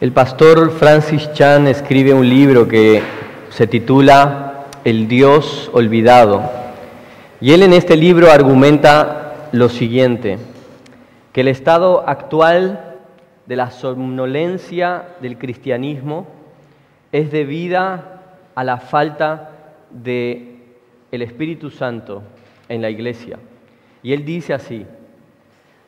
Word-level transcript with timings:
El 0.00 0.12
pastor 0.12 0.70
Francis 0.70 1.30
Chan 1.34 1.66
escribe 1.66 2.14
un 2.14 2.26
libro 2.26 2.66
que 2.66 3.02
se 3.50 3.66
titula 3.66 4.64
El 4.82 5.08
Dios 5.08 5.70
olvidado. 5.74 6.42
Y 7.38 7.52
él 7.52 7.62
en 7.62 7.74
este 7.74 7.98
libro 7.98 8.30
argumenta 8.30 9.50
lo 9.52 9.68
siguiente, 9.68 10.38
que 11.34 11.42
el 11.42 11.48
estado 11.48 12.08
actual 12.08 12.96
de 13.44 13.56
la 13.56 13.70
somnolencia 13.72 15.04
del 15.20 15.36
cristianismo 15.36 16.26
es 17.12 17.30
debida 17.30 18.22
a 18.54 18.64
la 18.64 18.78
falta 18.78 19.50
de 19.90 20.62
el 21.12 21.20
Espíritu 21.20 21.68
Santo 21.68 22.22
en 22.70 22.80
la 22.80 22.88
iglesia. 22.88 23.38
Y 24.02 24.14
él 24.14 24.24
dice 24.24 24.54
así: 24.54 24.86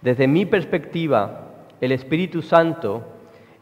Desde 0.02 0.28
mi 0.28 0.44
perspectiva, 0.44 1.48
el 1.80 1.92
Espíritu 1.92 2.42
Santo 2.42 3.11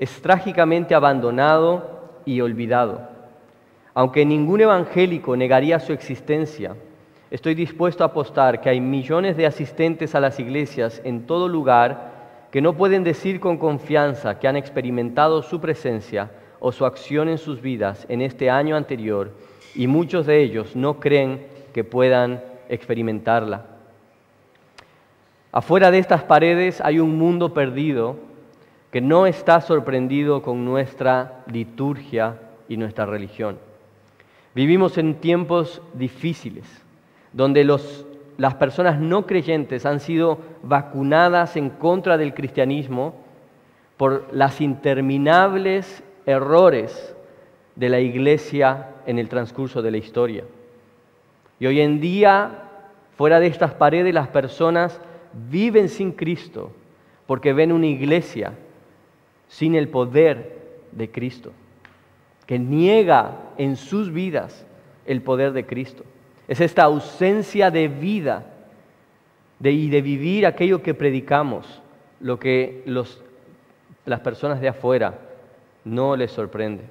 es 0.01 0.23
trágicamente 0.23 0.95
abandonado 0.95 2.01
y 2.25 2.41
olvidado. 2.41 3.03
Aunque 3.93 4.25
ningún 4.25 4.63
evangélico 4.63 5.37
negaría 5.37 5.79
su 5.79 5.93
existencia, 5.93 6.75
estoy 7.31 7.55
dispuesto 7.55 8.03
a 8.03 8.07
apostar 8.07 8.63
que 8.63 8.71
hay 8.71 8.81
millones 8.81 9.37
de 9.37 9.45
asistentes 9.45 10.15
a 10.15 10.21
las 10.21 10.41
iglesias 10.41 11.03
en 11.05 11.27
todo 11.27 11.49
lugar 11.49 12.49
que 12.51 12.63
no 12.63 12.73
pueden 12.73 13.05
decir 13.05 13.41
con 13.41 13.59
confianza 13.59 14.39
que 14.39 14.49
han 14.49 14.57
experimentado 14.57 15.43
su 15.43 15.61
presencia 15.61 16.31
o 16.61 16.73
su 16.73 16.87
acción 16.87 17.29
en 17.29 17.37
sus 17.37 17.61
vidas 17.61 18.07
en 18.09 18.23
este 18.23 18.49
año 18.49 18.77
anterior 18.77 19.33
y 19.75 19.87
muchos 19.87 20.25
de 20.25 20.43
ellos 20.43 20.75
no 20.75 20.99
creen 20.99 21.47
que 21.75 21.85
puedan 21.85 22.43
experimentarla. 22.71 23.67
Afuera 25.53 25.91
de 25.91 25.99
estas 25.99 26.23
paredes 26.23 26.81
hay 26.81 27.01
un 27.01 27.19
mundo 27.19 27.53
perdido 27.53 28.30
que 28.91 29.01
no 29.01 29.27
está 29.27 29.61
sorprendido 29.61 30.43
con 30.43 30.65
nuestra 30.65 31.45
liturgia 31.47 32.39
y 32.69 32.77
nuestra 32.77 33.07
religión. 33.07 33.59
Vivimos 34.55 34.99
en 34.99 35.15
tiempos 35.15 35.81
difíciles, 35.95 36.65
donde 37.33 37.65
las 37.65 38.55
personas 38.55 38.99
no 38.99 39.27
creyentes 39.27 39.87
han 39.87 40.01
sido 40.01 40.39
vacunadas 40.63 41.57
en 41.57 41.71
contra 41.71 42.19
del 42.19 42.35
cristianismo 42.35 43.15
por 43.97 44.27
las 44.33 44.61
interminables 44.61 46.03
errores 46.27 47.15
de 47.77 47.89
la 47.89 48.01
iglesia 48.01 48.89
en 49.07 49.19
el 49.19 49.29
transcurso 49.29 49.83
de 49.83 49.91
la 49.93 49.99
historia. 49.99 50.45
Y 51.61 51.67
hoy 51.67 51.81
en 51.81 52.01
día, 52.01 52.51
fuera 53.17 53.39
de 53.39 53.47
estas 53.47 53.75
paredes, 53.75 54.13
las 54.13 54.29
personas 54.29 55.01
viven 55.49 55.89
sin 55.89 56.11
Cristo 56.11 56.73
porque 57.27 57.53
ven 57.53 57.71
una 57.71 57.87
iglesia 57.87 58.53
sin 59.51 59.75
el 59.75 59.89
poder 59.89 60.59
de 60.93 61.11
Cristo, 61.11 61.53
que 62.47 62.59
niega 62.59 63.33
en 63.59 63.77
sus 63.77 64.13
vidas 64.13 64.65
el 65.05 65.23
poder 65.23 65.53
de 65.53 65.67
Cristo. 65.67 66.05
Es 66.47 66.61
esta 66.61 66.85
ausencia 66.85 67.71
de 67.71 67.89
vida 67.89 68.47
y 69.63 69.91
de 69.91 70.03
vivir 70.03 70.47
aquello 70.47 70.83
que 70.83 70.95
predicamos, 70.95 71.83
lo 72.21 72.39
que 72.39 72.85
las 74.05 74.21
personas 74.21 74.61
de 74.61 74.69
afuera 74.69 75.19
no 75.85 76.15
les 76.15 76.31
sorprende. 76.31 76.85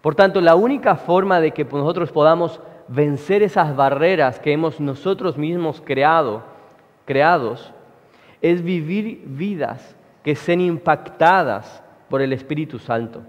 Por 0.00 0.14
tanto, 0.14 0.40
la 0.40 0.54
única 0.54 0.94
forma 0.94 1.40
de 1.40 1.50
que 1.50 1.64
nosotros 1.64 2.12
podamos 2.12 2.60
vencer 2.86 3.42
esas 3.42 3.74
barreras 3.74 4.38
que 4.38 4.52
hemos 4.52 4.78
nosotros 4.78 5.36
mismos 5.36 5.82
creado, 5.84 6.44
creados, 7.06 7.72
es 8.40 8.62
vivir 8.62 9.22
vidas 9.26 9.96
que 10.22 10.34
sean 10.36 10.60
impactadas 10.60 11.82
por 12.08 12.22
el 12.22 12.32
Espíritu 12.32 12.78
Santo, 12.78 13.22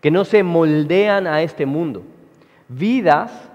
que 0.00 0.10
no 0.10 0.24
se 0.24 0.42
moldean 0.42 1.26
a 1.26 1.42
este 1.42 1.66
mundo. 1.66 2.02
Vidas 2.68 3.50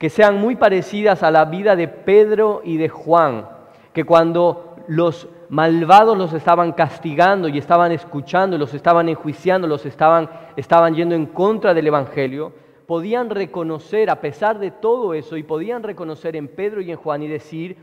que 0.00 0.08
sean 0.08 0.40
muy 0.40 0.56
parecidas 0.56 1.22
a 1.22 1.30
la 1.30 1.44
vida 1.44 1.76
de 1.76 1.86
Pedro 1.86 2.62
y 2.64 2.78
de 2.78 2.88
Juan, 2.88 3.46
que 3.92 4.04
cuando 4.04 4.76
los 4.88 5.28
malvados 5.50 6.16
los 6.16 6.32
estaban 6.32 6.72
castigando 6.72 7.48
y 7.48 7.58
estaban 7.58 7.92
escuchando, 7.92 8.56
los 8.56 8.72
estaban 8.72 9.10
enjuiciando, 9.10 9.68
los 9.68 9.84
estaban, 9.84 10.30
estaban 10.56 10.94
yendo 10.94 11.14
en 11.14 11.26
contra 11.26 11.74
del 11.74 11.88
Evangelio, 11.88 12.52
podían 12.86 13.28
reconocer, 13.28 14.08
a 14.08 14.22
pesar 14.22 14.58
de 14.58 14.70
todo 14.70 15.12
eso, 15.12 15.36
y 15.36 15.42
podían 15.42 15.82
reconocer 15.82 16.34
en 16.34 16.48
Pedro 16.48 16.80
y 16.80 16.90
en 16.90 16.96
Juan 16.96 17.22
y 17.22 17.28
decir, 17.28 17.76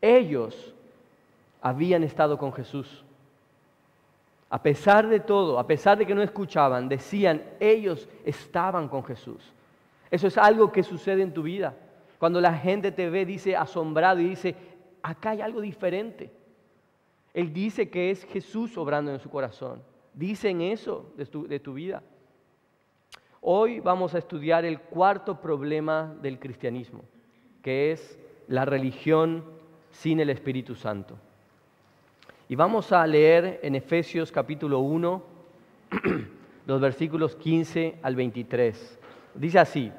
ellos 0.00 0.74
habían 1.60 2.04
estado 2.04 2.38
con 2.38 2.54
Jesús. 2.54 3.04
A 4.50 4.60
pesar 4.60 5.08
de 5.08 5.20
todo, 5.20 5.60
a 5.60 5.66
pesar 5.66 5.96
de 5.96 6.04
que 6.04 6.14
no 6.14 6.22
escuchaban, 6.22 6.88
decían, 6.88 7.42
ellos 7.60 8.08
estaban 8.24 8.88
con 8.88 9.04
Jesús. 9.04 9.52
Eso 10.10 10.26
es 10.26 10.36
algo 10.36 10.72
que 10.72 10.82
sucede 10.82 11.22
en 11.22 11.32
tu 11.32 11.44
vida. 11.44 11.76
Cuando 12.18 12.40
la 12.40 12.52
gente 12.54 12.90
te 12.90 13.08
ve, 13.08 13.24
dice 13.24 13.56
asombrado 13.56 14.18
y 14.18 14.28
dice, 14.28 14.56
acá 15.02 15.30
hay 15.30 15.40
algo 15.40 15.60
diferente. 15.60 16.32
Él 17.32 17.52
dice 17.52 17.88
que 17.90 18.10
es 18.10 18.24
Jesús 18.24 18.76
obrando 18.76 19.12
en 19.12 19.20
su 19.20 19.30
corazón. 19.30 19.82
Dicen 20.12 20.60
eso 20.60 21.12
de 21.16 21.26
tu, 21.26 21.46
de 21.46 21.60
tu 21.60 21.74
vida. 21.74 22.02
Hoy 23.40 23.78
vamos 23.78 24.16
a 24.16 24.18
estudiar 24.18 24.64
el 24.64 24.80
cuarto 24.80 25.40
problema 25.40 26.12
del 26.20 26.40
cristianismo, 26.40 27.04
que 27.62 27.92
es 27.92 28.18
la 28.48 28.64
religión 28.64 29.44
sin 29.90 30.18
el 30.18 30.28
Espíritu 30.28 30.74
Santo. 30.74 31.16
Y 32.50 32.56
vamos 32.56 32.90
a 32.90 33.06
leer 33.06 33.60
en 33.62 33.76
Efesios 33.76 34.32
capítulo 34.32 34.80
1, 34.80 35.22
los 36.66 36.80
versículos 36.80 37.36
15 37.36 37.98
al 38.02 38.16
23. 38.16 38.98
Dice 39.36 39.60
así, 39.60 39.92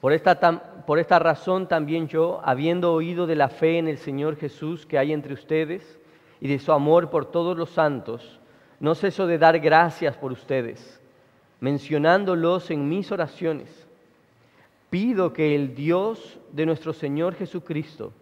por 0.00 0.12
esta, 0.12 0.84
por 0.86 1.00
esta 1.00 1.18
razón 1.18 1.66
también 1.66 2.06
yo, 2.06 2.40
habiendo 2.44 2.92
oído 2.92 3.26
de 3.26 3.34
la 3.34 3.48
fe 3.48 3.78
en 3.78 3.88
el 3.88 3.98
Señor 3.98 4.36
Jesús 4.36 4.86
que 4.86 4.98
hay 4.98 5.12
entre 5.12 5.34
ustedes 5.34 5.98
y 6.40 6.46
de 6.46 6.60
su 6.60 6.70
amor 6.70 7.10
por 7.10 7.26
todos 7.26 7.58
los 7.58 7.70
santos, 7.70 8.38
no 8.78 8.94
ceso 8.94 9.26
de 9.26 9.38
dar 9.38 9.58
gracias 9.58 10.16
por 10.16 10.30
ustedes, 10.30 11.00
mencionándolos 11.58 12.70
en 12.70 12.88
mis 12.88 13.10
oraciones. 13.10 13.88
Pido 14.90 15.32
que 15.32 15.56
el 15.56 15.74
Dios 15.74 16.38
de 16.52 16.66
nuestro 16.66 16.92
Señor 16.92 17.34
Jesucristo, 17.34 18.12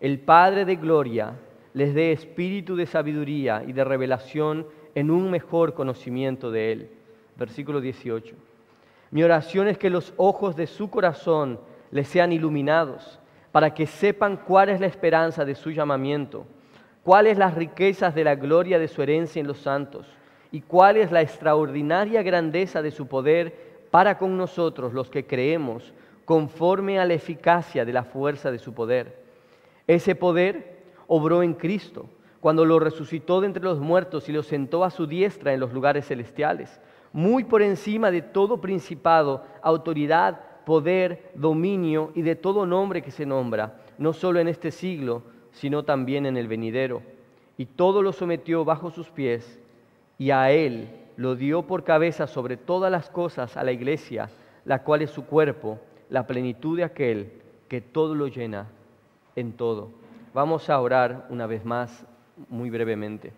el 0.00 0.18
Padre 0.18 0.64
de 0.64 0.74
Gloria, 0.74 1.36
les 1.74 1.94
dé 1.94 2.12
espíritu 2.12 2.76
de 2.76 2.86
sabiduría 2.86 3.64
y 3.66 3.72
de 3.72 3.84
revelación 3.84 4.66
en 4.94 5.10
un 5.10 5.30
mejor 5.30 5.74
conocimiento 5.74 6.50
de 6.50 6.72
Él. 6.72 6.90
Versículo 7.36 7.80
18. 7.80 8.34
Mi 9.10 9.22
oración 9.22 9.68
es 9.68 9.78
que 9.78 9.90
los 9.90 10.12
ojos 10.16 10.56
de 10.56 10.66
su 10.66 10.90
corazón 10.90 11.58
les 11.90 12.08
sean 12.08 12.32
iluminados, 12.32 13.18
para 13.52 13.74
que 13.74 13.86
sepan 13.86 14.38
cuál 14.38 14.70
es 14.70 14.80
la 14.80 14.86
esperanza 14.86 15.44
de 15.44 15.54
su 15.54 15.70
llamamiento, 15.70 16.46
cuáles 17.02 17.36
las 17.36 17.54
riquezas 17.54 18.14
de 18.14 18.24
la 18.24 18.34
gloria 18.34 18.78
de 18.78 18.88
su 18.88 19.02
herencia 19.02 19.40
en 19.40 19.46
los 19.46 19.58
santos, 19.58 20.06
y 20.50 20.62
cuál 20.62 20.96
es 20.96 21.12
la 21.12 21.20
extraordinaria 21.20 22.22
grandeza 22.22 22.80
de 22.80 22.90
su 22.90 23.06
poder 23.06 23.84
para 23.90 24.16
con 24.16 24.38
nosotros 24.38 24.94
los 24.94 25.10
que 25.10 25.26
creemos, 25.26 25.92
conforme 26.24 26.98
a 26.98 27.04
la 27.04 27.14
eficacia 27.14 27.84
de 27.84 27.92
la 27.92 28.04
fuerza 28.04 28.50
de 28.50 28.58
su 28.58 28.72
poder. 28.72 29.20
Ese 29.86 30.14
poder 30.14 30.71
obró 31.06 31.42
en 31.42 31.54
Cristo, 31.54 32.06
cuando 32.40 32.64
lo 32.64 32.78
resucitó 32.80 33.40
de 33.40 33.46
entre 33.46 33.62
los 33.62 33.78
muertos 33.78 34.28
y 34.28 34.32
lo 34.32 34.42
sentó 34.42 34.84
a 34.84 34.90
su 34.90 35.06
diestra 35.06 35.52
en 35.52 35.60
los 35.60 35.72
lugares 35.72 36.06
celestiales, 36.06 36.80
muy 37.12 37.44
por 37.44 37.62
encima 37.62 38.10
de 38.10 38.22
todo 38.22 38.60
principado, 38.60 39.44
autoridad, 39.62 40.40
poder, 40.64 41.30
dominio 41.34 42.10
y 42.14 42.22
de 42.22 42.34
todo 42.34 42.66
nombre 42.66 43.02
que 43.02 43.10
se 43.10 43.26
nombra, 43.26 43.80
no 43.98 44.12
solo 44.12 44.40
en 44.40 44.48
este 44.48 44.70
siglo, 44.70 45.22
sino 45.52 45.84
también 45.84 46.26
en 46.26 46.36
el 46.36 46.48
venidero. 46.48 47.02
Y 47.56 47.66
todo 47.66 48.02
lo 48.02 48.12
sometió 48.12 48.64
bajo 48.64 48.90
sus 48.90 49.10
pies 49.10 49.60
y 50.18 50.30
a 50.30 50.50
él 50.50 50.88
lo 51.16 51.36
dio 51.36 51.62
por 51.62 51.84
cabeza 51.84 52.26
sobre 52.26 52.56
todas 52.56 52.90
las 52.90 53.10
cosas 53.10 53.56
a 53.56 53.62
la 53.62 53.72
iglesia, 53.72 54.30
la 54.64 54.82
cual 54.82 55.02
es 55.02 55.10
su 55.10 55.26
cuerpo, 55.26 55.78
la 56.08 56.26
plenitud 56.26 56.76
de 56.76 56.84
aquel 56.84 57.32
que 57.68 57.80
todo 57.80 58.14
lo 58.14 58.26
llena 58.26 58.68
en 59.36 59.52
todo. 59.52 60.01
Vamos 60.34 60.70
a 60.70 60.80
orar 60.80 61.26
una 61.28 61.46
vez 61.46 61.64
más, 61.64 62.06
muy 62.48 62.70
brevemente. 62.70 63.34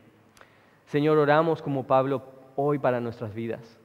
Señor, 0.86 1.18
oramos 1.18 1.60
como 1.60 1.88
Pablo 1.88 2.22
hoy 2.54 2.78
para 2.78 3.00
nuestras 3.00 3.34
vidas. 3.34 3.78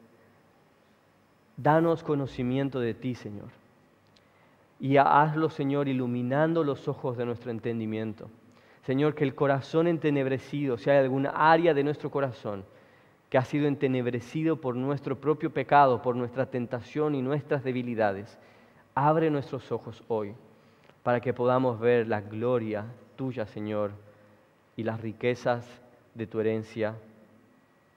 Danos 1.57 2.03
conocimiento 2.03 2.79
de 2.79 2.94
ti, 2.94 3.15
Señor. 3.15 3.50
Y 4.79 4.97
hazlo, 4.97 5.50
Señor, 5.50 5.88
iluminando 5.88 6.63
los 6.63 6.88
ojos 6.88 7.17
de 7.17 7.25
nuestro 7.25 7.50
entendimiento. 7.50 8.29
Señor, 8.83 9.15
que 9.15 9.23
el 9.23 9.33
corazón 9.33 9.88
entenebrecido, 9.88 10.77
si 10.77 10.91
hay 10.91 10.97
alguna 10.97 11.31
área 11.31 11.73
de 11.73 11.83
nuestro 11.83 12.12
corazón 12.12 12.63
que 13.29 13.39
ha 13.39 13.44
sido 13.44 13.67
entenebrecido 13.67 14.62
por 14.62 14.75
nuestro 14.75 15.19
propio 15.19 15.51
pecado, 15.51 16.01
por 16.01 16.15
nuestra 16.15 16.45
tentación 16.45 17.15
y 17.15 17.21
nuestras 17.21 17.63
debilidades, 17.63 18.38
abre 18.94 19.31
nuestros 19.31 19.71
ojos 19.71 20.03
hoy 20.07 20.35
para 21.04 21.19
que 21.19 21.34
podamos 21.34 21.80
ver 21.80 22.07
la 22.07 22.22
gloria 22.22 22.86
tuya, 23.16 23.46
Señor, 23.46 23.92
y 24.75 24.84
las 24.84 25.01
riquezas 25.01 25.66
de 26.13 26.28
tu 26.28 26.40
herencia 26.40 26.96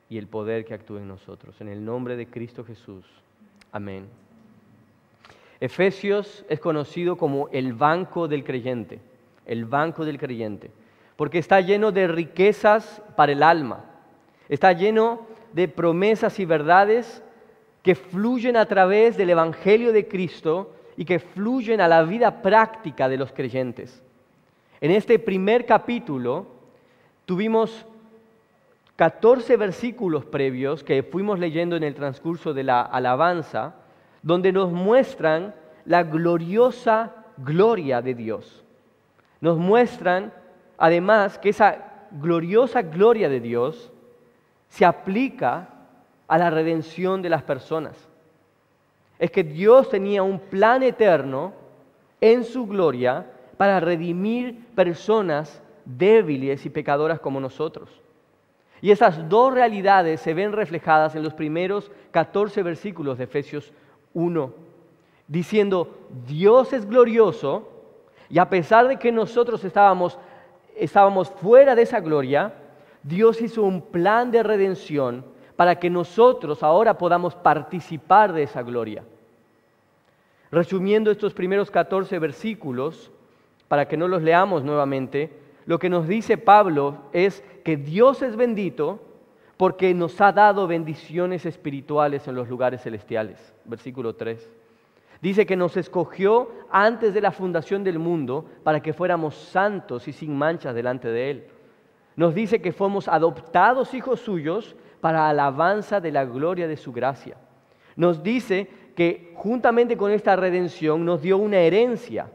y 0.09 0.19
el 0.19 0.27
poder 0.27 0.65
que 0.65 0.75
actúe 0.75 0.99
en 0.99 1.09
nosotros. 1.09 1.61
En 1.61 1.69
el 1.69 1.85
nombre 1.85 2.17
de 2.17 2.27
Cristo 2.27 2.65
Jesús. 2.65 3.05
Amén. 3.71 4.07
Efesios 5.61 6.45
es 6.49 6.59
conocido 6.59 7.17
como 7.17 7.49
el 7.53 7.73
banco 7.73 8.27
del 8.27 8.43
creyente, 8.43 8.99
el 9.47 9.65
banco 9.65 10.05
del 10.05 10.19
creyente, 10.19 10.71
porque 11.17 11.39
está 11.39 11.61
lleno 11.61 11.93
de 11.93 12.09
riquezas 12.09 13.01
para 13.15 13.31
el 13.33 13.45
alma, 13.45 13.85
está 14.49 14.73
lleno 14.73 15.25
de 15.53 15.69
promesas 15.69 16.41
y 16.41 16.45
verdades 16.45 17.23
que 17.83 17.95
fluyen 17.95 18.57
a 18.57 18.67
través 18.67 19.17
del 19.17 19.31
Evangelio 19.31 19.93
de 19.93 20.09
Cristo 20.09 20.75
y 20.97 21.05
que 21.05 21.19
fluyen 21.19 21.81
a 21.81 21.89
la 21.89 22.03
vida 22.03 22.43
práctica 22.43 23.09
de 23.09 23.17
los 23.17 23.33
creyentes. 23.33 24.03
En 24.81 24.91
este 24.91 25.19
primer 25.19 25.65
capítulo 25.65 26.47
tuvimos 27.25 27.87
14 28.97 29.56
versículos 29.56 30.25
previos 30.25 30.85
que 30.85 31.03
fuimos 31.03 31.39
leyendo 31.39 31.77
en 31.77 31.83
el 31.83 31.94
transcurso 31.94 32.53
de 32.53 32.65
la 32.65 32.83
alabanza, 32.83 33.75
donde 34.23 34.53
nos 34.53 34.71
muestran 34.71 35.55
la 35.85 36.03
gloriosa 36.03 37.12
gloria 37.39 38.03
de 38.03 38.15
Dios. 38.15 38.65
Nos 39.41 39.59
muestran 39.59 40.33
además 40.79 41.39
que 41.39 41.49
esa 41.49 42.09
gloriosa 42.12 42.83
gloria 42.83 43.29
de 43.29 43.41
Dios 43.41 43.91
se 44.69 44.85
aplica 44.85 45.69
a 46.29 46.39
la 46.39 46.50
redención 46.50 47.23
de 47.23 47.31
las 47.31 47.43
personas. 47.43 48.09
Es 49.23 49.31
que 49.31 49.45
Dios 49.45 49.89
tenía 49.89 50.25
un 50.25 50.41
plan 50.41 50.83
eterno 50.83 51.53
en 52.21 52.43
su 52.43 52.67
gloria 52.67 53.25
para 53.57 53.79
redimir 53.79 54.67
personas 54.75 55.63
débiles 55.85 56.67
y 56.67 56.71
pecadoras 56.71 57.21
como 57.21 57.39
nosotros. 57.39 57.89
Y 58.81 58.91
esas 58.91 59.29
dos 59.29 59.55
realidades 59.55 60.21
se 60.21 60.35
ven 60.35 60.51
reflejadas 60.51 61.15
en 61.15 61.23
los 61.23 61.35
primeros 61.35 61.93
14 62.11 62.65
versículos 62.65 63.17
de 63.17 63.25
Efesios 63.25 63.73
1, 64.13 64.53
diciendo, 65.29 65.97
Dios 66.27 66.73
es 66.73 66.85
glorioso 66.85 67.69
y 68.29 68.41
a 68.41 68.51
pesar 68.51 68.89
de 68.89 68.97
que 68.97 69.13
nosotros 69.13 69.63
estábamos, 69.63 70.19
estábamos 70.75 71.31
fuera 71.31 71.77
de 71.77 71.83
esa 71.83 72.01
gloria, 72.01 72.55
Dios 73.05 73.41
hizo 73.41 73.63
un 73.63 73.83
plan 73.83 74.33
de 74.33 74.43
redención 74.43 75.25
para 75.55 75.77
que 75.77 75.91
nosotros 75.91 76.65
ahora 76.65 76.99
podamos 76.99 77.37
participar 77.37 78.33
de 78.33 78.43
esa 78.43 78.63
gloria. 78.63 79.05
Resumiendo 80.53 81.11
estos 81.11 81.33
primeros 81.33 81.71
14 81.71 82.19
versículos, 82.19 83.11
para 83.69 83.89
que 83.89 83.97
no 83.97 84.07
los 84.07 84.23
leamos 84.23 84.63
nuevamente, 84.63 85.33
lo 85.65 85.79
que 85.79 85.89
nos 85.89 86.07
dice 86.07 86.37
Pablo 86.37 86.99
es 87.15 87.43
que 87.65 87.79
Dios 87.79 88.21
es 88.21 88.37
bendito 88.37 89.01
porque 89.57 89.95
nos 89.95 90.21
ha 90.21 90.31
dado 90.31 90.67
bendiciones 90.67 91.47
espirituales 91.47 92.29
en 92.29 92.35
los 92.35 92.51
lugares 92.51 92.83
celestiales. 92.83 93.55
Versículo 93.65 94.15
3. 94.15 94.51
Dice 95.23 95.47
que 95.47 95.57
nos 95.57 95.79
escogió 95.79 96.51
antes 96.71 97.15
de 97.15 97.23
la 97.23 97.33
fundación 97.33 97.83
del 97.83 97.99
mundo 97.99 98.45
para 98.63 98.83
que 98.83 98.93
fuéramos 98.93 99.35
santos 99.35 100.07
y 100.07 100.13
sin 100.13 100.37
manchas 100.37 100.75
delante 100.75 101.09
de 101.09 101.31
Él. 101.31 101.47
Nos 102.15 102.35
dice 102.35 102.61
que 102.61 102.73
fuimos 102.73 103.09
adoptados 103.09 103.95
hijos 103.95 104.21
suyos 104.21 104.77
para 105.01 105.31
alabanza 105.31 105.99
de 106.01 106.13
la 106.13 106.27
gloria 106.27 106.69
de 106.69 106.77
su 106.77 106.93
gracia. 106.93 107.39
Nos 107.97 108.23
dice 108.23 108.69
que 108.94 109.33
juntamente 109.37 109.97
con 109.97 110.11
esta 110.11 110.37
redención 110.37 111.05
nos 111.05 111.23
dio 111.23 111.39
una 111.39 111.59
herencia, 111.59 112.31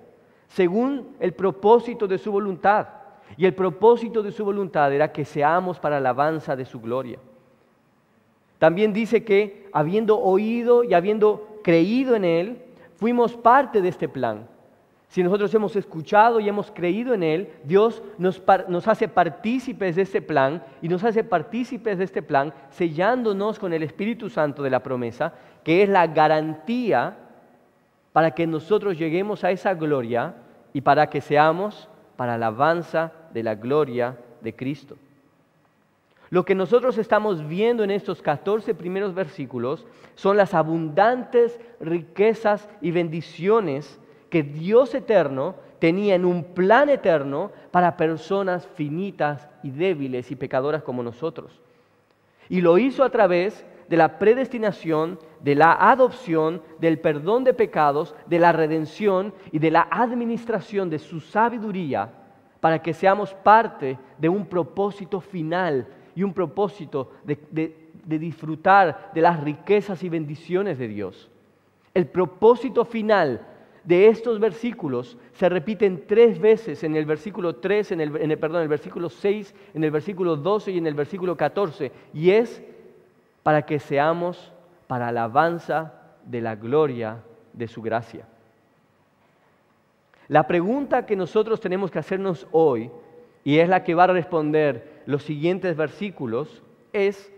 según 0.48 1.16
el 1.20 1.34
propósito 1.34 2.08
de 2.08 2.18
su 2.18 2.32
voluntad. 2.32 2.88
Y 3.36 3.46
el 3.46 3.54
propósito 3.54 4.24
de 4.24 4.32
su 4.32 4.46
voluntad 4.46 4.94
era 4.94 5.12
que 5.12 5.26
seamos 5.26 5.80
para 5.80 5.98
alabanza 5.98 6.56
de 6.56 6.66
su 6.66 6.80
gloria. 6.80 7.20
También 8.58 8.94
dice 8.94 9.24
que 9.24 9.70
habiendo 9.72 10.20
oído 10.20 10.84
y 10.84 10.94
habiendo 10.94 11.60
creído 11.64 12.16
en 12.16 12.26
Él, 12.26 12.62
fuimos 12.96 13.36
parte 13.36 13.82
de 13.82 13.90
este 13.90 14.10
plan. 14.10 14.48
Si 15.10 15.24
nosotros 15.24 15.54
hemos 15.54 15.76
escuchado 15.76 16.40
y 16.40 16.50
hemos 16.50 16.70
creído 16.72 17.14
en 17.14 17.24
Él, 17.24 17.50
Dios 17.64 18.04
nos, 18.18 18.42
nos, 18.68 18.88
hace 18.88 19.08
partícipes 19.08 19.96
de 19.96 20.02
este 20.02 20.22
plan 20.22 20.64
y 20.82 20.90
nos 20.90 21.04
hace 21.04 21.24
partícipes 21.24 21.98
de 21.98 22.04
este 22.04 22.22
plan 22.22 22.54
sellándonos 22.70 23.58
con 23.58 23.72
el 23.72 23.84
Espíritu 23.84 24.30
Santo 24.30 24.64
de 24.64 24.70
la 24.70 24.84
promesa 24.84 25.34
que 25.68 25.84
es 25.84 25.90
la 25.90 26.08
garantía 26.08 27.18
para 28.14 28.32
que 28.32 28.48
nosotros 28.48 28.98
lleguemos 28.98 29.44
a 29.44 29.52
esa 29.52 29.74
gloria 29.74 30.34
y 30.72 30.80
para 30.80 31.10
que 31.10 31.20
seamos 31.20 31.90
para 32.16 32.36
alabanza 32.36 33.12
de 33.34 33.44
la 33.44 33.54
gloria 33.56 34.18
de 34.40 34.56
Cristo. 34.56 34.96
Lo 36.30 36.46
que 36.46 36.56
nosotros 36.56 36.98
estamos 36.98 37.46
viendo 37.46 37.84
en 37.84 37.92
estos 37.92 38.22
14 38.22 38.76
primeros 38.76 39.14
versículos 39.14 39.86
son 40.16 40.38
las 40.38 40.54
abundantes 40.54 41.60
riquezas 41.82 42.70
y 42.80 42.92
bendiciones 42.92 44.00
que 44.30 44.44
Dios 44.44 44.96
eterno 44.96 45.56
tenía 45.80 46.16
en 46.16 46.24
un 46.24 46.46
plan 46.46 46.88
eterno 46.88 47.52
para 47.72 47.98
personas 47.98 48.66
finitas 48.76 49.50
y 49.64 49.72
débiles 49.72 50.32
y 50.32 50.38
pecadoras 50.38 50.82
como 50.82 51.04
nosotros. 51.04 51.60
Y 52.48 52.62
lo 52.62 52.78
hizo 52.78 53.04
a 53.04 53.10
través 53.10 53.66
de 53.90 53.98
la 53.98 54.20
predestinación, 54.20 55.20
de 55.42 55.56
la 55.56 55.74
adopción, 55.74 56.62
del 56.80 57.00
perdón 57.00 57.44
de 57.44 57.54
pecados, 57.54 58.16
de 58.26 58.40
la 58.40 58.52
redención 58.52 59.34
y 59.52 59.60
de 59.60 59.72
la 59.72 59.88
administración 59.90 60.90
de 60.90 61.00
su 61.00 61.20
sabiduría 61.20 62.12
para 62.60 62.82
que 62.82 62.94
seamos 62.94 63.34
parte 63.34 63.98
de 64.18 64.30
un 64.30 64.46
propósito 64.46 65.22
final 65.22 65.88
y 66.16 66.24
un 66.24 66.34
propósito 66.34 67.12
de, 67.24 67.88
disfrutar 68.06 69.12
de 69.14 69.22
las 69.22 69.42
riquezas 69.42 70.04
y 70.04 70.10
bendiciones 70.10 70.78
de 70.78 70.88
Dios. 70.88 71.30
El 71.94 72.08
propósito 72.08 72.86
final 72.86 73.46
de 73.84 74.08
estos 74.08 74.40
versículos 74.40 75.18
se 75.34 75.48
repiten 75.50 76.04
tres 76.08 76.40
veces 76.40 76.84
en 76.84 76.96
el 76.96 77.06
versículo 77.06 77.56
3, 77.56 77.92
en 77.92 78.02
el, 78.02 78.16
en 78.18 78.32
el, 78.32 78.38
perdón, 78.38 78.58
en 78.58 78.64
el 78.64 78.70
versículo 78.70 79.10
6, 79.10 79.56
en 79.74 79.84
el 79.84 79.92
versículo 79.92 80.36
12 80.36 80.72
y 80.72 80.78
en 80.78 80.88
el 80.88 80.94
versículo 80.94 81.38
14. 81.38 81.92
Y 82.14 82.32
es 82.32 82.62
para 83.48 83.62
que 83.62 83.80
seamos 83.80 84.52
para 84.88 85.08
alabanza 85.08 85.94
de 86.26 86.42
la 86.42 86.56
gloria 86.56 87.24
de 87.54 87.70
su 87.70 87.82
gracia. 87.82 88.28
La 90.28 90.46
pregunta 90.46 91.06
que 91.06 91.16
nosotros 91.16 91.62
tenemos 91.62 91.90
que 91.90 91.98
hacernos 91.98 92.46
hoy, 92.52 92.92
y 93.46 93.60
es 93.60 93.70
la 93.70 93.86
que 93.86 93.96
va 93.96 94.04
a 94.04 94.08
responder 94.08 95.02
los 95.06 95.24
siguientes 95.24 95.78
versículos, 95.78 96.62
es 96.92 97.32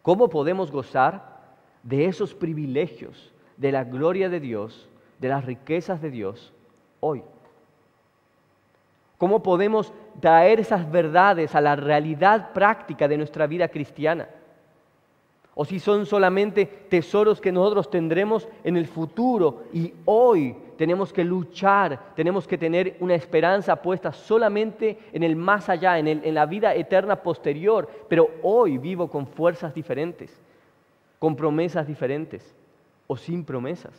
cómo 0.00 0.30
podemos 0.30 0.70
gozar 0.70 1.42
de 1.82 2.06
esos 2.06 2.34
privilegios, 2.34 3.30
de 3.58 3.72
la 3.72 3.84
gloria 3.84 4.30
de 4.30 4.40
Dios, 4.40 4.88
de 5.18 5.28
las 5.28 5.44
riquezas 5.44 6.00
de 6.00 6.10
Dios 6.10 6.54
hoy. 7.00 7.22
¿Cómo 9.18 9.42
podemos 9.42 9.92
traer 10.20 10.60
esas 10.60 10.90
verdades 10.90 11.54
a 11.54 11.60
la 11.60 11.76
realidad 11.76 12.54
práctica 12.54 13.06
de 13.06 13.18
nuestra 13.18 13.46
vida 13.46 13.68
cristiana? 13.68 14.28
O 15.54 15.64
si 15.64 15.78
son 15.78 16.06
solamente 16.06 16.66
tesoros 16.66 17.40
que 17.40 17.52
nosotros 17.52 17.90
tendremos 17.90 18.48
en 18.64 18.76
el 18.76 18.86
futuro 18.86 19.64
y 19.72 19.92
hoy 20.06 20.56
tenemos 20.78 21.12
que 21.12 21.24
luchar, 21.24 22.14
tenemos 22.16 22.46
que 22.46 22.56
tener 22.56 22.96
una 23.00 23.14
esperanza 23.14 23.76
puesta 23.76 24.12
solamente 24.12 24.98
en 25.12 25.22
el 25.22 25.36
más 25.36 25.68
allá, 25.68 25.98
en, 25.98 26.08
en 26.08 26.34
la 26.34 26.46
vida 26.46 26.74
eterna 26.74 27.16
posterior, 27.16 27.88
pero 28.08 28.30
hoy 28.42 28.78
vivo 28.78 29.08
con 29.08 29.26
fuerzas 29.26 29.74
diferentes, 29.74 30.40
con 31.18 31.36
promesas 31.36 31.86
diferentes 31.86 32.54
o 33.06 33.16
sin 33.16 33.44
promesas. 33.44 33.92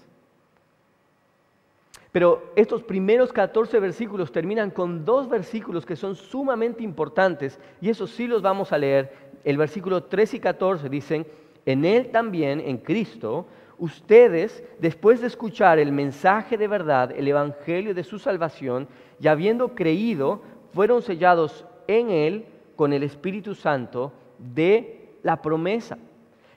Pero 2.11 2.51
estos 2.55 2.83
primeros 2.83 3.33
14 3.33 3.79
versículos 3.79 4.31
terminan 4.31 4.69
con 4.69 5.03
dos 5.03 5.27
versículos 5.27 5.85
que 5.85 5.95
son 5.95 6.15
sumamente 6.15 6.83
importantes 6.83 7.59
y 7.81 7.89
esos 7.89 8.11
sí 8.11 8.27
los 8.27 8.41
vamos 8.41 8.71
a 8.71 8.77
leer. 8.77 9.11
El 9.43 9.57
versículo 9.57 10.03
3 10.03 10.35
y 10.35 10.39
14 10.39 10.89
dicen, 10.89 11.25
en 11.65 11.85
Él 11.85 12.09
también, 12.11 12.59
en 12.59 12.77
Cristo, 12.77 13.45
ustedes, 13.77 14.63
después 14.79 15.21
de 15.21 15.27
escuchar 15.27 15.79
el 15.79 15.91
mensaje 15.91 16.57
de 16.57 16.67
verdad, 16.67 17.11
el 17.11 17.27
Evangelio 17.27 17.93
de 17.93 18.03
su 18.03 18.19
salvación, 18.19 18.87
y 19.19 19.27
habiendo 19.27 19.75
creído, 19.75 20.41
fueron 20.73 21.01
sellados 21.01 21.65
en 21.87 22.09
Él 22.09 22.45
con 22.75 22.93
el 22.93 23.03
Espíritu 23.03 23.55
Santo 23.55 24.11
de 24.37 25.15
la 25.23 25.41
promesa, 25.41 25.97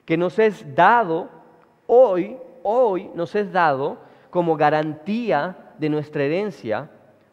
que 0.05 0.17
nos 0.17 0.39
es 0.39 0.75
dado 0.75 1.29
hoy, 1.85 2.37
hoy 2.63 3.09
nos 3.15 3.35
es 3.35 3.51
dado 3.51 3.97
como 4.29 4.57
garantía 4.57 5.73
de 5.77 5.89
nuestra 5.89 6.23
herencia, 6.23 6.89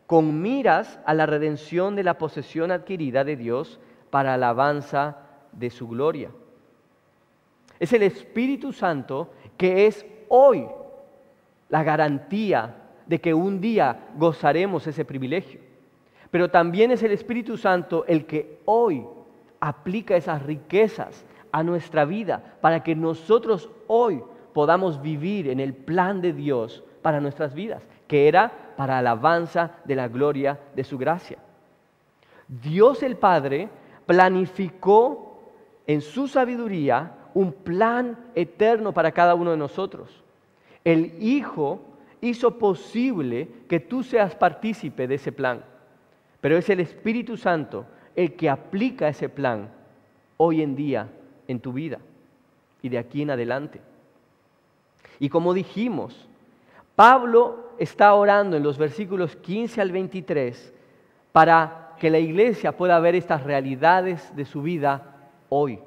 con 0.07 0.43
miras 0.43 1.01
a 1.07 1.15
la 1.15 1.27
redención 1.27 1.97
de 1.97 2.05
la 2.05 2.19
posesión 2.19 2.71
adquirida 2.71 3.25
de 3.25 3.37
Dios 3.37 3.81
para 4.11 4.35
alabanza 4.35 5.19
de 5.53 5.71
su 5.71 5.89
gloria. 5.89 6.31
Es 7.85 7.93
el 7.93 8.03
Espíritu 8.03 8.73
Santo 8.73 9.35
que 9.59 9.85
es 9.85 10.07
hoy 10.31 10.67
la 11.69 11.83
garantía 11.83 12.77
de 13.05 13.21
que 13.21 13.35
un 13.35 13.61
día 13.61 14.09
gozaremos 14.17 14.87
ese 14.87 15.05
privilegio. 15.05 15.61
Pero 16.31 16.51
también 16.51 16.93
es 16.93 17.03
el 17.03 17.13
Espíritu 17.13 17.59
Santo 17.59 18.07
el 18.09 18.25
que 18.25 18.63
hoy 18.65 19.05
aplica 19.61 20.17
esas 20.17 20.43
riquezas 20.45 21.27
a 21.53 21.63
nuestra 21.63 22.07
vida 22.07 22.57
para 22.63 22.83
que 22.83 22.97
nosotros 22.97 23.69
hoy 23.87 24.23
podamos 24.55 25.03
vivir 25.03 25.51
en 25.51 25.61
el 25.61 25.75
plan 25.75 26.23
de 26.23 26.33
Dios 26.33 26.83
para 27.03 27.21
nuestras 27.21 27.53
vidas, 27.53 27.83
que 28.09 28.29
era 28.29 28.51
para 28.79 28.97
alabanza 28.97 29.73
de 29.85 29.95
la 29.95 30.09
gloria 30.09 30.59
de 30.75 30.85
su 30.85 30.97
gracia. 30.97 31.37
Dios 32.49 33.03
el 33.03 33.19
Padre 33.19 33.69
planificó 34.07 35.53
en 35.87 36.01
su 36.01 36.29
sabiduría 36.29 37.19
un 37.35 37.53
plan 37.53 38.17
eterno 38.35 38.93
para 38.93 39.13
cada 39.13 39.35
uno 39.35 39.51
de 39.51 39.57
nosotros. 39.57 40.23
El 40.85 41.23
Hijo 41.23 41.83
hizo 42.21 42.59
posible 42.59 43.49
que 43.69 43.81
tú 43.81 44.03
seas 44.03 44.35
partícipe 44.35 45.07
de 45.07 45.17
ese 45.17 45.33
plan, 45.33 45.63
pero 46.41 46.57
es 46.57 46.71
el 46.71 46.81
Espíritu 46.81 47.37
Santo 47.37 47.87
el 48.17 48.35
que 48.35 48.49
aplica 48.49 49.09
ese 49.09 49.29
plan 49.29 49.69
hoy 50.37 50.63
en 50.63 50.77
día 50.77 51.09
en 51.49 51.61
tu 51.61 51.73
vida 51.73 51.99
y 52.81 52.89
de 52.89 52.99
aquí 52.99 53.23
en 53.23 53.31
adelante. 53.31 53.81
Y 55.19 55.29
como 55.29 55.53
dijimos, 55.55 56.29
Pablo 56.97 57.71
está 57.79 58.15
orando 58.15 58.57
en 58.57 58.63
los 58.63 58.79
versículos 58.79 59.37
15 59.37 59.81
al 59.81 59.91
23 59.91 60.73
para 61.33 61.95
que 61.99 62.11
la 62.11 62.19
iglesia 62.19 62.77
pueda 62.77 62.99
ver 63.01 63.15
estas 63.15 63.43
realidades 63.43 64.35
de 64.37 64.45
su 64.45 64.63
vida 64.63 65.17
hoy. 65.49 65.81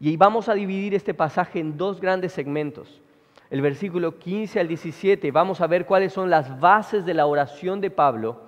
Y 0.00 0.16
vamos 0.16 0.48
a 0.48 0.54
dividir 0.54 0.94
este 0.94 1.12
pasaje 1.12 1.60
en 1.60 1.76
dos 1.76 2.00
grandes 2.00 2.32
segmentos. 2.32 3.02
El 3.50 3.60
versículo 3.60 4.18
15 4.18 4.58
al 4.58 4.66
17 4.66 5.30
vamos 5.30 5.60
a 5.60 5.66
ver 5.66 5.84
cuáles 5.84 6.14
son 6.14 6.30
las 6.30 6.58
bases 6.58 7.04
de 7.04 7.12
la 7.12 7.26
oración 7.26 7.82
de 7.82 7.90
Pablo. 7.90 8.40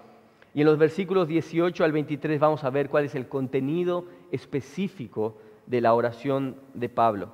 Y 0.55 0.61
en 0.61 0.67
los 0.67 0.79
versículos 0.79 1.29
18 1.29 1.85
al 1.85 1.93
23 1.93 2.41
vamos 2.41 2.65
a 2.65 2.71
ver 2.71 2.89
cuál 2.89 3.05
es 3.05 3.15
el 3.15 3.29
contenido 3.29 4.07
específico 4.31 5.37
de 5.67 5.83
la 5.83 5.93
oración 5.93 6.57
de 6.73 6.89
Pablo. 6.89 7.31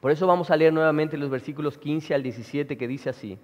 Por 0.00 0.10
eso 0.10 0.26
vamos 0.26 0.50
a 0.50 0.56
leer 0.56 0.72
nuevamente 0.72 1.16
los 1.16 1.30
versículos 1.30 1.78
15 1.78 2.12
al 2.12 2.24
17 2.24 2.76
que 2.76 2.88
dice 2.88 3.10
así. 3.10 3.38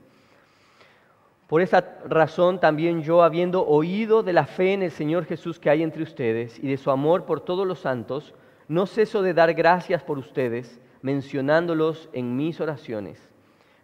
Por 1.46 1.60
esta 1.60 1.98
razón 2.08 2.58
también 2.58 3.02
yo, 3.02 3.22
habiendo 3.22 3.64
oído 3.64 4.24
de 4.24 4.32
la 4.32 4.46
fe 4.46 4.72
en 4.72 4.82
el 4.82 4.90
Señor 4.90 5.24
Jesús 5.24 5.60
que 5.60 5.70
hay 5.70 5.84
entre 5.84 6.02
ustedes 6.02 6.58
y 6.58 6.66
de 6.68 6.78
su 6.78 6.90
amor 6.90 7.26
por 7.26 7.40
todos 7.40 7.66
los 7.66 7.78
santos, 7.78 8.34
no 8.68 8.86
ceso 8.86 9.22
de 9.22 9.34
dar 9.34 9.54
gracias 9.54 10.02
por 10.02 10.18
ustedes, 10.18 10.80
mencionándolos 11.02 12.08
en 12.12 12.36
mis 12.36 12.60
oraciones. 12.60 13.18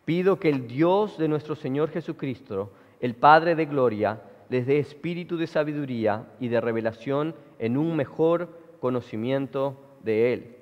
Pido 0.04 0.38
que 0.38 0.48
el 0.48 0.66
Dios 0.66 1.18
de 1.18 1.28
nuestro 1.28 1.54
Señor 1.54 1.90
Jesucristo, 1.90 2.72
el 3.00 3.14
Padre 3.14 3.54
de 3.54 3.66
Gloria, 3.66 4.22
les 4.48 4.66
dé 4.66 4.78
espíritu 4.78 5.36
de 5.36 5.46
sabiduría 5.46 6.26
y 6.40 6.48
de 6.48 6.60
revelación 6.60 7.34
en 7.58 7.76
un 7.76 7.94
mejor 7.96 8.48
conocimiento 8.80 9.76
de 10.02 10.32
Él 10.32 10.58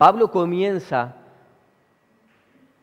Pablo 0.00 0.30
comienza 0.30 1.14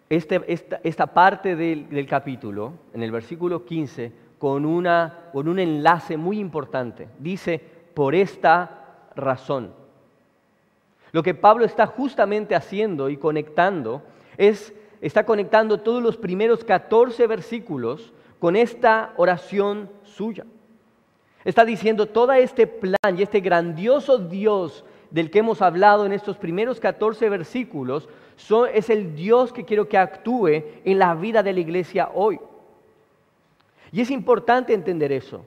este, 0.07 0.39
esta, 0.83 1.07
parte 1.07 1.55
del, 1.55 2.05
capítulo, 2.07 2.73
en 2.93 3.01
el 3.01 3.11
versículo 3.11 3.65
15, 3.65 4.11
con, 4.37 4.67
una, 4.67 5.31
con 5.33 5.47
un 5.47 5.57
enlace 5.57 6.15
muy 6.15 6.37
importante. 6.37 7.07
Dice, 7.17 7.59
por 7.95 8.13
esta 8.13 8.86
razón. 9.17 9.73
Lo 11.11 11.23
que 11.23 11.33
Pablo 11.33 11.65
está 11.65 11.87
justamente 11.87 12.55
haciendo 12.55 13.09
y 13.09 13.17
conectando 13.17 14.03
es, 14.37 14.73
está 15.01 15.25
conectando 15.25 15.79
todos 15.79 16.01
los 16.01 16.17
primeros 16.17 16.63
14 16.63 17.27
versículos 17.27 18.13
con 18.39 18.55
esta 18.55 19.13
oración 19.17 19.89
suya. 20.03 20.45
Está 21.43 21.65
diciendo 21.65 22.07
todo 22.07 22.33
este 22.33 22.67
plan 22.67 23.17
y 23.17 23.21
este 23.21 23.39
grandioso 23.39 24.17
Dios 24.17 24.83
del 25.11 25.31
que 25.31 25.39
hemos 25.39 25.61
hablado 25.61 26.05
en 26.05 26.11
estos 26.11 26.37
primeros 26.37 26.79
14 26.79 27.29
versículos 27.29 28.09
es 28.73 28.89
el 28.89 29.15
Dios 29.15 29.51
que 29.51 29.65
quiero 29.65 29.87
que 29.87 29.97
actúe 29.97 30.63
en 30.83 30.99
la 30.99 31.15
vida 31.15 31.41
de 31.41 31.53
la 31.53 31.59
iglesia 31.59 32.09
hoy. 32.13 32.39
Y 33.91 34.01
es 34.01 34.11
importante 34.11 34.73
entender 34.73 35.11
eso, 35.11 35.45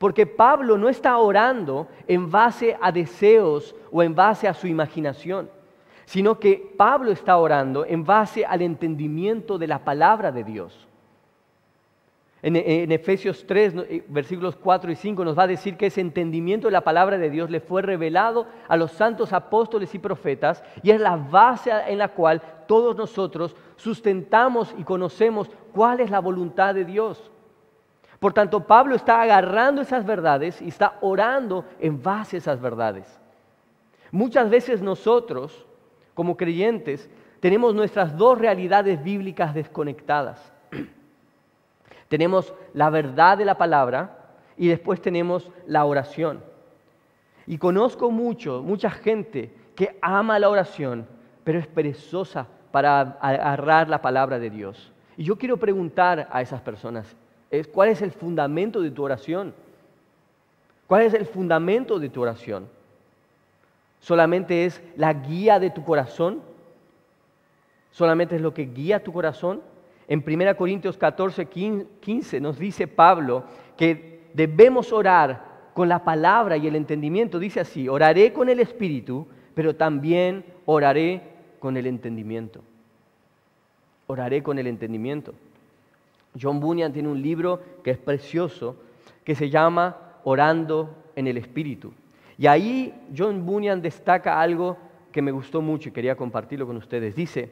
porque 0.00 0.24
Pablo 0.24 0.78
no 0.78 0.88
está 0.88 1.18
orando 1.18 1.86
en 2.08 2.30
base 2.30 2.74
a 2.80 2.90
deseos 2.90 3.76
o 3.92 4.02
en 4.02 4.14
base 4.14 4.48
a 4.48 4.54
su 4.54 4.66
imaginación, 4.66 5.50
sino 6.06 6.40
que 6.40 6.72
Pablo 6.74 7.12
está 7.12 7.36
orando 7.36 7.84
en 7.84 8.02
base 8.02 8.46
al 8.46 8.62
entendimiento 8.62 9.58
de 9.58 9.66
la 9.66 9.84
palabra 9.84 10.32
de 10.32 10.42
Dios. 10.42 10.88
En, 12.40 12.56
Efesios 12.90 13.44
3, 13.46 13.74
eh, 13.90 14.02
versículos 14.08 14.56
4 14.56 14.90
y 14.90 14.96
5 14.96 15.22
nos 15.22 15.38
va 15.38 15.42
a 15.42 15.48
decir 15.48 15.76
que 15.76 15.88
ese 15.88 16.00
entendimiento 16.00 16.68
de 16.68 16.72
la 16.72 16.80
palabra 16.80 17.18
de 17.18 17.28
Dios 17.28 17.50
le 17.50 17.60
fue 17.60 17.82
revelado 17.82 18.46
a 18.68 18.78
los 18.78 18.92
santos 18.92 19.34
apóstoles 19.34 19.94
y 19.94 19.98
profetas 19.98 20.64
y 20.82 20.92
es 20.92 20.98
la 20.98 21.16
base 21.16 21.70
en 21.88 21.98
la 21.98 22.08
cual 22.08 22.40
todos 22.66 22.96
nosotros 22.96 23.54
sustentamos 23.76 24.74
y 24.78 24.82
conocemos 24.82 25.50
cuál 25.74 26.00
es 26.00 26.10
la 26.10 26.20
voluntad 26.20 26.74
de 26.74 26.86
Dios. 26.86 27.30
Por 28.20 28.34
tanto, 28.34 28.60
Pablo 28.60 28.94
está 28.94 29.22
agarrando 29.22 29.80
esas 29.80 30.04
verdades 30.04 30.60
y 30.60 30.68
está 30.68 30.98
orando 31.00 31.64
en 31.80 32.02
base 32.02 32.36
a 32.36 32.38
esas 32.38 32.60
verdades. 32.60 33.18
Muchas 34.12 34.50
veces 34.50 34.82
nosotros, 34.82 35.66
como 36.14 36.36
creyentes, 36.36 37.08
tenemos 37.40 37.74
nuestras 37.74 38.16
dos 38.18 38.38
realidades 38.38 39.02
bíblicas 39.02 39.54
desconectadas. 39.54 40.52
Tenemos 42.08 42.52
la 42.74 42.90
verdad 42.90 43.38
de 43.38 43.46
la 43.46 43.56
palabra 43.56 44.18
y 44.56 44.68
después 44.68 45.00
tenemos 45.00 45.50
la 45.66 45.84
oración. 45.84 46.42
Y 47.46 47.56
conozco 47.56 48.10
mucho, 48.10 48.62
mucha 48.62 48.90
gente 48.90 49.54
que 49.74 49.96
ama 50.02 50.38
la 50.38 50.50
oración, 50.50 51.06
pero 51.44 51.58
es 51.58 51.66
perezosa 51.66 52.46
para 52.72 53.16
agarrar 53.20 53.88
la 53.88 54.02
palabra 54.02 54.38
de 54.38 54.50
Dios. 54.50 54.92
Y 55.16 55.24
yo 55.24 55.38
quiero 55.38 55.56
preguntar 55.56 56.28
a 56.30 56.42
esas 56.42 56.60
personas, 56.60 57.16
¿cuál 57.72 57.88
es 57.88 58.02
el 58.02 58.12
fundamento 58.12 58.80
de 58.80 58.90
tu 58.90 59.02
oración? 59.02 59.54
¿Cuál 60.86 61.02
es 61.02 61.14
el 61.14 61.26
fundamento 61.26 61.98
de 61.98 62.08
tu 62.08 62.22
oración? 62.22 62.68
¿Solamente 64.00 64.64
es 64.64 64.82
la 64.96 65.12
guía 65.12 65.58
de 65.58 65.70
tu 65.70 65.84
corazón? 65.84 66.40
¿Solamente 67.90 68.36
es 68.36 68.42
lo 68.42 68.54
que 68.54 68.66
guía 68.66 69.02
tu 69.02 69.12
corazón? 69.12 69.62
En 70.08 70.24
1 70.26 70.56
Corintios 70.56 70.96
14, 70.96 71.46
15 71.46 72.40
nos 72.40 72.58
dice 72.58 72.88
Pablo 72.88 73.44
que 73.76 74.20
debemos 74.34 74.92
orar 74.92 75.70
con 75.74 75.88
la 75.88 76.02
palabra 76.02 76.56
y 76.56 76.66
el 76.66 76.76
entendimiento. 76.76 77.38
Dice 77.38 77.60
así, 77.60 77.88
oraré 77.88 78.32
con 78.32 78.48
el 78.48 78.60
Espíritu, 78.60 79.26
pero 79.54 79.76
también 79.76 80.44
oraré 80.66 81.22
con 81.58 81.76
el 81.76 81.86
entendimiento. 81.86 82.62
Oraré 84.06 84.42
con 84.42 84.58
el 84.58 84.66
entendimiento. 84.66 85.34
John 86.40 86.60
Bunyan 86.60 86.92
tiene 86.92 87.08
un 87.08 87.20
libro 87.20 87.60
que 87.82 87.92
es 87.92 87.98
precioso, 87.98 88.76
que 89.24 89.34
se 89.34 89.50
llama 89.50 89.96
Orando 90.24 90.94
en 91.16 91.26
el 91.26 91.36
Espíritu. 91.36 91.92
Y 92.38 92.46
ahí 92.46 92.94
John 93.16 93.44
Bunyan 93.44 93.82
destaca 93.82 94.40
algo 94.40 94.76
que 95.12 95.22
me 95.22 95.32
gustó 95.32 95.60
mucho 95.60 95.88
y 95.88 95.92
quería 95.92 96.16
compartirlo 96.16 96.66
con 96.66 96.76
ustedes. 96.76 97.14
Dice, 97.14 97.50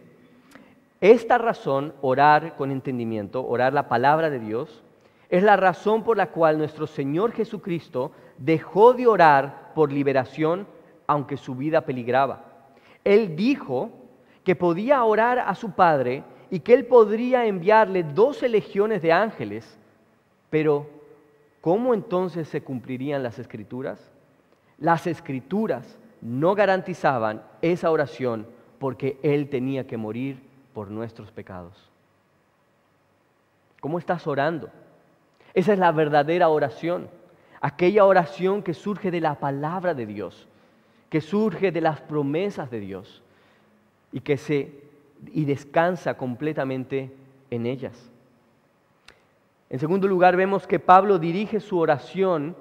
esta 1.01 1.39
razón, 1.39 1.93
orar 2.01 2.57
con 2.57 2.71
entendimiento, 2.71 3.47
orar 3.47 3.73
la 3.73 3.89
palabra 3.89 4.31
de 4.31 4.41
Dios, 4.41 4.83
es 5.29 5.43
la 5.43 5.57
razón 5.57 6.05
por 6.05 6.17
la 6.17 6.31
cual 6.31 6.59
nuestro 6.59 6.87
Señor 6.87 7.33
Jesucristo 7.33 8.13
dejó 8.39 8.95
de 8.95 9.07
orar 9.07 9.73
por 9.75 9.93
liberación 9.93 10.67
aunque 11.07 11.37
su 11.37 11.55
vida 11.55 11.83
peligraba. 11.83 12.45
Él 13.05 13.37
dijo 13.37 13.91
que 14.45 14.57
podía 14.57 15.03
orar 15.05 15.39
a 15.39 15.55
su 15.55 15.73
Padre 15.73 16.25
y 16.51 16.61
que 16.61 16.75
Él 16.75 16.87
podría 16.87 17.47
enviarle 17.47 18.03
doce 18.03 18.49
legiones 18.49 19.03
de 19.03 19.13
ángeles, 19.13 19.79
pero 20.51 20.89
¿cómo 21.61 21.95
entonces 21.95 22.49
se 22.49 22.63
cumplirían 22.63 23.23
las 23.23 23.39
escrituras? 23.39 24.01
Las 24.79 25.07
escrituras 25.07 25.99
no 26.21 26.55
garantizaban 26.55 27.43
esa 27.63 27.91
oración 27.91 28.47
porque 28.79 29.19
Él 29.23 29.49
tenía 29.49 29.87
que 29.87 29.97
morir 29.97 30.41
por 30.73 30.91
nuestros 30.91 31.31
pecados. 31.31 31.91
¿Cómo 33.81 33.99
estás 33.99 34.27
orando? 34.27 34.71
Esa 35.55 35.73
es 35.73 35.79
la 35.79 35.93
verdadera 35.93 36.49
oración, 36.49 37.09
aquella 37.61 38.05
oración 38.05 38.63
que 38.63 38.75
surge 38.75 39.11
de 39.11 39.21
la 39.21 39.37
palabra 39.37 39.95
de 39.95 40.07
Dios, 40.07 40.47
que 41.11 41.21
surge 41.21 41.73
de 41.73 41.81
las 41.81 42.01
promesas 42.01 42.71
de 42.71 42.81
Dios 42.81 43.23
y 44.13 44.21
que 44.21 44.37
se 44.37 44.88
y 45.33 45.45
descansa 45.45 46.17
completamente 46.17 47.13
en 47.51 47.67
ellas. 47.67 48.11
En 49.71 49.79
segundo 49.79 50.09
lugar, 50.09 50.37
vemos 50.37 50.67
que 50.67 50.79
Pablo 50.79 51.19
dirige 51.19 51.61
su 51.61 51.79
oración 51.79 52.57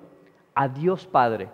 a 0.53 0.67
Dios 0.67 1.05
Padre. 1.07 1.49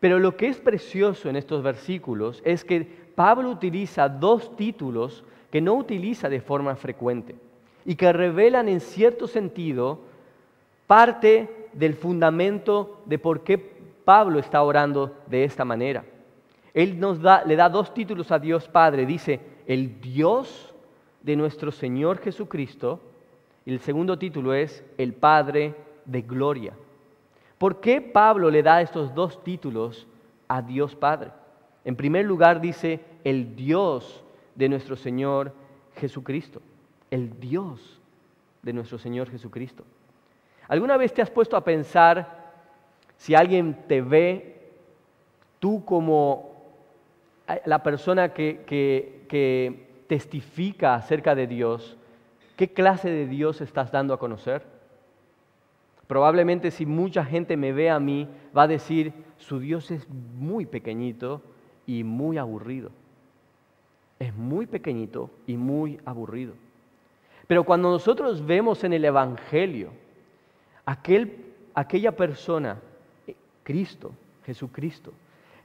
Pero 0.00 0.18
lo 0.18 0.36
que 0.36 0.48
es 0.48 0.58
precioso 0.58 1.28
en 1.28 1.36
estos 1.36 1.62
versículos 1.62 2.42
es 2.44 2.64
que 2.64 3.08
Pablo 3.14 3.50
utiliza 3.50 4.08
dos 4.08 4.54
títulos 4.56 5.24
que 5.50 5.60
no 5.60 5.74
utiliza 5.74 6.28
de 6.28 6.40
forma 6.40 6.76
frecuente 6.76 7.34
y 7.84 7.96
que 7.96 8.12
revelan 8.12 8.68
en 8.68 8.80
cierto 8.80 9.26
sentido 9.26 10.00
parte 10.86 11.68
del 11.72 11.94
fundamento 11.94 13.02
de 13.06 13.18
por 13.18 13.42
qué 13.42 13.58
Pablo 14.04 14.38
está 14.38 14.62
orando 14.62 15.16
de 15.26 15.44
esta 15.44 15.64
manera. 15.64 16.04
Él 16.74 17.00
nos 17.00 17.20
da, 17.20 17.44
le 17.44 17.56
da 17.56 17.68
dos 17.68 17.92
títulos 17.92 18.30
a 18.30 18.38
Dios 18.38 18.68
Padre. 18.68 19.04
Dice, 19.04 19.40
el 19.68 20.00
Dios 20.00 20.74
de 21.22 21.36
nuestro 21.36 21.70
Señor 21.70 22.18
Jesucristo. 22.18 23.00
Y 23.64 23.72
el 23.72 23.80
segundo 23.80 24.18
título 24.18 24.54
es, 24.54 24.82
el 24.96 25.12
Padre 25.12 25.76
de 26.06 26.22
Gloria. 26.22 26.72
¿Por 27.58 27.78
qué 27.80 28.00
Pablo 28.00 28.50
le 28.50 28.62
da 28.62 28.80
estos 28.80 29.14
dos 29.14 29.44
títulos 29.44 30.06
a 30.48 30.62
Dios 30.62 30.96
Padre? 30.96 31.30
En 31.84 31.96
primer 31.96 32.24
lugar 32.24 32.60
dice, 32.60 33.00
el 33.24 33.54
Dios 33.54 34.24
de 34.54 34.70
nuestro 34.70 34.96
Señor 34.96 35.52
Jesucristo. 35.96 36.62
El 37.10 37.38
Dios 37.38 38.00
de 38.62 38.72
nuestro 38.72 38.98
Señor 38.98 39.30
Jesucristo. 39.30 39.84
¿Alguna 40.66 40.96
vez 40.96 41.12
te 41.12 41.20
has 41.20 41.30
puesto 41.30 41.56
a 41.56 41.64
pensar 41.64 42.52
si 43.18 43.34
alguien 43.34 43.84
te 43.86 44.00
ve 44.00 44.70
tú 45.58 45.84
como 45.84 46.56
la 47.64 47.82
persona 47.82 48.32
que, 48.32 48.62
que, 48.66 49.17
testifica 50.06 50.94
acerca 50.94 51.34
de 51.34 51.46
Dios, 51.46 51.96
qué 52.56 52.72
clase 52.72 53.10
de 53.10 53.26
Dios 53.26 53.60
estás 53.60 53.92
dando 53.92 54.14
a 54.14 54.18
conocer? 54.18 54.62
Probablemente 56.06 56.70
si 56.70 56.86
mucha 56.86 57.24
gente 57.24 57.56
me 57.56 57.72
ve 57.72 57.90
a 57.90 58.00
mí, 58.00 58.26
va 58.56 58.62
a 58.62 58.68
decir, 58.68 59.12
su 59.36 59.60
Dios 59.60 59.90
es 59.90 60.08
muy 60.08 60.64
pequeñito 60.66 61.42
y 61.86 62.02
muy 62.02 62.38
aburrido. 62.38 62.90
Es 64.18 64.34
muy 64.34 64.66
pequeñito 64.66 65.30
y 65.46 65.56
muy 65.56 66.00
aburrido. 66.04 66.54
Pero 67.46 67.64
cuando 67.64 67.90
nosotros 67.90 68.44
vemos 68.44 68.82
en 68.84 68.94
el 68.94 69.04
Evangelio 69.04 69.90
aquel, 70.84 71.44
aquella 71.74 72.16
persona, 72.16 72.78
Cristo, 73.62 74.12
Jesucristo, 74.44 75.12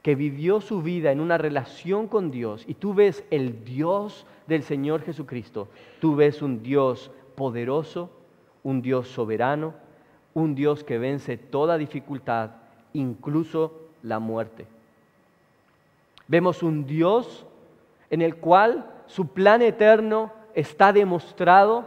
que 0.04 0.16
vivió 0.16 0.60
su 0.62 0.82
vida 0.82 1.12
en 1.12 1.22
una 1.22 1.38
relación 1.38 2.08
con 2.08 2.30
Dios 2.30 2.66
y 2.68 2.76
tú 2.76 2.94
ves 2.94 3.24
el 3.32 3.64
Dios 3.64 4.28
del 4.48 4.62
Señor 4.62 5.02
Jesucristo, 5.02 5.70
tú 6.02 6.16
ves 6.16 6.42
un 6.42 6.62
Dios 6.62 7.10
poderoso, 7.36 8.12
un 8.64 8.82
Dios 8.82 9.08
soberano, 9.08 9.74
un 10.34 10.56
Dios 10.56 10.84
que 10.84 10.98
vence 10.98 11.38
toda 11.38 11.78
dificultad, 11.78 12.52
incluso 12.92 13.80
la 14.04 14.20
muerte. 14.20 14.68
Vemos 16.28 16.64
un 16.64 16.86
Dios 16.86 17.46
en 18.10 18.22
el 18.22 18.36
cual 18.36 18.90
su 19.08 19.28
plan 19.28 19.62
eterno 19.62 20.34
está 20.54 20.92
demostrado 20.92 21.86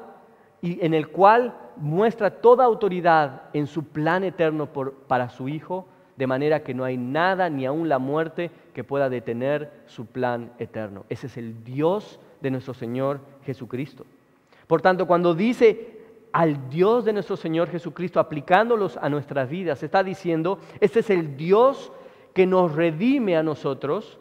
y 0.62 0.84
en 0.84 0.94
el 0.94 1.08
cual 1.08 1.54
muestra 1.76 2.30
toda 2.30 2.64
autoridad 2.64 3.42
en 3.52 3.66
su 3.66 3.84
plan 3.84 4.24
eterno 4.24 4.68
para 5.06 5.28
su 5.28 5.48
Hijo, 5.48 5.86
de 6.16 6.26
manera 6.26 6.62
que 6.62 6.74
no 6.74 6.84
hay 6.84 6.96
nada, 6.96 7.50
ni 7.50 7.66
aun 7.66 7.88
la 7.88 7.98
muerte, 7.98 8.50
que 8.74 8.84
pueda 8.84 9.08
detener 9.08 9.70
su 9.86 10.06
plan 10.06 10.52
eterno. 10.58 11.04
Ese 11.08 11.26
es 11.26 11.36
el 11.36 11.62
Dios 11.62 12.18
de 12.40 12.50
nuestro 12.50 12.74
Señor 12.74 13.20
Jesucristo. 13.44 14.06
Por 14.66 14.82
tanto, 14.82 15.06
cuando 15.06 15.34
dice 15.34 15.96
al 16.32 16.68
Dios 16.68 17.04
de 17.04 17.12
nuestro 17.12 17.36
Señor 17.36 17.70
Jesucristo, 17.70 18.20
aplicándolos 18.20 18.96
a 18.96 19.08
nuestras 19.08 19.48
vidas, 19.48 19.82
está 19.82 20.02
diciendo, 20.02 20.58
este 20.80 21.00
es 21.00 21.10
el 21.10 21.36
Dios 21.36 21.92
que 22.34 22.46
nos 22.46 22.74
redime 22.74 23.36
a 23.36 23.42
nosotros, 23.42 24.18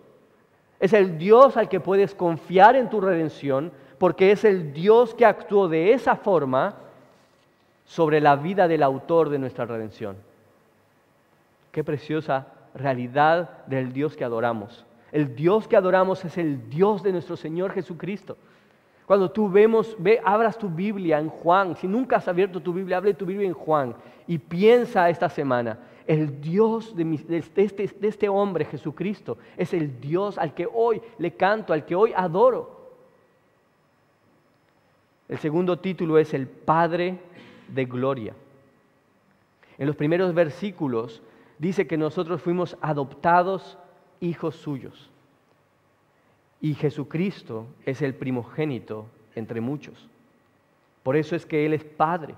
es 0.79 0.93
el 0.93 1.17
Dios 1.17 1.57
al 1.57 1.67
que 1.67 1.79
puedes 1.79 2.13
confiar 2.13 2.75
en 2.75 2.89
tu 2.89 3.01
redención, 3.01 3.71
porque 3.97 4.31
es 4.31 4.43
el 4.43 4.73
Dios 4.73 5.13
que 5.13 5.25
actuó 5.25 5.67
de 5.67 5.93
esa 5.93 6.15
forma 6.15 6.75
sobre 7.85 8.19
la 8.19 8.35
vida 8.35 8.67
del 8.67 8.83
autor 8.83 9.29
de 9.29 9.39
nuestra 9.39 9.65
redención. 9.65 10.15
Qué 11.75 11.83
preciosa 11.83 12.47
realidad 12.73 13.65
del 13.65 13.91
Dios 13.91 14.15
que 14.15 14.23
adoramos. 14.23 14.85
El 15.11 15.35
Dios 15.35 15.67
que 15.67 15.75
adoramos 15.75 16.23
es 16.23 16.37
el 16.37 16.69
Dios 16.69 17.03
de 17.03 17.11
nuestro 17.11 17.35
Señor 17.35 17.73
Jesucristo. 17.73 18.37
Cuando 19.05 19.29
tú 19.29 19.49
vemos, 19.49 19.93
ve, 19.99 20.21
abras 20.23 20.57
tu 20.57 20.69
Biblia 20.69 21.19
en 21.19 21.27
Juan, 21.27 21.75
si 21.75 21.85
nunca 21.85 22.15
has 22.15 22.29
abierto 22.29 22.61
tu 22.61 22.71
Biblia, 22.71 22.95
abre 22.95 23.13
tu 23.13 23.25
Biblia 23.25 23.45
en 23.45 23.53
Juan 23.53 23.93
y 24.25 24.37
piensa 24.37 25.09
esta 25.09 25.27
semana, 25.27 25.77
el 26.07 26.39
Dios 26.39 26.95
de, 26.95 27.19
este, 27.27 27.89
de 27.99 28.07
este 28.07 28.29
hombre 28.29 28.63
Jesucristo 28.63 29.37
es 29.57 29.73
el 29.73 29.99
Dios 29.99 30.37
al 30.37 30.53
que 30.53 30.69
hoy 30.73 31.01
le 31.17 31.31
canto, 31.31 31.73
al 31.73 31.83
que 31.83 31.93
hoy 31.93 32.13
adoro. 32.15 32.93
El 35.27 35.39
segundo 35.39 35.77
título 35.77 36.17
es 36.19 36.33
el 36.33 36.47
Padre 36.47 37.19
de 37.67 37.83
Gloria. 37.83 38.33
En 39.77 39.87
los 39.87 39.97
primeros 39.97 40.33
versículos 40.33 41.21
dice 41.57 41.87
que 41.87 41.97
nosotros 41.97 42.41
fuimos 42.41 42.77
adoptados 42.81 43.77
hijos 44.19 44.55
suyos. 44.55 45.09
Y 46.61 46.73
Jesucristo 46.73 47.67
es 47.85 48.01
el 48.01 48.15
primogénito 48.15 49.07
entre 49.35 49.61
muchos. 49.61 50.07
Por 51.03 51.15
eso 51.15 51.35
es 51.35 51.45
que 51.45 51.65
Él 51.65 51.73
es 51.73 51.83
Padre. 51.83 52.35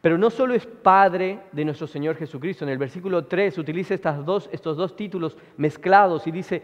Pero 0.00 0.18
no 0.18 0.30
solo 0.30 0.54
es 0.54 0.66
Padre 0.66 1.40
de 1.52 1.64
nuestro 1.64 1.86
Señor 1.86 2.16
Jesucristo. 2.16 2.64
En 2.64 2.70
el 2.70 2.78
versículo 2.78 3.26
3 3.26 3.58
utiliza 3.58 3.94
estos 3.94 4.76
dos 4.76 4.96
títulos 4.96 5.36
mezclados 5.56 6.26
y 6.26 6.30
dice, 6.30 6.62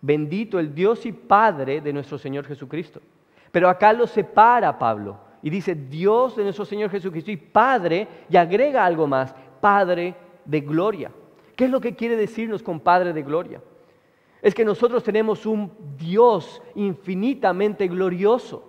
bendito 0.00 0.58
el 0.58 0.74
Dios 0.74 1.06
y 1.06 1.12
Padre 1.12 1.80
de 1.80 1.92
nuestro 1.92 2.18
Señor 2.18 2.46
Jesucristo. 2.46 3.00
Pero 3.50 3.68
acá 3.68 3.92
lo 3.92 4.06
separa 4.06 4.78
Pablo 4.78 5.18
y 5.42 5.50
dice 5.50 5.74
Dios 5.74 6.36
de 6.36 6.42
nuestro 6.42 6.64
Señor 6.64 6.90
Jesucristo 6.90 7.30
y 7.30 7.36
Padre 7.36 8.08
y 8.28 8.36
agrega 8.36 8.84
algo 8.84 9.06
más, 9.06 9.34
Padre 9.60 10.14
de 10.44 10.60
gloria. 10.60 11.10
¿Qué 11.56 11.66
es 11.66 11.70
lo 11.70 11.80
que 11.80 11.94
quiere 11.94 12.16
decirnos 12.16 12.62
con 12.62 12.80
Padre 12.80 13.12
de 13.12 13.22
gloria? 13.22 13.60
Es 14.42 14.54
que 14.54 14.64
nosotros 14.64 15.02
tenemos 15.02 15.46
un 15.46 15.72
Dios 15.96 16.60
infinitamente 16.74 17.88
glorioso. 17.88 18.64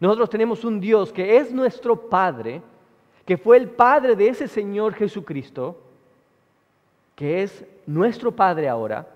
Nosotros 0.00 0.30
tenemos 0.30 0.64
un 0.64 0.80
Dios 0.80 1.12
que 1.12 1.36
es 1.36 1.52
nuestro 1.52 2.08
Padre, 2.08 2.62
que 3.24 3.36
fue 3.36 3.58
el 3.58 3.68
Padre 3.68 4.16
de 4.16 4.28
ese 4.28 4.48
Señor 4.48 4.94
Jesucristo, 4.94 5.78
que 7.14 7.42
es 7.42 7.64
nuestro 7.86 8.32
Padre 8.32 8.68
ahora, 8.68 9.06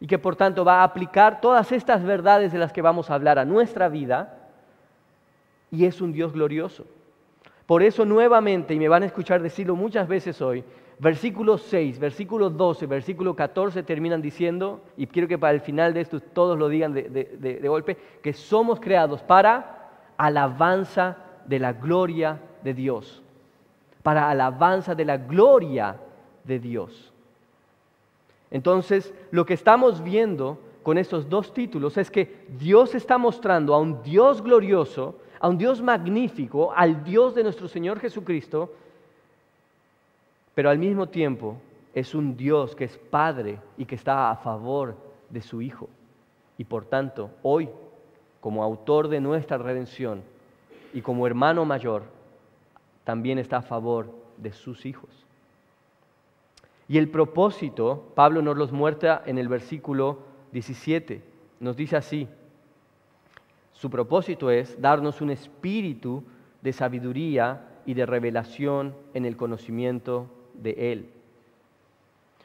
y 0.00 0.06
que 0.06 0.18
por 0.18 0.36
tanto 0.36 0.64
va 0.64 0.80
a 0.80 0.84
aplicar 0.84 1.40
todas 1.40 1.70
estas 1.72 2.02
verdades 2.02 2.52
de 2.52 2.58
las 2.58 2.72
que 2.72 2.82
vamos 2.82 3.10
a 3.10 3.14
hablar 3.14 3.38
a 3.38 3.44
nuestra 3.44 3.88
vida, 3.88 4.50
y 5.70 5.84
es 5.84 6.00
un 6.00 6.12
Dios 6.12 6.32
glorioso. 6.32 6.84
Por 7.68 7.82
eso 7.82 8.04
nuevamente, 8.04 8.72
y 8.72 8.78
me 8.78 8.88
van 8.88 9.02
a 9.04 9.06
escuchar 9.06 9.42
decirlo 9.42 9.76
muchas 9.76 10.08
veces 10.08 10.40
hoy, 10.40 10.64
Versículo 11.00 11.58
6, 11.58 12.00
versículo 12.00 12.50
12, 12.50 12.86
versículo 12.86 13.36
14 13.36 13.84
terminan 13.84 14.20
diciendo, 14.20 14.80
y 14.96 15.06
quiero 15.06 15.28
que 15.28 15.38
para 15.38 15.52
el 15.52 15.60
final 15.60 15.94
de 15.94 16.00
esto 16.00 16.18
todos 16.18 16.58
lo 16.58 16.68
digan 16.68 16.92
de, 16.92 17.60
golpe, 17.68 17.96
que 18.20 18.32
somos 18.32 18.80
creados 18.80 19.22
para 19.22 19.90
alabanza 20.16 21.16
de 21.46 21.60
la 21.60 21.72
gloria 21.72 22.40
de 22.64 22.74
Dios. 22.74 23.22
Para 24.02 24.28
alabanza 24.28 24.96
de 24.96 25.04
la 25.04 25.18
gloria 25.18 25.96
de 26.42 26.58
Dios. 26.58 27.12
Entonces, 28.50 29.14
lo 29.30 29.46
que 29.46 29.54
estamos 29.54 30.02
viendo 30.02 30.58
con 30.82 30.98
estos 30.98 31.28
dos 31.28 31.54
títulos 31.54 31.96
es 31.96 32.10
que 32.10 32.44
Dios 32.58 32.96
está 32.96 33.18
mostrando 33.18 33.72
a 33.72 33.78
un 33.78 34.02
Dios 34.02 34.42
glorioso, 34.42 35.20
a 35.40 35.48
un 35.48 35.58
Dios 35.58 35.82
magnífico, 35.82 36.72
al 36.72 37.04
Dios 37.04 37.34
de 37.34 37.42
nuestro 37.42 37.68
Señor 37.68 38.00
Jesucristo, 38.00 38.72
pero 40.54 40.70
al 40.70 40.78
mismo 40.78 41.08
tiempo 41.08 41.56
es 41.94 42.14
un 42.14 42.36
Dios 42.36 42.74
que 42.74 42.84
es 42.84 42.96
Padre 42.96 43.58
y 43.76 43.84
que 43.84 43.94
está 43.94 44.30
a 44.30 44.36
favor 44.36 44.96
de 45.30 45.40
su 45.42 45.62
Hijo. 45.62 45.88
Y 46.56 46.64
por 46.64 46.84
tanto, 46.84 47.30
hoy, 47.42 47.68
como 48.40 48.64
autor 48.64 49.08
de 49.08 49.20
nuestra 49.20 49.58
redención 49.58 50.22
y 50.92 51.02
como 51.02 51.26
hermano 51.26 51.64
mayor, 51.64 52.02
también 53.04 53.38
está 53.38 53.58
a 53.58 53.62
favor 53.62 54.10
de 54.36 54.52
sus 54.52 54.84
hijos. 54.84 55.10
Y 56.88 56.98
el 56.98 57.08
propósito, 57.08 58.10
Pablo 58.14 58.42
nos 58.42 58.56
los 58.56 58.72
muestra 58.72 59.22
en 59.26 59.38
el 59.38 59.48
versículo 59.48 60.18
17, 60.52 61.22
nos 61.60 61.76
dice 61.76 61.96
así, 61.96 62.28
su 63.78 63.90
propósito 63.90 64.50
es 64.50 64.80
darnos 64.80 65.20
un 65.20 65.30
espíritu 65.30 66.24
de 66.62 66.72
sabiduría 66.72 67.62
y 67.86 67.94
de 67.94 68.06
revelación 68.06 68.92
en 69.14 69.24
el 69.24 69.36
conocimiento 69.36 70.26
de 70.54 70.92
Él. 70.92 71.10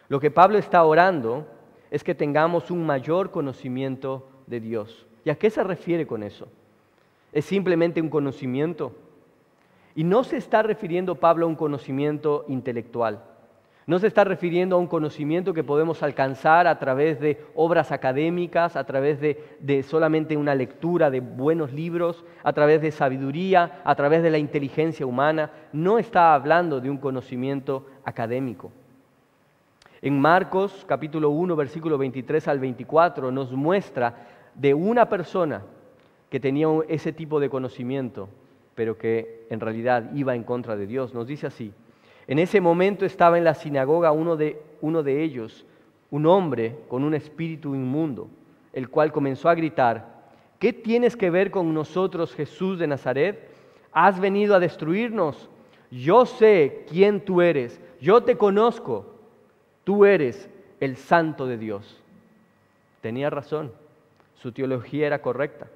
Lo 0.10 0.20
que 0.20 0.30
Pablo 0.30 0.60
está 0.60 0.84
orando 0.84 1.48
es 1.90 2.04
que 2.04 2.14
tengamos 2.14 2.70
un 2.70 2.86
mayor 2.86 3.32
conocimiento 3.32 4.28
de 4.46 4.60
Dios. 4.60 5.08
¿Y 5.26 5.32
a 5.32 5.36
qué 5.36 5.50
se 5.50 5.64
refiere 5.64 6.06
con 6.06 6.22
eso? 6.22 6.48
¿Es 7.32 7.46
simplemente 7.46 8.00
un 8.00 8.10
conocimiento? 8.10 8.96
Y 9.96 10.04
no 10.04 10.24
se 10.24 10.38
está 10.38 10.62
refiriendo 10.62 11.16
Pablo 11.16 11.48
a 11.48 11.50
un 11.50 11.56
conocimiento 11.56 12.46
intelectual. 12.48 13.24
No 13.86 14.00
se 14.00 14.08
está 14.08 14.24
refiriendo 14.24 14.76
a 14.76 14.80
un 14.80 14.88
conocimiento 14.88 15.54
que 15.54 15.64
podemos 15.64 16.04
alcanzar 16.04 16.68
a 16.68 16.80
través 16.80 17.20
de 17.20 17.44
obras 17.54 17.92
académicas, 17.92 18.78
a 18.78 18.86
través 18.86 19.20
de, 19.20 19.84
solamente 19.84 20.38
una 20.38 20.56
lectura 20.56 21.10
de 21.10 21.20
buenos 21.20 21.74
libros, 21.74 22.24
a 22.44 22.54
través 22.54 22.82
de 22.82 22.92
sabiduría, 22.92 23.82
a 23.84 23.96
través 23.96 24.24
de 24.24 24.32
la 24.32 24.38
inteligencia 24.38 25.06
humana. 25.06 25.52
No 25.74 26.00
está 26.00 26.34
hablando 26.34 26.80
de 26.80 26.90
un 26.90 26.98
conocimiento 26.98 27.86
académico. 28.06 28.72
En 30.02 30.20
Marcos 30.20 30.86
capítulo 30.88 31.30
1, 31.32 31.56
versículo 31.56 31.98
23 31.98 32.48
al 32.48 32.60
24 32.60 33.32
nos 33.32 33.52
muestra 33.52 34.28
de 34.56 34.74
una 34.74 35.10
persona 35.10 35.62
que 36.30 36.40
tenía 36.40 36.68
ese 36.88 37.12
tipo 37.12 37.40
de 37.40 37.50
conocimiento, 37.50 38.30
pero 38.76 38.98
que 38.98 39.46
en 39.50 39.60
realidad 39.60 40.10
iba 40.14 40.36
en 40.36 40.44
contra 40.44 40.76
de 40.76 40.88
Dios. 40.88 41.14
Nos 41.14 41.28
dice 41.28 41.48
así, 41.48 41.74
en 42.28 42.40
ese 42.40 42.62
momento 42.62 43.06
estaba 43.06 43.38
en 43.38 43.44
la 43.44 43.54
sinagoga 43.54 44.12
uno 44.12 44.36
de, 44.36 44.62
uno 44.82 45.04
de 45.04 45.24
ellos, 45.24 45.66
un 46.10 46.26
hombre 46.26 46.78
con 46.88 47.04
un 47.04 47.14
espíritu 47.14 47.76
inmundo, 47.76 48.30
el 48.72 48.90
cual 48.90 49.12
comenzó 49.12 49.50
a 49.50 49.56
gritar, 49.56 50.32
¿qué 50.60 50.72
tienes 50.72 51.18
que 51.18 51.30
ver 51.30 51.52
con 51.52 51.74
nosotros, 51.74 52.34
Jesús 52.34 52.80
de 52.80 52.88
Nazaret? 52.88 53.50
¿Has 53.92 54.20
venido 54.20 54.56
a 54.56 54.60
destruirnos? 54.60 55.50
Yo 55.92 56.26
sé 56.26 56.86
quién 56.90 57.22
tú 57.22 57.42
eres, 57.42 57.80
yo 58.00 58.24
te 58.24 58.38
conozco, 58.38 59.14
tú 59.84 60.06
eres 60.06 60.50
el 60.80 60.96
santo 60.98 61.46
de 61.46 61.58
Dios. 61.58 62.02
Tenía 63.02 63.30
razón, 63.30 63.72
su 64.36 64.52
teología 64.52 65.08
era 65.08 65.22
correcta. 65.22 65.68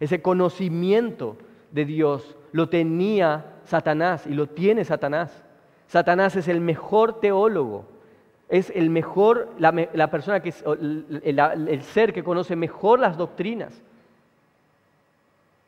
Ese 0.00 0.22
conocimiento 0.22 1.36
de 1.72 1.84
Dios 1.84 2.36
lo 2.54 2.68
tenía 2.68 3.44
Satanás 3.64 4.28
y 4.28 4.32
lo 4.32 4.46
tiene 4.46 4.84
Satanás. 4.84 5.42
Satanás 5.88 6.36
es 6.36 6.46
el 6.46 6.60
mejor 6.60 7.18
teólogo, 7.18 7.84
es 8.48 8.70
el 8.76 8.90
mejor, 8.90 9.48
la, 9.58 9.72
persona 10.08 10.38
que 10.38 10.54
el, 10.64 11.40
el 11.68 11.82
ser 11.82 12.12
que 12.12 12.22
conoce 12.22 12.54
mejor 12.54 13.00
las 13.00 13.16
doctrinas. 13.16 13.82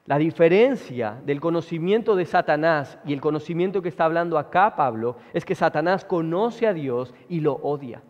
La 0.07 0.17
diferencia 0.17 1.17
del 1.25 1.41
conocimiento 1.41 2.15
de 2.15 2.25
Satanás 2.25 2.99
y 3.05 3.13
el 3.13 3.21
conocimiento 3.21 3.83
que 3.83 3.89
está 3.89 4.05
hablando 4.05 4.39
acá 4.39 4.77
Pablo 4.77 5.17
es 5.35 5.45
que 5.45 5.57
Satanás 5.57 6.05
conoce 6.05 6.69
a 6.69 6.73
Dios 6.73 7.13
y 7.29 7.41
lo 7.41 7.55
odia. 7.55 8.01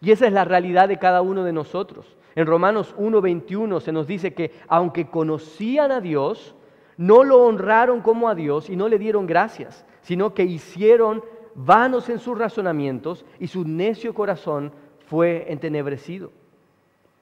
Y 0.00 0.12
esa 0.12 0.26
es 0.26 0.32
la 0.32 0.46
realidad 0.46 0.88
de 0.88 0.98
cada 0.98 1.20
uno 1.20 1.44
de 1.44 1.52
nosotros. 1.52 2.06
En 2.34 2.46
Romanos 2.46 2.94
1.21 2.96 3.80
se 3.80 3.92
nos 3.92 4.06
dice 4.06 4.34
que 4.34 4.52
aunque 4.68 5.08
conocían 5.08 5.92
a 5.92 6.00
Dios, 6.00 6.54
no 6.96 7.24
lo 7.24 7.44
honraron 7.44 8.00
como 8.00 8.28
a 8.28 8.34
Dios 8.34 8.70
y 8.70 8.76
no 8.76 8.88
le 8.88 8.98
dieron 8.98 9.26
gracias, 9.26 9.84
sino 10.02 10.34
que 10.34 10.44
hicieron 10.44 11.22
vanos 11.54 12.08
en 12.08 12.18
sus 12.18 12.38
razonamientos 12.38 13.24
y 13.38 13.48
su 13.48 13.64
necio 13.64 14.14
corazón 14.14 14.72
fue 15.06 15.46
entenebrecido. 15.48 16.30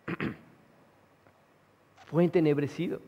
fue 2.06 2.24
entenebrecido. 2.24 3.00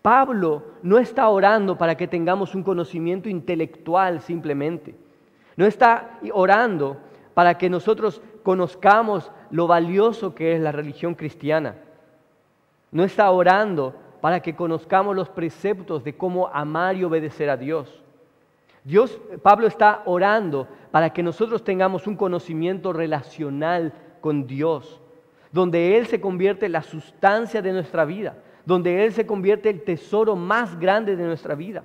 Pablo 0.00 0.64
no 0.82 0.98
está 0.98 1.28
orando 1.28 1.78
para 1.78 1.96
que 1.96 2.08
tengamos 2.08 2.54
un 2.54 2.64
conocimiento 2.64 3.28
intelectual 3.28 4.20
simplemente. 4.20 4.96
No 5.56 5.64
está 5.64 6.18
orando 6.32 6.96
para 7.34 7.58
que 7.58 7.70
nosotros 7.70 8.20
conozcamos 8.42 9.30
lo 9.50 9.66
valioso 9.66 10.34
que 10.34 10.54
es 10.54 10.60
la 10.60 10.72
religión 10.72 11.14
cristiana. 11.14 11.76
No 12.90 13.04
está 13.04 13.30
orando 13.30 13.94
para 14.20 14.40
que 14.40 14.54
conozcamos 14.54 15.16
los 15.16 15.28
preceptos 15.28 16.04
de 16.04 16.16
cómo 16.16 16.48
amar 16.48 16.96
y 16.96 17.04
obedecer 17.04 17.50
a 17.50 17.56
Dios. 17.56 18.02
Dios, 18.84 19.20
Pablo 19.42 19.66
está 19.66 20.02
orando 20.06 20.68
para 20.90 21.10
que 21.10 21.22
nosotros 21.22 21.64
tengamos 21.64 22.06
un 22.06 22.16
conocimiento 22.16 22.92
relacional 22.92 23.92
con 24.20 24.46
Dios, 24.46 25.00
donde 25.52 25.96
Él 25.96 26.06
se 26.06 26.20
convierte 26.20 26.66
en 26.66 26.72
la 26.72 26.82
sustancia 26.82 27.62
de 27.62 27.72
nuestra 27.72 28.04
vida, 28.04 28.36
donde 28.64 29.04
Él 29.04 29.12
se 29.12 29.26
convierte 29.26 29.70
el 29.70 29.82
tesoro 29.82 30.36
más 30.36 30.78
grande 30.78 31.16
de 31.16 31.24
nuestra 31.24 31.54
vida. 31.54 31.84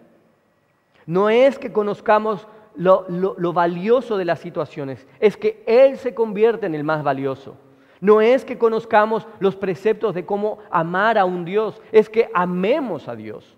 No 1.05 1.29
es 1.29 1.57
que 1.57 1.71
conozcamos 1.71 2.47
lo, 2.77 3.53
valioso 3.53 4.17
de 4.17 4.25
las 4.25 4.39
situaciones, 4.39 5.05
es 5.19 5.35
que 5.35 5.63
Él 5.65 5.97
se 5.97 6.13
convierte 6.13 6.65
en 6.65 6.75
el 6.75 6.83
más 6.83 7.03
valioso. 7.03 7.57
No 7.99 8.21
es 8.21 8.45
que 8.45 8.57
conozcamos 8.57 9.27
los 9.39 9.55
preceptos 9.55 10.13
de 10.13 10.25
cómo 10.25 10.59
amar 10.69 11.17
a 11.17 11.25
un 11.25 11.43
Dios, 11.43 11.81
es 11.91 12.09
que 12.09 12.29
amemos 12.33 13.07
a 13.07 13.15
Dios. 13.15 13.57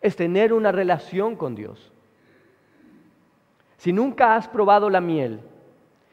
Es 0.00 0.16
tener 0.16 0.52
una 0.52 0.72
relación 0.72 1.36
con 1.36 1.54
Dios. 1.54 1.92
Si 3.76 3.92
nunca 3.92 4.34
has 4.34 4.48
probado 4.48 4.90
la 4.90 5.00
miel 5.00 5.40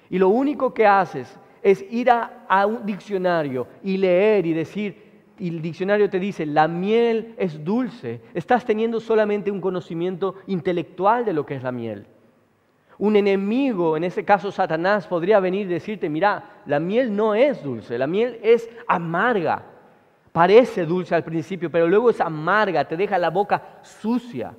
y 0.10 0.20
lo 0.20 0.30
único 0.30 0.74
que 0.74 0.86
haces 0.86 1.38
es 1.62 1.84
ir 1.92 2.12
a, 2.12 2.46
a 2.48 2.66
un 2.68 2.86
diccionario 2.86 3.68
y 3.84 3.98
leer 3.98 4.46
y 4.46 4.54
decir, 4.54 5.09
y 5.40 5.50
el 5.50 5.62
diccionario 5.62 6.10
te 6.10 6.20
dice, 6.20 6.46
la 6.46 6.68
miel 6.68 7.34
es 7.38 7.64
dulce, 7.64 8.22
estás 8.34 8.66
teniendo 8.66 9.00
solamente 9.00 9.50
un 9.50 9.62
conocimiento 9.62 10.36
intelectual 10.48 11.26
de 11.26 11.34
lo 11.34 11.46
que 11.46 11.56
es 11.56 11.64
la 11.64 11.72
miel. 11.72 12.06
Un 12.98 13.16
enemigo, 13.16 13.96
en 13.96 14.04
ese 14.04 14.26
caso 14.26 14.52
Satanás, 14.52 15.08
podría 15.08 15.40
venir 15.40 15.68
y 15.68 15.70
decirte, 15.70 16.10
mira, 16.10 16.62
la 16.66 16.80
miel 16.80 17.16
no 17.16 17.34
es 17.34 17.64
dulce, 17.64 17.98
la 17.98 18.08
miel 18.08 18.40
es 18.44 18.70
amarga. 18.88 19.64
Parece 20.34 20.86
dulce 20.86 21.16
al 21.16 21.24
principio, 21.24 21.72
pero 21.72 21.88
luego 21.88 22.10
es 22.10 22.20
amarga, 22.20 22.86
te 22.86 22.98
deja 22.98 23.18
la 23.18 23.30
boca 23.30 23.80
sucia. 23.82 24.54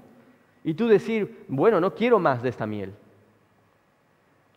Y 0.64 0.72
tú 0.72 0.88
decir, 0.88 1.44
bueno, 1.48 1.80
no 1.80 1.94
quiero 1.94 2.18
más 2.18 2.42
de 2.42 2.48
esta 2.48 2.66
miel. 2.66 2.94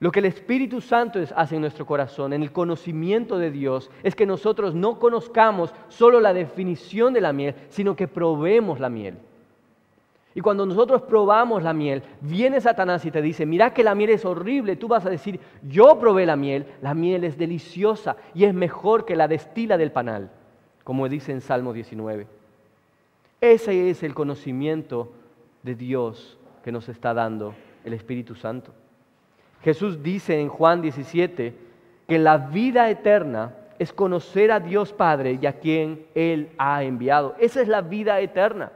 Lo 0.03 0.11
que 0.11 0.19
el 0.19 0.25
Espíritu 0.25 0.81
Santo 0.81 1.21
hace 1.33 1.55
en 1.55 1.61
nuestro 1.61 1.85
corazón, 1.85 2.33
en 2.33 2.43
el 2.43 2.51
conocimiento 2.51 3.37
de 3.37 3.51
Dios, 3.51 3.89
es 4.03 4.17
que 4.17 4.25
nosotros 4.25 4.75
no 4.75 4.99
conozcamos 4.99 5.73
solo 5.87 6.19
la 6.19 6.33
definición 6.33 7.13
de 7.13 7.21
la 7.21 7.31
miel, 7.31 7.55
sino 7.69 7.95
que 7.95 8.09
probemos 8.09 8.81
la 8.81 8.89
miel. 8.89 9.15
Y 10.35 10.41
cuando 10.41 10.65
nosotros 10.65 11.03
probamos 11.03 11.63
la 11.63 11.71
miel, 11.71 12.03
viene 12.19 12.59
Satanás 12.59 13.05
y 13.05 13.11
te 13.11 13.21
dice, 13.21 13.45
mira 13.45 13.73
que 13.73 13.81
la 13.81 13.95
miel 13.95 14.09
es 14.09 14.25
horrible, 14.25 14.75
tú 14.75 14.89
vas 14.89 15.05
a 15.05 15.09
decir, 15.09 15.39
yo 15.65 15.97
probé 15.97 16.25
la 16.25 16.35
miel, 16.35 16.65
la 16.81 16.93
miel 16.93 17.23
es 17.23 17.37
deliciosa 17.37 18.17
y 18.33 18.43
es 18.43 18.53
mejor 18.53 19.05
que 19.05 19.15
la 19.15 19.29
destila 19.29 19.77
del 19.77 19.93
panal, 19.93 20.31
como 20.83 21.07
dice 21.07 21.31
en 21.31 21.39
Salmo 21.39 21.71
19. 21.71 22.27
Ese 23.39 23.89
es 23.89 24.03
el 24.03 24.13
conocimiento 24.13 25.13
de 25.61 25.75
Dios 25.75 26.37
que 26.61 26.73
nos 26.73 26.89
está 26.89 27.13
dando 27.13 27.55
el 27.85 27.93
Espíritu 27.93 28.35
Santo. 28.35 28.73
Jesús 29.63 30.03
dice 30.03 30.39
en 30.39 30.49
Juan 30.49 30.81
17 30.81 31.53
que 32.07 32.19
la 32.19 32.37
vida 32.37 32.89
eterna 32.89 33.55
es 33.79 33.93
conocer 33.93 34.51
a 34.51 34.59
Dios 34.59 34.93
Padre 34.93 35.39
y 35.41 35.45
a 35.45 35.53
quien 35.53 36.05
Él 36.13 36.51
ha 36.57 36.83
enviado. 36.83 37.35
Esa 37.39 37.61
es 37.61 37.67
la 37.67 37.81
vida 37.81 38.19
eterna. 38.19 38.71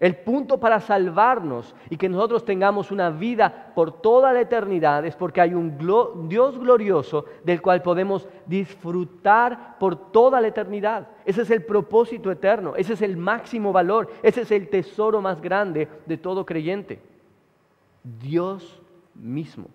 El 0.00 0.16
punto 0.16 0.58
para 0.58 0.80
salvarnos 0.80 1.76
y 1.88 1.96
que 1.96 2.08
nosotros 2.08 2.44
tengamos 2.44 2.90
una 2.90 3.10
vida 3.10 3.70
por 3.72 4.00
toda 4.02 4.32
la 4.32 4.40
eternidad 4.40 5.06
es 5.06 5.14
porque 5.14 5.40
hay 5.40 5.54
un 5.54 5.78
Dios 6.28 6.58
glorioso 6.58 7.24
del 7.44 7.62
cual 7.62 7.82
podemos 7.82 8.26
disfrutar 8.44 9.78
por 9.78 10.10
toda 10.10 10.40
la 10.40 10.48
eternidad. 10.48 11.06
Ese 11.24 11.42
es 11.42 11.50
el 11.50 11.64
propósito 11.64 12.32
eterno, 12.32 12.74
ese 12.74 12.94
es 12.94 13.02
el 13.02 13.16
máximo 13.16 13.72
valor, 13.72 14.10
ese 14.24 14.40
es 14.40 14.50
el 14.50 14.68
tesoro 14.68 15.20
más 15.20 15.40
grande 15.40 15.86
de 16.04 16.16
todo 16.16 16.44
creyente. 16.44 17.00
Dios 18.02 18.82
mismo. 19.14 19.68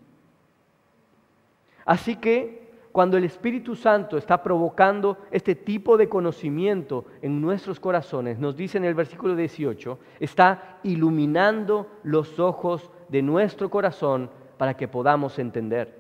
Así 1.88 2.18
que 2.18 2.68
cuando 2.92 3.16
el 3.16 3.24
Espíritu 3.24 3.76
Santo 3.76 4.18
está 4.18 4.44
provocando 4.44 5.18
este 5.32 5.56
tipo 5.56 5.98
de 5.98 6.10
conocimiento 6.10 7.06
en 7.22 7.40
nuestros 7.40 7.80
corazones, 7.80 8.40
nos 8.40 8.58
dice 8.58 8.78
en 8.78 8.84
el 8.84 8.94
versículo 8.94 9.36
18, 9.36 9.98
está 10.20 10.80
iluminando 10.84 11.88
los 12.04 12.40
ojos 12.40 12.92
de 13.08 13.22
nuestro 13.22 13.70
corazón 13.70 14.30
para 14.58 14.76
que 14.76 14.90
podamos 14.90 15.40
entender. 15.40 15.96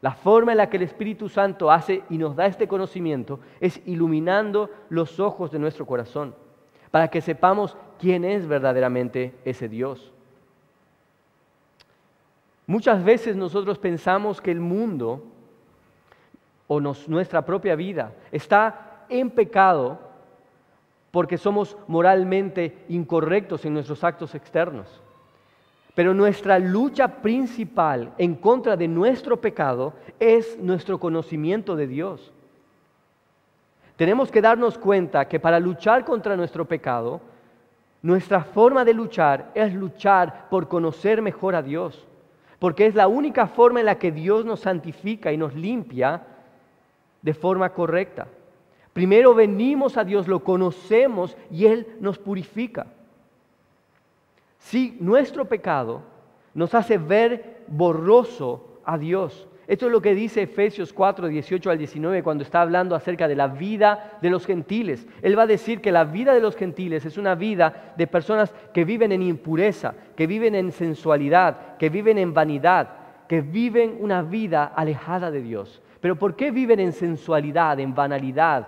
La 0.00 0.12
forma 0.12 0.52
en 0.52 0.58
la 0.58 0.70
que 0.70 0.78
el 0.78 0.84
Espíritu 0.84 1.28
Santo 1.28 1.70
hace 1.70 2.02
y 2.08 2.16
nos 2.16 2.34
da 2.34 2.46
este 2.46 2.66
conocimiento 2.66 3.40
es 3.60 3.82
iluminando 3.84 4.70
los 4.88 5.20
ojos 5.20 5.50
de 5.50 5.58
nuestro 5.58 5.84
corazón, 5.84 6.34
para 6.90 7.08
que 7.08 7.20
sepamos 7.20 7.76
quién 7.98 8.24
es 8.24 8.46
verdaderamente 8.46 9.34
ese 9.44 9.68
Dios. 9.68 10.11
Muchas 12.66 13.02
veces 13.02 13.36
nosotros 13.36 13.78
pensamos 13.78 14.40
que 14.40 14.50
el 14.50 14.60
mundo 14.60 15.24
o 16.68 16.80
nuestra 16.80 17.44
propia 17.44 17.74
vida 17.74 18.12
está 18.30 19.04
en 19.08 19.30
pecado 19.30 19.98
porque 21.10 21.36
somos 21.36 21.76
moralmente 21.88 22.84
incorrectos 22.88 23.64
en 23.64 23.74
nuestros 23.74 24.02
actos 24.04 24.34
externos. 24.34 25.02
Pero 25.94 26.14
nuestra 26.14 26.58
lucha 26.58 27.20
principal 27.20 28.14
en 28.16 28.34
contra 28.34 28.76
de 28.76 28.88
nuestro 28.88 29.38
pecado 29.38 29.92
es 30.18 30.58
nuestro 30.58 30.98
conocimiento 30.98 31.76
de 31.76 31.86
Dios. 31.86 32.32
Tenemos 33.96 34.30
que 34.30 34.40
darnos 34.40 34.78
cuenta 34.78 35.28
que 35.28 35.38
para 35.38 35.60
luchar 35.60 36.04
contra 36.06 36.34
nuestro 36.34 36.64
pecado, 36.64 37.20
nuestra 38.00 38.42
forma 38.42 38.84
de 38.84 38.94
luchar 38.94 39.50
es 39.54 39.74
luchar 39.74 40.48
por 40.48 40.68
conocer 40.68 41.20
mejor 41.20 41.54
a 41.54 41.62
Dios 41.62 42.06
porque 42.62 42.86
es 42.86 42.94
la 42.94 43.08
única 43.08 43.48
forma 43.48 43.80
en 43.80 43.86
la 43.86 43.98
que 43.98 44.12
Dios 44.12 44.44
nos 44.44 44.60
santifica 44.60 45.32
y 45.32 45.36
nos 45.36 45.52
limpia 45.52 46.22
de 47.20 47.34
forma 47.34 47.70
correcta. 47.70 48.28
Primero 48.92 49.34
venimos 49.34 49.96
a 49.96 50.04
Dios, 50.04 50.28
lo 50.28 50.44
conocemos 50.44 51.36
y 51.50 51.66
Él 51.66 51.88
nos 51.98 52.20
purifica. 52.20 52.86
Si 54.60 54.96
nuestro 55.00 55.46
pecado 55.46 56.02
nos 56.54 56.72
hace 56.76 56.98
ver 56.98 57.64
borroso 57.66 58.78
a 58.84 58.96
Dios. 58.96 59.48
Esto 59.68 59.86
es 59.86 59.92
lo 59.92 60.02
que 60.02 60.14
dice 60.14 60.42
Efesios 60.42 60.92
4, 60.92 61.28
18 61.28 61.70
al 61.70 61.78
19 61.78 62.22
cuando 62.22 62.42
está 62.42 62.62
hablando 62.62 62.96
acerca 62.96 63.28
de 63.28 63.36
la 63.36 63.46
vida 63.46 64.18
de 64.20 64.28
los 64.28 64.44
gentiles. 64.44 65.06
Él 65.22 65.38
va 65.38 65.42
a 65.42 65.46
decir 65.46 65.80
que 65.80 65.92
la 65.92 66.04
vida 66.04 66.34
de 66.34 66.40
los 66.40 66.56
gentiles 66.56 67.04
es 67.06 67.16
una 67.16 67.36
vida 67.36 67.94
de 67.96 68.08
personas 68.08 68.52
que 68.74 68.84
viven 68.84 69.12
en 69.12 69.22
impureza, 69.22 69.94
que 70.16 70.26
viven 70.26 70.56
en 70.56 70.72
sensualidad, 70.72 71.76
que 71.76 71.90
viven 71.90 72.18
en 72.18 72.34
vanidad, 72.34 72.88
que 73.28 73.40
viven 73.40 73.98
una 74.00 74.22
vida 74.22 74.64
alejada 74.64 75.30
de 75.30 75.42
Dios. 75.42 75.80
Pero 76.00 76.16
¿por 76.16 76.34
qué 76.34 76.50
viven 76.50 76.80
en 76.80 76.92
sensualidad, 76.92 77.78
en 77.78 77.94
banalidad, 77.94 78.66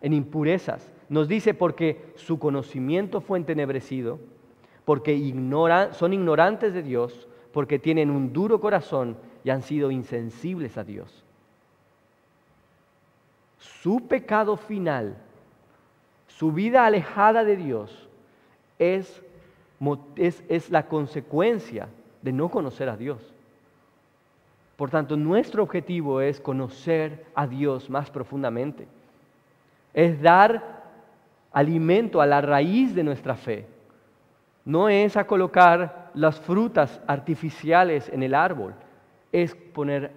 en 0.00 0.12
impurezas? 0.12 0.92
Nos 1.08 1.26
dice 1.26 1.52
porque 1.52 2.12
su 2.14 2.38
conocimiento 2.38 3.20
fue 3.20 3.38
entenebrecido, 3.38 4.20
porque 4.84 5.18
son 5.92 6.12
ignorantes 6.12 6.72
de 6.72 6.82
Dios, 6.82 7.26
porque 7.52 7.80
tienen 7.80 8.10
un 8.10 8.32
duro 8.32 8.60
corazón 8.60 9.16
y 9.44 9.50
han 9.50 9.62
sido 9.62 9.90
insensibles 9.90 10.76
a 10.76 10.84
Dios. 10.84 11.24
Su 13.58 14.06
pecado 14.06 14.56
final, 14.56 15.16
su 16.26 16.52
vida 16.52 16.86
alejada 16.86 17.44
de 17.44 17.56
Dios, 17.56 18.08
es, 18.78 19.22
es, 20.16 20.70
la 20.70 20.86
consecuencia 20.86 21.88
de 22.22 22.32
no 22.32 22.48
conocer 22.48 22.88
a 22.88 22.96
Dios. 22.96 23.34
Por 24.76 24.90
tanto, 24.90 25.16
nuestro 25.16 25.62
objetivo 25.62 26.20
es 26.20 26.40
conocer 26.40 27.26
a 27.34 27.46
Dios 27.46 27.90
más 27.90 28.10
profundamente. 28.10 28.86
Es 29.92 30.20
dar 30.22 30.84
alimento 31.52 32.20
a 32.20 32.26
la 32.26 32.40
raíz 32.40 32.94
de 32.94 33.02
nuestra 33.02 33.34
fe. 33.34 33.66
No 34.64 34.88
es 34.88 35.16
a 35.16 35.26
colocar 35.26 36.10
las 36.14 36.38
frutas 36.38 37.00
artificiales 37.06 38.08
en 38.10 38.22
el 38.22 38.34
árbol, 38.34 38.74
es 39.32 39.54
poner 39.54 40.12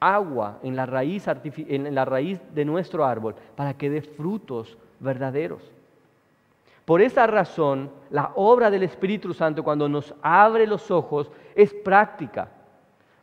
agua 0.00 0.58
en 0.62 0.76
la 0.76 0.86
raíz, 0.86 1.26
en 1.26 1.94
la 1.94 2.04
raíz 2.04 2.40
de 2.54 2.64
nuestro 2.64 3.04
árbol 3.04 3.34
para 3.56 3.74
que 3.74 3.90
dé 3.90 4.02
frutos 4.02 4.76
verdaderos. 5.00 5.62
Por 6.84 7.02
esa 7.02 7.26
razón, 7.26 7.90
la 8.10 8.32
obra 8.34 8.70
del 8.70 8.82
Espíritu 8.82 9.34
Santo 9.34 9.62
cuando 9.62 9.88
nos 9.88 10.14
abre 10.22 10.66
los 10.66 10.90
ojos 10.90 11.30
es 11.54 11.74
práctica. 11.74 12.48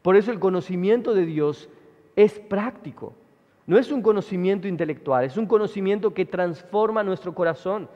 Por 0.03 0.15
eso 0.15 0.31
el 0.31 0.39
conocimiento 0.39 1.15
de 1.15 1.25
Dios 1.25 1.67
es 2.15 2.37
práctico. 2.37 3.13
No 3.65 3.79
es 3.79 3.91
un 3.91 4.03
conocimiento 4.03 4.67
intelectual, 4.67 5.25
es 5.25 5.37
un 5.37 5.47
conocimiento 5.47 6.13
que 6.13 6.25
transforma 6.25 7.01
nuestro 7.01 7.33
corazón. 7.33 7.89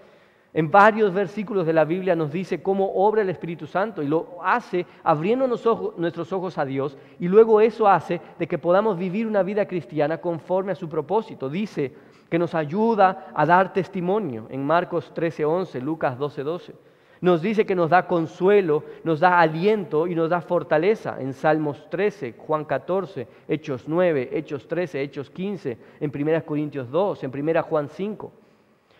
En 0.51 0.71
varios 0.71 1.13
versículos 1.13 1.67
de 1.67 1.73
la 1.73 1.85
Biblia 1.85 2.15
nos 2.15 2.31
dice 2.31 2.63
cómo 2.63 2.91
obra 2.95 3.21
el 3.21 3.29
Espíritu 3.29 3.67
Santo 3.67 4.01
y 4.01 4.07
lo 4.07 4.39
hace 4.43 4.85
abriendo 5.03 5.47
nuestros 5.47 6.33
ojos 6.33 6.57
a 6.57 6.65
Dios 6.65 6.97
y 7.19 7.27
luego 7.27 7.61
eso 7.61 7.87
hace 7.87 8.19
de 8.39 8.47
que 8.47 8.57
podamos 8.57 8.97
vivir 8.97 9.27
una 9.27 9.43
vida 9.43 9.67
cristiana 9.67 10.17
conforme 10.17 10.71
a 10.71 10.75
su 10.75 10.89
propósito. 10.89 11.49
Dice 11.49 11.93
que 12.31 12.39
nos 12.39 12.55
ayuda 12.55 13.27
a 13.35 13.45
dar 13.45 13.73
testimonio 13.73 14.47
en 14.49 14.65
Marcos 14.65 15.13
13:11, 15.13 15.81
Lucas 15.81 16.17
12:12. 16.17 16.73
Nos 17.21 17.41
dice 17.43 17.65
que 17.65 17.75
nos 17.75 17.91
da 17.91 18.07
consuelo, 18.07 18.85
nos 19.03 19.19
da 19.19 19.39
aliento 19.39 20.07
y 20.07 20.15
nos 20.15 20.29
da 20.29 20.41
fortaleza 20.41 21.17
en 21.19 21.33
Salmos 21.33 21.89
13, 21.89 22.33
Juan 22.37 22.63
14, 22.65 23.27
Hechos 23.47 23.87
9, 23.87 24.29
Hechos 24.31 24.67
13, 24.67 25.01
Hechos 25.01 25.29
15, 25.29 25.77
en 25.99 26.11
1 26.11 26.45
Corintios 26.45 26.89
2, 26.89 27.23
en 27.25 27.31
1 27.49 27.63
Juan 27.63 27.89
5 27.89 28.31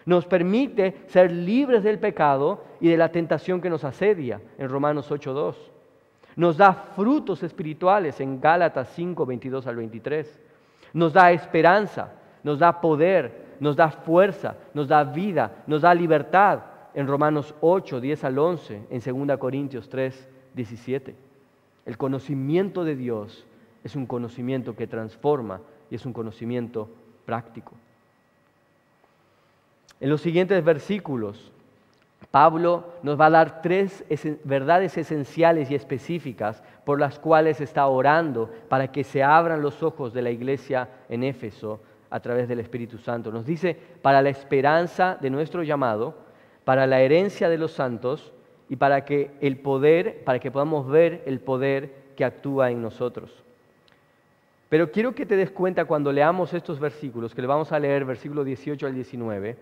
nos 0.09 0.25
permite 0.25 1.03
ser 1.05 1.31
libres 1.31 1.83
del 1.83 1.99
pecado 1.99 2.63
y 2.81 2.89
de 2.89 2.97
la 2.97 3.11
tentación 3.11 3.61
que 3.61 3.69
nos 3.69 3.83
asedia 3.83 4.41
en 4.57 4.67
Romanos 4.67 5.11
8.2. 5.11 5.55
Nos 6.35 6.57
da 6.57 6.73
frutos 6.73 7.43
espirituales 7.43 8.19
en 8.19 8.41
Gálatas 8.41 8.89
5, 8.95 9.23
22 9.23 9.67
al 9.67 9.75
23. 9.75 10.39
Nos 10.93 11.13
da 11.13 11.31
esperanza, 11.31 12.11
nos 12.43 12.57
da 12.57 12.81
poder, 12.81 13.55
nos 13.59 13.75
da 13.75 13.91
fuerza, 13.91 14.55
nos 14.73 14.87
da 14.87 15.03
vida, 15.03 15.63
nos 15.67 15.83
da 15.83 15.93
libertad 15.93 16.61
en 16.95 17.05
Romanos 17.05 17.53
8, 17.61 18.01
10 18.01 18.23
al 18.23 18.39
11, 18.39 18.81
en 18.89 19.27
2 19.27 19.37
Corintios 19.37 19.89
3, 19.89 20.27
17. 20.55 21.15
El 21.85 21.97
conocimiento 21.97 22.83
de 22.83 22.95
Dios 22.95 23.45
es 23.83 23.95
un 23.95 24.07
conocimiento 24.07 24.75
que 24.75 24.87
transforma 24.87 25.61
y 25.91 25.95
es 25.95 26.05
un 26.07 26.13
conocimiento 26.13 26.89
práctico. 27.27 27.73
En 29.99 30.09
los 30.09 30.21
siguientes 30.21 30.63
versículos, 30.63 31.51
Pablo 32.31 32.93
nos 33.01 33.19
va 33.19 33.25
a 33.25 33.31
dar 33.31 33.61
tres 33.61 34.03
verdades 34.43 34.97
esenciales 34.97 35.71
y 35.71 35.75
específicas 35.75 36.63
por 36.85 36.99
las 36.99 37.17
cuales 37.17 37.59
está 37.59 37.87
orando 37.87 38.49
para 38.69 38.91
que 38.91 39.03
se 39.03 39.23
abran 39.23 39.61
los 39.61 39.81
ojos 39.81 40.13
de 40.13 40.21
la 40.21 40.29
iglesia 40.29 40.89
en 41.09 41.23
Éfeso 41.23 41.81
a 42.09 42.19
través 42.19 42.47
del 42.47 42.59
Espíritu 42.59 42.97
Santo. 42.97 43.31
Nos 43.31 43.45
dice, 43.45 43.77
para 44.01 44.21
la 44.21 44.29
esperanza 44.29 45.17
de 45.19 45.29
nuestro 45.29 45.63
llamado, 45.63 46.15
para 46.65 46.85
la 46.87 47.01
herencia 47.01 47.49
de 47.49 47.57
los 47.57 47.71
santos 47.71 48.31
y 48.69 48.75
para 48.75 49.05
que 49.05 49.31
el 49.41 49.57
poder, 49.57 50.23
para 50.23 50.39
que 50.39 50.51
podamos 50.51 50.87
ver 50.87 51.23
el 51.25 51.39
poder 51.39 51.93
que 52.15 52.25
actúa 52.25 52.69
en 52.69 52.81
nosotros. 52.81 53.43
Pero 54.69 54.91
quiero 54.91 55.15
que 55.15 55.25
te 55.25 55.35
des 55.35 55.49
cuenta 55.49 55.85
cuando 55.85 56.11
leamos 56.11 56.53
estos 56.53 56.79
versículos, 56.79 57.33
que 57.33 57.41
le 57.41 57.47
vamos 57.47 57.71
a 57.71 57.79
leer 57.79 58.05
versículo 58.05 58.43
18 58.43 58.85
al 58.85 58.93
19, 58.93 59.57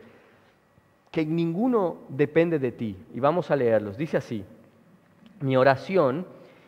que 1.12 1.26
ninguno 1.26 1.98
depende 2.10 2.60
de 2.60 2.72
ti. 2.72 2.98
Y 3.14 3.20
vamos 3.20 3.52
a 3.52 3.56
leerlos. 3.56 3.98
Dice 3.98 4.18
así, 4.18 4.44
mi 5.40 5.56
oración 5.58 6.26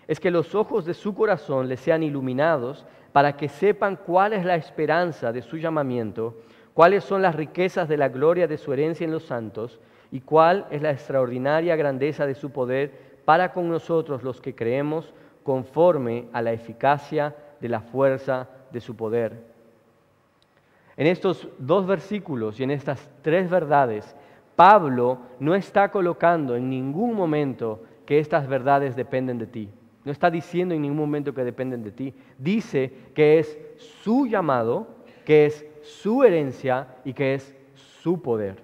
es 0.07 0.19
que 0.19 0.31
los 0.31 0.55
ojos 0.55 0.85
de 0.85 0.93
su 0.93 1.13
corazón 1.13 1.69
les 1.69 1.79
sean 1.79 2.03
iluminados 2.03 2.85
para 3.11 3.35
que 3.35 3.49
sepan 3.49 3.95
cuál 3.95 4.33
es 4.33 4.45
la 4.45 4.55
esperanza 4.55 5.31
de 5.31 5.41
su 5.41 5.57
llamamiento, 5.57 6.37
cuáles 6.73 7.03
son 7.03 7.21
las 7.21 7.35
riquezas 7.35 7.89
de 7.89 7.97
la 7.97 8.09
gloria 8.09 8.47
de 8.47 8.57
su 8.57 8.71
herencia 8.73 9.05
en 9.05 9.11
los 9.11 9.23
santos 9.23 9.79
y 10.11 10.21
cuál 10.21 10.65
es 10.71 10.81
la 10.81 10.91
extraordinaria 10.91 11.75
grandeza 11.75 12.25
de 12.25 12.35
su 12.35 12.51
poder 12.51 12.91
para 13.25 13.53
con 13.53 13.69
nosotros 13.69 14.23
los 14.23 14.41
que 14.41 14.55
creemos 14.55 15.13
conforme 15.43 16.27
a 16.33 16.41
la 16.41 16.51
eficacia 16.51 17.35
de 17.59 17.69
la 17.69 17.81
fuerza 17.81 18.47
de 18.71 18.81
su 18.81 18.95
poder. 18.95 19.43
En 20.97 21.07
estos 21.07 21.47
dos 21.57 21.85
versículos 21.87 22.59
y 22.59 22.63
en 22.63 22.71
estas 22.71 23.09
tres 23.21 23.49
verdades 23.49 24.15
Pablo 24.59 25.19
no 25.39 25.55
está 25.55 25.89
colocando 25.89 26.57
en 26.57 26.69
ningún 26.69 27.15
momento 27.15 27.81
que 28.05 28.19
estas 28.19 28.45
verdades 28.45 28.93
dependen 28.93 29.37
de 29.37 29.47
ti. 29.47 29.69
No 30.03 30.11
está 30.11 30.29
diciendo 30.29 30.75
en 30.75 30.81
ningún 30.81 30.97
momento 30.97 31.33
que 31.33 31.45
dependen 31.45 31.81
de 31.81 31.93
ti. 31.93 32.13
Dice 32.37 32.91
que 33.15 33.39
es 33.39 33.57
su 33.77 34.27
llamado, 34.27 34.85
que 35.23 35.45
es 35.45 35.65
su 35.81 36.25
herencia 36.25 36.89
y 37.05 37.13
que 37.13 37.35
es 37.35 37.55
su 38.01 38.21
poder. 38.21 38.57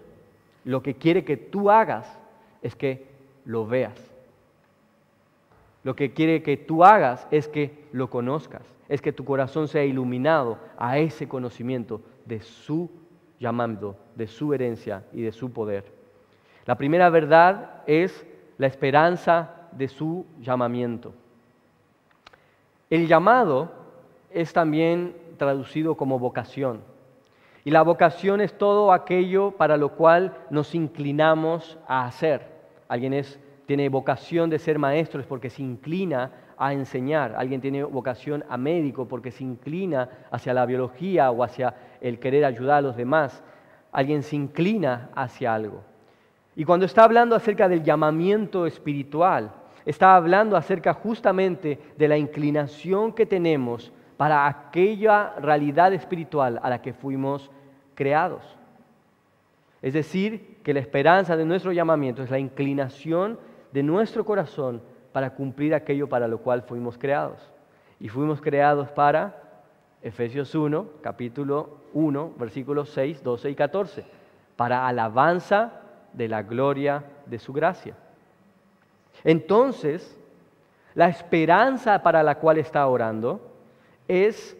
Lo 0.65 0.83
que 0.83 0.95
quiere 0.95 1.23
que 1.23 1.37
tú 1.37 1.71
hagas 1.71 2.19
es 2.61 2.75
que 2.75 3.05
lo 3.45 3.65
veas. 3.65 3.97
Lo 5.85 5.95
que 5.95 6.11
quiere 6.11 6.43
que 6.43 6.57
tú 6.57 6.83
hagas 6.83 7.25
es 7.31 7.47
que 7.47 7.85
lo 7.93 8.09
conozcas, 8.09 8.63
es 8.89 9.01
que 9.01 9.13
tu 9.13 9.23
corazón 9.23 9.69
sea 9.69 9.85
iluminado 9.85 10.57
a 10.77 10.97
ese 10.97 11.29
conocimiento 11.29 12.01
de 12.25 12.41
su 12.41 12.89
llamando, 13.39 13.97
de 14.15 14.27
su 14.27 14.53
herencia 14.53 15.03
y 15.13 15.21
de 15.21 15.31
su 15.31 15.51
poder. 15.51 15.91
La 16.65 16.75
primera 16.75 17.09
verdad 17.09 17.83
es 17.85 18.25
la 18.57 18.67
esperanza 18.67 19.51
de 19.71 19.87
su 19.87 20.25
llamamiento. 20.39 21.13
El 22.89 23.07
llamado 23.07 23.71
es 24.31 24.53
también 24.53 25.15
traducido 25.37 25.95
como 25.95 26.19
vocación. 26.19 26.81
Y 27.63 27.71
la 27.71 27.81
vocación 27.81 28.41
es 28.41 28.57
todo 28.57 28.93
aquello 28.93 29.51
para 29.51 29.75
lo 29.75 29.89
cual 29.89 30.37
nos 30.49 30.75
inclinamos 30.75 31.77
a 31.87 32.05
hacer. 32.05 32.47
Alguien 32.87 33.25
tiene 33.65 33.89
vocación 33.89 34.49
de 34.49 34.59
ser 34.59 34.77
maestro 34.77 35.19
es 35.19 35.25
porque 35.25 35.49
se 35.49 35.63
inclina 35.63 36.31
a 36.57 36.73
enseñar. 36.73 37.35
Alguien 37.37 37.61
tiene 37.61 37.83
vocación 37.83 38.43
a 38.49 38.57
médico 38.57 39.07
porque 39.07 39.31
se 39.31 39.43
inclina 39.43 40.09
hacia 40.31 40.53
la 40.53 40.65
biología 40.65 41.31
o 41.31 41.43
hacia 41.43 41.73
el 42.01 42.19
querer 42.19 42.45
ayudar 42.45 42.77
a 42.77 42.81
los 42.81 42.97
demás. 42.97 43.43
Alguien 43.91 44.23
se 44.23 44.35
inclina 44.35 45.09
hacia 45.15 45.53
algo. 45.53 45.83
Y 46.55 46.63
cuando 46.65 46.85
está 46.85 47.03
hablando 47.03 47.35
acerca 47.35 47.67
del 47.67 47.83
llamamiento 47.83 48.65
espiritual, 48.65 49.51
está 49.85 50.15
hablando 50.15 50.55
acerca 50.55 50.93
justamente 50.93 51.79
de 51.97 52.07
la 52.07 52.17
inclinación 52.17 53.13
que 53.13 53.25
tenemos 53.25 53.91
para 54.17 54.47
aquella 54.47 55.33
realidad 55.39 55.93
espiritual 55.93 56.59
a 56.63 56.69
la 56.69 56.81
que 56.81 56.93
fuimos 56.93 57.51
creados. 57.93 58.57
Es 59.81 59.93
decir, 59.93 60.57
que 60.63 60.73
la 60.73 60.79
esperanza 60.79 61.37
de 61.37 61.45
nuestro 61.45 61.71
llamamiento 61.71 62.23
es 62.23 62.31
la 62.31 62.39
inclinación 62.39 63.37
de 63.71 63.83
nuestro 63.83 64.25
corazón 64.25 64.81
para 65.15 65.29
cumplir 65.29 65.73
aquello 65.73 66.09
para 66.09 66.27
lo 66.27 66.39
cual 66.39 66.63
fuimos 66.63 66.97
creados. 66.97 67.39
Y 68.01 68.09
fuimos 68.09 68.41
creados 68.41 68.89
para 68.89 69.33
Efesios 70.01 70.53
1, 70.53 70.85
capítulo 71.01 71.77
1, 71.93 72.33
versículos 72.37 72.89
6, 72.89 73.23
12 73.23 73.49
y 73.49 73.55
14, 73.55 74.05
para 74.57 74.85
alabanza 74.85 75.71
de 76.11 76.27
la 76.27 76.43
gloria 76.43 77.05
de 77.27 77.39
su 77.39 77.53
gracia. 77.53 77.95
Entonces, 79.23 80.19
La 80.95 81.07
esperanza 81.07 82.03
para 82.03 82.21
la 82.21 82.35
cual 82.35 82.57
está 82.57 82.85
orando 82.85 83.39
es 84.09 84.57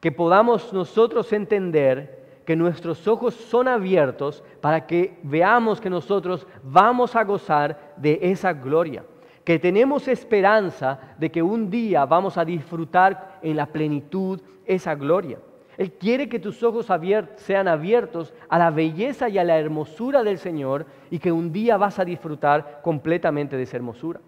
que 0.00 0.12
podamos 0.12 0.72
nosotros 0.72 1.32
entender 1.32 2.40
que 2.44 2.54
nuestros 2.54 3.08
ojos 3.08 3.34
son 3.34 3.66
abiertos 3.66 4.44
para 4.60 4.86
que 4.86 5.18
veamos 5.24 5.80
que 5.80 5.90
nosotros 5.90 6.46
vamos 6.62 7.16
a 7.16 7.24
gozar 7.24 7.94
de 7.96 8.18
esa 8.22 8.52
gloria, 8.52 9.04
que 9.44 9.58
tenemos 9.58 10.08
esperanza 10.08 10.98
de 11.18 11.30
que 11.30 11.42
un 11.42 11.70
día 11.70 12.04
vamos 12.06 12.38
a 12.38 12.44
disfrutar 12.44 13.38
en 13.42 13.56
la 13.56 13.66
plenitud 13.66 14.40
esa 14.64 14.94
gloria. 14.94 15.38
Él 15.76 15.92
quiere 15.92 16.28
que 16.28 16.38
tus 16.38 16.62
ojos 16.62 16.88
sean 17.36 17.68
abiertos 17.68 18.32
a 18.48 18.58
la 18.58 18.70
belleza 18.70 19.28
y 19.28 19.38
a 19.38 19.44
la 19.44 19.58
hermosura 19.58 20.22
del 20.22 20.38
Señor 20.38 20.86
y 21.10 21.18
que 21.18 21.32
un 21.32 21.52
día 21.52 21.76
vas 21.76 21.98
a 21.98 22.04
disfrutar 22.04 22.80
completamente 22.82 23.56
de 23.56 23.64
esa 23.64 23.76
hermosura. 23.76 24.20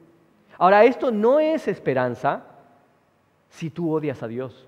Ahora, 0.59 0.85
esto 0.85 1.11
no 1.11 1.38
es 1.38 1.68
esperanza 1.68 2.44
si 3.48 3.70
tú 3.70 3.92
odias 3.92 4.22
a 4.22 4.29
Dios. 4.29 4.66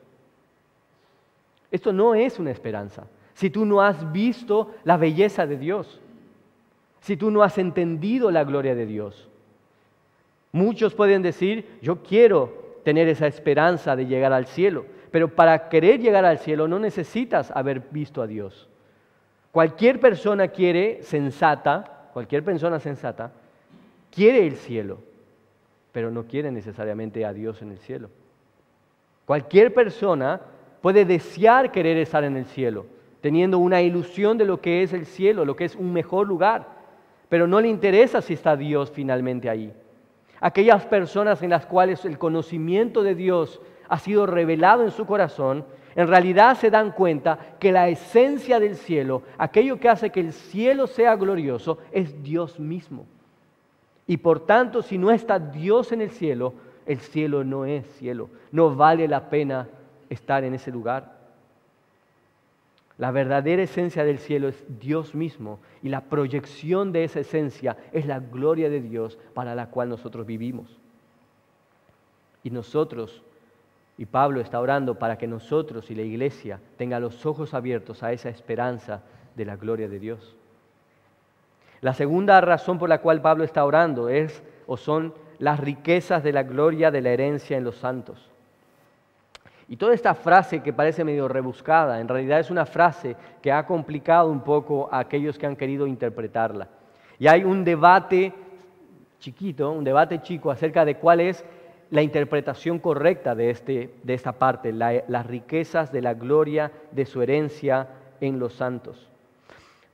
Esto 1.71 1.93
no 1.93 2.15
es 2.15 2.39
una 2.39 2.51
esperanza 2.51 3.05
si 3.39 3.51
tú 3.51 3.65
no 3.65 3.81
has 3.81 4.11
visto 4.11 4.75
la 4.83 4.97
belleza 4.97 5.47
de 5.47 5.57
Dios, 5.57 6.01
si 6.99 7.17
tú 7.17 7.31
no 7.31 7.45
has 7.45 7.57
entendido 7.57 8.33
la 8.33 8.43
gloria 8.43 8.75
de 8.75 8.85
Dios. 8.85 9.29
Muchos 10.53 10.95
pueden 10.95 11.23
decir, 11.23 11.79
yo 11.83 12.03
quiero 12.03 12.81
tener 12.85 13.09
esa 13.09 13.27
esperanza 13.27 13.97
de 13.97 14.07
llegar 14.07 14.33
al 14.33 14.47
cielo, 14.47 14.87
pero 15.11 15.29
para 15.29 15.69
querer 15.69 16.01
llegar 16.01 16.25
al 16.25 16.39
cielo 16.39 16.69
no 16.69 16.79
necesitas 16.79 17.51
haber 17.51 17.81
visto 17.91 18.23
a 18.23 18.27
Dios. 18.27 18.69
Cualquier 19.53 20.01
persona 20.01 20.49
quiere 20.49 21.03
sensata, 21.03 22.11
cualquier 22.13 22.45
persona 22.45 22.81
sensata, 22.81 23.33
quiere 24.11 24.47
el 24.47 24.57
cielo, 24.57 24.99
pero 25.93 26.11
no 26.11 26.25
quiere 26.25 26.51
necesariamente 26.51 27.25
a 27.25 27.33
Dios 27.33 27.61
en 27.63 27.73
el 27.73 27.79
cielo. 27.79 28.11
Cualquier 29.25 29.75
persona 29.75 30.41
puede 30.81 31.05
desear 31.05 31.71
querer 31.73 31.99
estar 31.99 32.25
en 32.25 32.37
el 32.37 32.47
cielo, 32.47 32.87
teniendo 33.21 33.59
una 33.59 33.83
ilusión 33.83 34.39
de 34.39 34.45
lo 34.45 34.61
que 34.61 34.83
es 34.83 34.93
el 34.93 35.07
cielo, 35.07 35.45
lo 35.45 35.57
que 35.57 35.65
es 35.65 35.75
un 35.75 35.93
mejor 35.93 36.27
lugar, 36.27 36.67
pero 37.29 37.47
no 37.47 37.61
le 37.61 37.69
interesa 37.69 38.23
si 38.23 38.35
está 38.35 38.57
Dios 38.57 38.91
finalmente 38.91 39.51
ahí. 39.51 39.73
Aquellas 40.41 40.85
personas 40.87 41.43
en 41.43 41.51
las 41.51 41.67
cuales 41.67 42.05
el 42.05 42.19
conocimiento 42.19 43.03
de 43.03 43.15
Dios 43.15 43.61
ha 43.89 43.99
sido 43.99 44.27
revelado 44.27 44.85
en 44.85 44.91
su 44.91 45.07
corazón, 45.07 45.65
en 45.97 46.07
realidad 46.07 46.57
se 46.57 46.71
dan 46.71 46.93
cuenta 46.93 47.57
que 47.59 47.73
la 47.73 47.89
esencia 47.89 48.61
del 48.61 48.77
cielo, 48.77 49.23
aquello 49.37 49.81
que 49.81 49.89
hace 49.89 50.11
que 50.11 50.21
el 50.21 50.33
cielo 50.33 50.87
sea 50.87 51.17
glorioso, 51.17 51.79
es 51.91 52.23
Dios 52.23 52.61
mismo. 52.61 53.07
Y 54.07 54.19
por 54.19 54.47
tanto, 54.47 54.83
si 54.83 54.97
no 54.97 55.11
está 55.11 55.39
Dios 55.39 55.93
en 55.93 56.01
el 56.01 56.11
cielo, 56.11 56.55
el 56.87 57.01
cielo 57.01 57.45
no 57.45 57.65
es 57.65 57.87
cielo. 57.99 58.31
No 58.53 58.75
vale 58.75 59.09
la 59.09 59.29
pena 59.29 59.69
estar 60.09 60.45
en 60.45 60.55
ese 60.55 60.71
lugar. 60.71 61.18
La 62.99 63.13
verdadera 63.13 63.63
esencia 63.63 64.05
del 64.05 64.19
cielo 64.19 64.49
es 64.49 64.65
Dios 64.81 65.15
mismo 65.15 65.61
y 65.83 65.89
la 65.89 66.03
proyección 66.03 66.91
de 66.93 67.05
esa 67.05 67.21
esencia 67.21 67.77
es 67.93 68.07
la 68.07 68.19
gloria 68.19 68.69
de 68.69 68.81
Dios 68.81 69.19
para 69.35 69.55
la 69.55 69.71
cual 69.71 69.89
nosotros 69.89 70.27
vivimos. 70.27 70.77
Y 72.43 72.51
nosotros, 72.51 73.23
y 73.97 74.07
Pablo 74.07 74.41
está 74.41 74.61
orando 74.61 74.99
para 74.99 75.17
que 75.17 75.29
nosotros 75.29 75.91
y 75.93 75.95
la 75.95 76.03
iglesia 76.03 76.61
tengan 76.77 77.03
los 77.03 77.25
ojos 77.25 77.55
abiertos 77.55 78.03
a 78.03 78.13
esa 78.13 78.31
esperanza 78.31 79.03
de 79.37 79.45
la 79.45 79.57
gloria 79.57 79.89
de 79.89 80.01
Dios. 80.01 80.37
La 81.81 81.95
segunda 81.95 82.41
razón 82.41 82.81
por 82.81 82.89
la 82.89 83.01
cual 83.01 83.23
Pablo 83.23 83.45
está 83.45 83.65
orando 83.65 84.09
es 84.09 84.43
o 84.67 84.77
son 84.77 85.15
las 85.39 85.61
riquezas 85.61 86.25
de 86.25 86.33
la 86.33 86.43
gloria 86.43 86.91
de 86.91 87.01
la 87.01 87.11
herencia 87.11 87.57
en 87.57 87.63
los 87.63 87.77
santos. 87.77 88.29
Y 89.69 89.77
toda 89.77 89.95
esta 89.95 90.15
frase 90.15 90.61
que 90.61 90.73
parece 90.73 91.05
medio 91.05 91.29
rebuscada, 91.29 92.01
en 92.01 92.09
realidad 92.09 92.41
es 92.41 92.51
una 92.51 92.65
frase 92.65 93.17
que 93.43 93.53
ha 93.53 93.67
complicado 93.67 94.31
un 94.31 94.41
poco 94.41 94.89
a 94.91 95.01
aquellos 95.01 95.39
que 95.39 95.47
han 95.47 95.57
querido 95.57 95.87
interpretarla. 95.87 96.69
Y 97.19 97.27
hay 97.27 97.45
un 97.45 97.65
debate 97.65 98.33
chiquito, 99.19 99.71
un 99.71 99.85
debate 99.85 100.23
chico 100.23 100.51
acerca 100.51 100.85
de 100.85 100.97
cuál 100.97 101.21
es 101.21 101.45
la 101.91 102.03
interpretación 102.03 102.79
correcta 102.79 103.35
de, 103.35 103.51
este, 103.51 103.95
de 104.03 104.15
esta 104.15 104.33
parte, 104.33 104.73
las 104.73 105.27
riquezas 105.27 105.93
de 105.93 106.03
la 106.03 106.15
gloria 106.15 106.71
de 106.93 107.05
su 107.05 107.21
herencia 107.21 107.89
en 108.21 108.39
los 108.39 108.55
santos. 108.55 109.09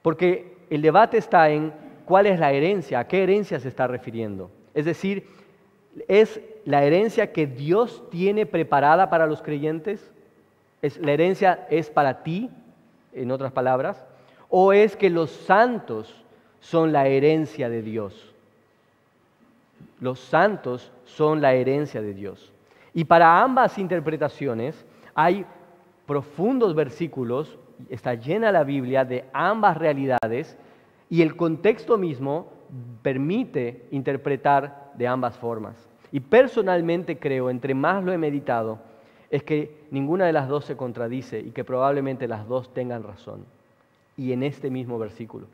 Porque 0.03 0.67
el 0.71 0.83
debate 0.83 1.19
está 1.19 1.51
en 1.51 1.73
cuál 2.05 2.27
es 2.27 2.39
la 2.39 2.53
herencia, 2.53 3.01
a 3.01 3.09
qué 3.09 3.23
herencia 3.23 3.59
se 3.59 3.69
está 3.69 3.87
refiriendo. 3.87 4.51
Es 4.75 4.85
decir, 4.85 5.27
¿Es 6.09 6.41
la 6.65 6.85
herencia 6.85 7.33
que 7.33 7.47
Dios 7.47 8.03
tiene 8.11 8.47
preparada 8.47 9.11
para 9.11 9.27
los 9.27 9.43
creyentes? 9.43 10.13
¿Es, 10.83 10.99
¿La 10.99 11.13
herencia 11.13 11.67
es 11.71 11.91
para 11.91 12.23
ti, 12.23 12.51
en 13.13 13.31
otras 13.31 13.53
palabras? 13.53 14.05
¿O 14.49 14.73
es 14.73 14.97
que 14.97 15.11
los 15.11 15.31
santos 15.31 16.25
son 16.61 16.93
la 16.93 17.07
herencia 17.07 17.69
de 17.69 17.83
Dios? 17.83 18.33
Los 20.01 20.21
santos 20.21 20.93
son 21.05 21.41
la 21.41 21.55
herencia 21.55 22.03
de 22.03 22.15
Dios. 22.15 22.53
Y 22.93 23.05
para 23.05 23.43
ambas 23.43 23.79
interpretaciones 23.79 24.85
hay 25.15 25.45
profundos 26.07 26.75
versículos, 26.75 27.59
está 27.89 28.15
llena 28.15 28.53
la 28.53 28.65
Biblia 28.65 29.05
de 29.05 29.25
ambas 29.33 29.77
realidades 29.77 30.57
y 31.11 31.23
el 31.23 31.37
contexto 31.37 31.99
mismo 31.99 32.53
permite 33.03 33.87
interpretar 33.91 34.93
de 34.95 35.07
ambas 35.07 35.37
formas. 35.37 35.77
Y 36.15 36.21
personalmente 36.21 37.19
creo, 37.19 37.51
entre 37.51 37.75
más 37.75 38.05
lo 38.05 38.13
he 38.13 38.19
meditado, 38.19 38.79
es 39.31 39.43
que 39.43 39.81
ninguna 39.91 40.27
de 40.27 40.33
las 40.33 40.47
dos 40.47 40.65
se 40.65 40.77
contradice 40.77 41.41
y 41.41 41.51
que 41.51 41.65
probablemente 41.65 42.29
las 42.29 42.47
dos 42.47 42.73
tengan 42.73 43.03
razón. 43.03 43.45
Y 44.17 44.31
en 44.31 44.45
este 44.45 44.71
mismo 44.71 44.97
versículo. 44.97 45.49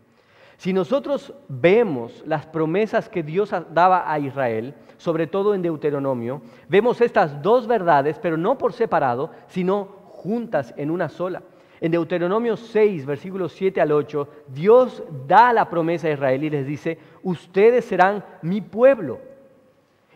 Si 0.59 0.75
nosotros 0.75 1.33
vemos 1.49 2.23
las 2.27 2.45
promesas 2.45 3.09
que 3.09 3.23
Dios 3.23 3.55
daba 3.73 4.13
a 4.13 4.19
Israel, 4.19 4.75
sobre 4.99 5.27
todo 5.27 5.55
en 5.55 5.63
Deuteronomio, 5.63 6.43
vemos 6.69 7.01
estas 7.01 7.41
dos 7.41 7.67
verdades, 7.67 8.19
pero 8.19 8.37
no 8.37 8.59
por 8.59 8.75
separado, 8.75 9.31
sino 9.49 9.87
juntas 10.11 10.75
en 10.77 10.91
una 10.91 11.09
sola. 11.09 11.43
En 11.81 11.91
Deuteronomio 11.91 12.59
6, 12.59 13.07
versículos 13.07 13.53
7 13.53 13.81
al 13.81 13.93
8, 13.93 14.29
Dios 14.49 15.03
da 15.27 15.55
la 15.55 15.71
promesa 15.71 16.09
a 16.09 16.13
Israel 16.13 16.45
y 16.45 16.51
les 16.51 16.67
dice, 16.67 16.99
ustedes 17.23 17.87
serán 17.87 18.23
mi 18.43 18.61
pueblo. 18.61 19.30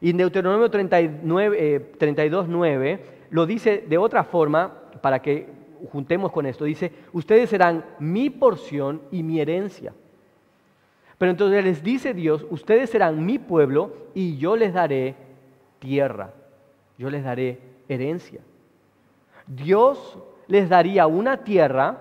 Y 0.05 0.11
en 0.11 0.19
Deuteronomio 0.19 0.71
39, 0.71 1.93
32, 1.97 2.47
9 2.47 3.05
lo 3.31 3.47
dice 3.47 3.87
de 3.89 3.97
otra 3.97 4.23
forma, 4.23 4.71
para 5.01 5.23
que 5.23 5.47
juntemos 5.91 6.31
con 6.31 6.45
esto, 6.45 6.67
dice, 6.67 6.93
ustedes 7.15 7.49
serán 7.49 7.83
mi 7.99 8.29
porción 8.29 9.01
y 9.11 9.23
mi 9.23 9.41
herencia. 9.41 9.95
Pero 11.17 11.31
entonces 11.31 11.65
les 11.65 11.83
dice 11.83 12.13
Dios, 12.13 12.47
ustedes 12.51 12.91
serán 12.91 13.25
mi 13.25 13.39
pueblo 13.39 13.95
y 14.13 14.37
yo 14.37 14.57
les 14.57 14.75
daré 14.75 15.15
tierra, 15.79 16.35
yo 16.99 17.09
les 17.09 17.25
daré 17.25 17.59
herencia. 17.89 18.43
Dios 19.47 20.19
les 20.49 20.69
daría 20.69 21.07
una 21.07 21.39
tierra 21.39 21.97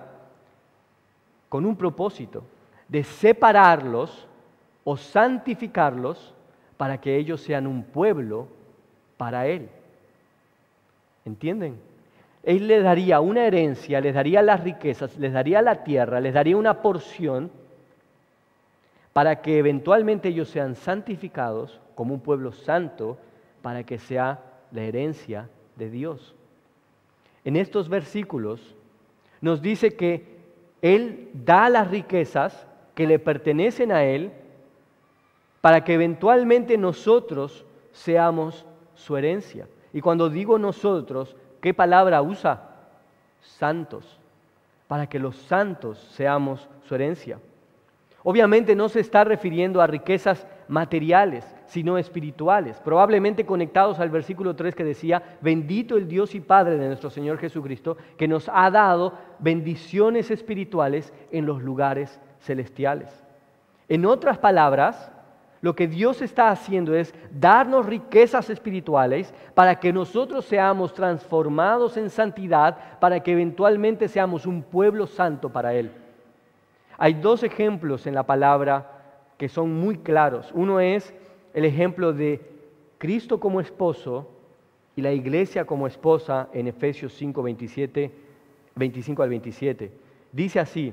con 1.48 1.64
un 1.64 1.74
propósito 1.74 2.44
de 2.86 3.02
separarlos 3.02 4.28
o 4.84 4.94
santificarlos 4.94 6.33
para 6.76 7.00
que 7.00 7.16
ellos 7.16 7.40
sean 7.40 7.66
un 7.66 7.84
pueblo 7.84 8.48
para 9.16 9.46
Él. 9.46 9.68
¿Entienden? 11.24 11.78
Él 12.42 12.68
les 12.68 12.82
daría 12.82 13.20
una 13.20 13.46
herencia, 13.46 14.00
les 14.00 14.14
daría 14.14 14.42
las 14.42 14.62
riquezas, 14.62 15.16
les 15.18 15.32
daría 15.32 15.62
la 15.62 15.84
tierra, 15.84 16.20
les 16.20 16.34
daría 16.34 16.56
una 16.56 16.82
porción 16.82 17.50
para 19.12 19.40
que 19.40 19.58
eventualmente 19.58 20.28
ellos 20.28 20.48
sean 20.48 20.74
santificados 20.74 21.80
como 21.94 22.14
un 22.14 22.20
pueblo 22.20 22.52
santo 22.52 23.16
para 23.62 23.84
que 23.84 23.98
sea 23.98 24.40
la 24.72 24.82
herencia 24.82 25.48
de 25.76 25.88
Dios 25.88 26.34
en 27.44 27.56
estos 27.56 27.88
versículos 27.88 28.74
nos 29.40 29.60
dice 29.60 29.94
que 29.94 30.24
Él 30.82 31.28
da 31.34 31.68
las 31.68 31.90
riquezas 31.90 32.66
que 32.94 33.06
le 33.06 33.18
pertenecen 33.18 33.92
a 33.92 34.04
Él 34.04 34.32
para 35.64 35.82
que 35.82 35.94
eventualmente 35.94 36.76
nosotros 36.76 37.64
seamos 37.90 38.66
su 38.92 39.16
herencia. 39.16 39.66
Y 39.94 40.02
cuando 40.02 40.28
digo 40.28 40.58
nosotros, 40.58 41.34
¿qué 41.62 41.72
palabra 41.72 42.20
usa? 42.20 42.68
Santos, 43.40 44.20
para 44.86 45.06
que 45.06 45.18
los 45.18 45.34
santos 45.36 45.98
seamos 46.12 46.68
su 46.86 46.94
herencia. 46.94 47.38
Obviamente 48.24 48.76
no 48.76 48.90
se 48.90 49.00
está 49.00 49.24
refiriendo 49.24 49.80
a 49.80 49.86
riquezas 49.86 50.46
materiales, 50.68 51.46
sino 51.64 51.96
espirituales, 51.96 52.78
probablemente 52.80 53.46
conectados 53.46 54.00
al 54.00 54.10
versículo 54.10 54.54
3 54.54 54.74
que 54.74 54.84
decía, 54.84 55.38
bendito 55.40 55.96
el 55.96 56.06
Dios 56.06 56.34
y 56.34 56.40
Padre 56.40 56.76
de 56.76 56.88
nuestro 56.88 57.08
Señor 57.08 57.38
Jesucristo, 57.38 57.96
que 58.18 58.28
nos 58.28 58.50
ha 58.52 58.70
dado 58.70 59.14
bendiciones 59.38 60.30
espirituales 60.30 61.10
en 61.32 61.46
los 61.46 61.62
lugares 61.62 62.20
celestiales. 62.40 63.24
En 63.88 64.04
otras 64.04 64.36
palabras, 64.36 65.10
lo 65.64 65.74
que 65.74 65.88
Dios 65.88 66.20
está 66.20 66.50
haciendo 66.50 66.94
es 66.94 67.14
darnos 67.32 67.86
riquezas 67.86 68.50
espirituales 68.50 69.32
para 69.54 69.80
que 69.80 69.94
nosotros 69.94 70.44
seamos 70.44 70.92
transformados 70.92 71.96
en 71.96 72.10
santidad, 72.10 72.98
para 73.00 73.20
que 73.20 73.32
eventualmente 73.32 74.08
seamos 74.08 74.44
un 74.44 74.62
pueblo 74.62 75.06
santo 75.06 75.48
para 75.48 75.72
Él. 75.72 75.90
Hay 76.98 77.14
dos 77.14 77.42
ejemplos 77.42 78.06
en 78.06 78.14
la 78.14 78.24
palabra 78.24 78.90
que 79.38 79.48
son 79.48 79.72
muy 79.72 79.96
claros. 79.96 80.50
Uno 80.52 80.80
es 80.80 81.14
el 81.54 81.64
ejemplo 81.64 82.12
de 82.12 82.42
Cristo 82.98 83.40
como 83.40 83.58
esposo 83.58 84.28
y 84.94 85.00
la 85.00 85.12
iglesia 85.12 85.64
como 85.64 85.86
esposa 85.86 86.50
en 86.52 86.68
Efesios 86.68 87.14
5, 87.14 87.42
27, 87.42 88.12
25 88.74 89.22
al 89.22 89.28
27. 89.30 89.92
Dice 90.30 90.60
así, 90.60 90.92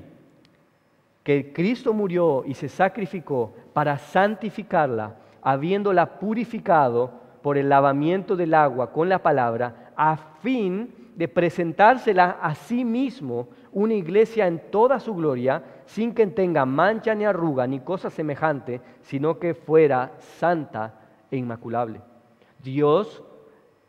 que 1.22 1.52
Cristo 1.52 1.92
murió 1.92 2.44
y 2.46 2.54
se 2.54 2.68
sacrificó 2.68 3.52
para 3.72 3.98
santificarla, 3.98 5.16
habiéndola 5.40 6.18
purificado 6.18 7.10
por 7.42 7.58
el 7.58 7.68
lavamiento 7.68 8.36
del 8.36 8.54
agua 8.54 8.92
con 8.92 9.08
la 9.08 9.22
palabra, 9.22 9.92
a 9.96 10.16
fin 10.16 10.94
de 11.16 11.28
presentársela 11.28 12.38
a 12.40 12.54
sí 12.54 12.84
mismo 12.84 13.48
una 13.72 13.94
iglesia 13.94 14.46
en 14.46 14.70
toda 14.70 15.00
su 15.00 15.14
gloria, 15.14 15.62
sin 15.86 16.14
que 16.14 16.26
tenga 16.26 16.64
mancha 16.64 17.14
ni 17.14 17.24
arruga 17.24 17.66
ni 17.66 17.80
cosa 17.80 18.10
semejante, 18.10 18.80
sino 19.02 19.38
que 19.38 19.54
fuera 19.54 20.12
santa 20.18 20.94
e 21.30 21.36
inmaculable. 21.36 22.00
Dios, 22.62 23.22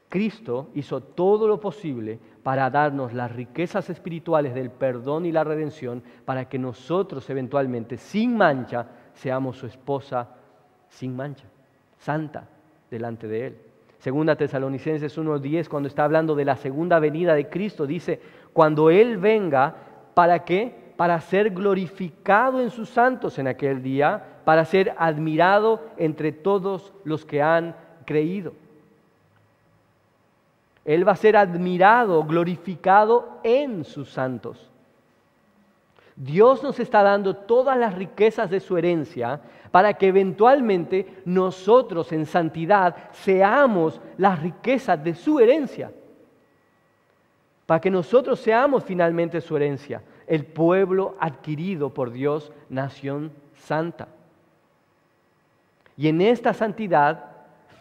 Cristo, 0.09 0.69
hizo 0.73 1.01
todo 1.01 1.47
lo 1.47 1.59
posible 1.59 2.19
para 2.43 2.69
darnos 2.69 3.13
las 3.13 3.31
riquezas 3.31 3.89
espirituales 3.89 4.53
del 4.53 4.69
perdón 4.69 5.25
y 5.25 5.31
la 5.31 5.45
redención, 5.45 6.03
para 6.25 6.49
que 6.49 6.59
nosotros 6.59 7.29
eventualmente, 7.29 7.97
sin 7.97 8.35
mancha, 8.35 8.85
seamos 9.13 9.57
su 9.57 9.65
esposa 9.65 10.27
sin 10.89 11.15
mancha, 11.15 11.45
santa 11.97 12.47
delante 12.91 13.27
de 13.27 13.47
Él. 13.47 13.57
Segunda 13.97 14.35
Tesalonicenses 14.35 15.17
1.10, 15.17 15.69
cuando 15.69 15.87
está 15.87 16.03
hablando 16.03 16.35
de 16.35 16.43
la 16.43 16.57
segunda 16.57 16.99
venida 16.99 17.33
de 17.33 17.47
Cristo, 17.47 17.87
dice, 17.87 18.19
cuando 18.51 18.89
Él 18.89 19.17
venga, 19.17 19.75
¿para 20.13 20.43
qué? 20.43 20.93
Para 20.97 21.21
ser 21.21 21.51
glorificado 21.51 22.61
en 22.61 22.69
sus 22.69 22.89
santos 22.89 23.39
en 23.39 23.47
aquel 23.47 23.81
día, 23.81 24.41
para 24.43 24.65
ser 24.65 24.93
admirado 24.97 25.81
entre 25.95 26.33
todos 26.33 26.93
los 27.05 27.25
que 27.25 27.41
han 27.41 27.75
creído. 28.05 28.53
Él 30.85 31.07
va 31.07 31.13
a 31.13 31.17
ser 31.17 31.37
admirado, 31.37 32.23
glorificado 32.23 33.39
en 33.43 33.85
sus 33.85 34.09
santos. 34.09 34.69
Dios 36.15 36.61
nos 36.61 36.79
está 36.79 37.01
dando 37.01 37.35
todas 37.35 37.77
las 37.77 37.95
riquezas 37.95 38.49
de 38.49 38.59
su 38.59 38.77
herencia 38.77 39.41
para 39.71 39.95
que 39.95 40.07
eventualmente 40.09 41.21
nosotros 41.25 42.11
en 42.11 42.27
santidad 42.27 42.95
seamos 43.11 43.99
las 44.17 44.39
riquezas 44.39 45.03
de 45.03 45.15
su 45.15 45.39
herencia. 45.39 45.91
Para 47.65 47.81
que 47.81 47.89
nosotros 47.89 48.39
seamos 48.39 48.83
finalmente 48.83 49.41
su 49.41 49.57
herencia, 49.57 50.03
el 50.27 50.45
pueblo 50.45 51.15
adquirido 51.19 51.91
por 51.91 52.11
Dios, 52.11 52.51
nación 52.69 53.31
santa. 53.55 54.09
Y 55.97 56.09
en 56.09 56.21
esta 56.21 56.53
santidad, 56.53 57.31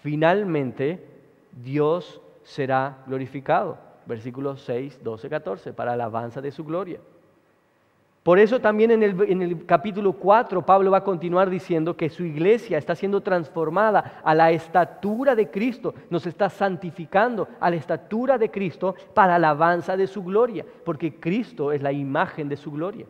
finalmente, 0.02 1.04
Dios 1.62 2.21
será 2.44 2.98
glorificado. 3.06 3.78
Versículos 4.06 4.62
6, 4.62 5.00
12, 5.02 5.28
14, 5.28 5.72
para 5.72 5.92
alabanza 5.92 6.40
de 6.40 6.50
su 6.50 6.64
gloria. 6.64 6.98
Por 8.22 8.38
eso 8.38 8.60
también 8.60 8.92
en 8.92 9.02
el, 9.42 9.66
capítulo 9.66 10.12
4 10.12 10.64
Pablo 10.64 10.92
va 10.92 10.98
a 10.98 11.04
continuar 11.04 11.50
diciendo 11.50 11.96
que 11.96 12.08
su 12.08 12.24
iglesia 12.24 12.78
está 12.78 12.94
siendo 12.94 13.20
transformada 13.20 14.20
a 14.22 14.32
la 14.32 14.52
estatura 14.52 15.34
de 15.34 15.50
Cristo, 15.50 15.92
nos 16.08 16.24
está 16.26 16.48
santificando 16.48 17.48
a 17.58 17.68
la 17.68 17.76
estatura 17.76 18.38
de 18.38 18.48
Cristo 18.48 18.94
para 19.12 19.34
alabanza 19.34 19.96
de 19.96 20.06
su 20.06 20.22
gloria, 20.22 20.64
porque 20.84 21.16
Cristo 21.16 21.72
es 21.72 21.82
la 21.82 21.90
imagen 21.90 22.48
de 22.48 22.56
su 22.56 22.70
gloria. 22.70 23.06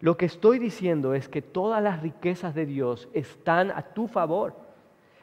Lo 0.00 0.16
que 0.16 0.26
estoy 0.26 0.58
diciendo 0.58 1.14
es 1.14 1.28
que 1.28 1.40
todas 1.40 1.80
las 1.80 2.02
riquezas 2.02 2.52
de 2.52 2.66
Dios 2.66 3.08
están 3.12 3.70
a 3.70 3.82
tu 3.82 4.08
favor 4.08 4.54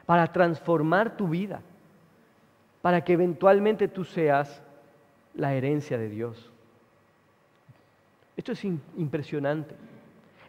para 0.06 0.26
transformar 0.28 1.14
tu 1.14 1.28
vida 1.28 1.60
para 2.82 3.02
que 3.02 3.14
eventualmente 3.14 3.88
tú 3.88 4.04
seas 4.04 4.60
la 5.34 5.54
herencia 5.54 5.96
de 5.96 6.08
Dios. 6.08 6.50
Esto 8.36 8.52
es 8.52 8.64
impresionante. 8.64 9.74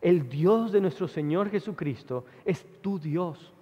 El 0.02 0.28
Dios 0.28 0.72
de 0.72 0.82
nuestro 0.82 1.08
Señor 1.08 1.50
Jesucristo 1.50 2.26
es 2.44 2.66
tu 2.82 3.00
Dios. 3.00 3.54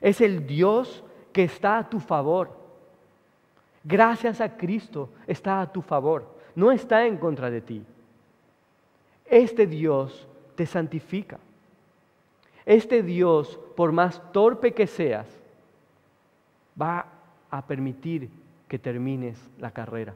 Es 0.00 0.20
el 0.20 0.46
Dios 0.46 1.04
que 1.32 1.44
está 1.44 1.78
a 1.78 1.88
tu 1.88 2.00
favor. 2.00 2.50
Gracias 3.84 4.40
a 4.40 4.56
Cristo 4.56 5.10
está 5.26 5.60
a 5.60 5.70
tu 5.70 5.82
favor. 5.82 6.34
No 6.54 6.72
está 6.72 7.06
en 7.06 7.18
contra 7.18 7.50
de 7.50 7.60
ti. 7.60 7.84
Este 9.26 9.66
Dios 9.66 10.26
te 10.54 10.66
santifica. 10.66 11.38
Este 12.64 13.02
Dios, 13.02 13.60
por 13.76 13.92
más 13.92 14.20
torpe 14.32 14.72
que 14.72 14.86
seas, 14.86 15.28
va 16.80 17.06
a 17.50 17.66
permitir 17.66 18.30
que 18.68 18.78
termines 18.78 19.38
la 19.58 19.70
carrera. 19.70 20.14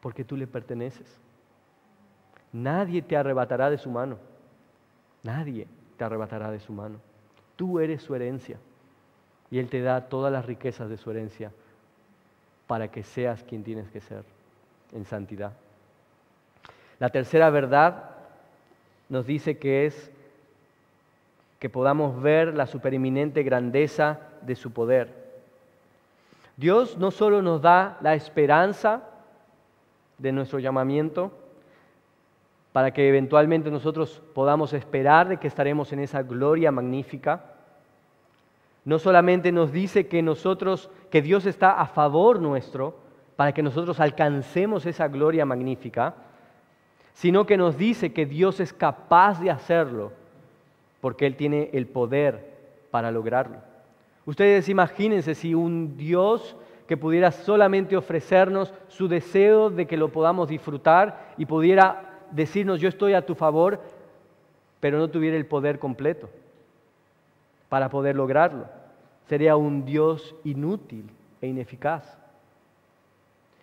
Porque 0.00 0.24
tú 0.24 0.36
le 0.36 0.46
perteneces. 0.46 1.06
Nadie 2.52 3.02
te 3.02 3.16
arrebatará 3.16 3.70
de 3.70 3.78
su 3.78 3.90
mano. 3.90 4.18
Nadie 5.22 5.66
te 5.96 6.04
arrebatará 6.04 6.50
de 6.50 6.60
su 6.60 6.72
mano. 6.72 6.98
Tú 7.56 7.78
eres 7.78 8.02
su 8.02 8.14
herencia. 8.14 8.58
Y 9.50 9.58
Él 9.58 9.68
te 9.68 9.80
da 9.80 10.08
todas 10.08 10.32
las 10.32 10.44
riquezas 10.44 10.88
de 10.88 10.96
su 10.96 11.10
herencia 11.10 11.52
para 12.66 12.88
que 12.88 13.02
seas 13.02 13.42
quien 13.44 13.62
tienes 13.62 13.90
que 13.90 14.00
ser 14.00 14.24
en 14.92 15.04
santidad. 15.04 15.52
La 16.98 17.10
tercera 17.10 17.50
verdad 17.50 18.10
nos 19.08 19.26
dice 19.26 19.58
que 19.58 19.86
es 19.86 20.10
que 21.62 21.70
podamos 21.70 22.20
ver 22.20 22.56
la 22.56 22.66
supereminente 22.66 23.44
grandeza 23.44 24.18
de 24.40 24.56
su 24.56 24.72
poder. 24.72 25.14
Dios 26.56 26.98
no 26.98 27.12
solo 27.12 27.40
nos 27.40 27.62
da 27.62 27.98
la 28.00 28.16
esperanza 28.16 29.04
de 30.18 30.32
nuestro 30.32 30.58
llamamiento, 30.58 31.30
para 32.72 32.90
que 32.90 33.08
eventualmente 33.08 33.70
nosotros 33.70 34.20
podamos 34.34 34.72
esperar 34.72 35.28
de 35.28 35.36
que 35.36 35.46
estaremos 35.46 35.92
en 35.92 36.00
esa 36.00 36.24
gloria 36.24 36.72
magnífica, 36.72 37.44
no 38.84 38.98
solamente 38.98 39.52
nos 39.52 39.70
dice 39.70 40.08
que 40.08 40.20
nosotros, 40.20 40.90
que 41.12 41.22
Dios 41.22 41.46
está 41.46 41.80
a 41.80 41.86
favor 41.86 42.40
nuestro, 42.40 42.96
para 43.36 43.52
que 43.52 43.62
nosotros 43.62 44.00
alcancemos 44.00 44.84
esa 44.84 45.06
gloria 45.06 45.46
magnífica, 45.46 46.16
sino 47.12 47.46
que 47.46 47.56
nos 47.56 47.76
dice 47.78 48.12
que 48.12 48.26
Dios 48.26 48.58
es 48.58 48.72
capaz 48.72 49.40
de 49.40 49.52
hacerlo 49.52 50.21
porque 51.02 51.26
Él 51.26 51.34
tiene 51.34 51.68
el 51.72 51.88
poder 51.88 52.48
para 52.92 53.10
lograrlo. 53.10 53.56
Ustedes 54.24 54.68
imagínense 54.68 55.34
si 55.34 55.52
un 55.52 55.96
Dios 55.96 56.56
que 56.86 56.96
pudiera 56.96 57.32
solamente 57.32 57.96
ofrecernos 57.96 58.72
su 58.86 59.08
deseo 59.08 59.68
de 59.68 59.86
que 59.88 59.96
lo 59.96 60.12
podamos 60.12 60.48
disfrutar 60.48 61.34
y 61.36 61.44
pudiera 61.44 62.20
decirnos 62.30 62.80
yo 62.80 62.88
estoy 62.88 63.14
a 63.14 63.26
tu 63.26 63.34
favor, 63.34 63.80
pero 64.78 64.98
no 64.98 65.08
tuviera 65.08 65.36
el 65.36 65.46
poder 65.46 65.80
completo 65.80 66.30
para 67.68 67.90
poder 67.90 68.14
lograrlo. 68.14 68.66
Sería 69.26 69.56
un 69.56 69.84
Dios 69.84 70.36
inútil 70.44 71.10
e 71.40 71.48
ineficaz. 71.48 72.21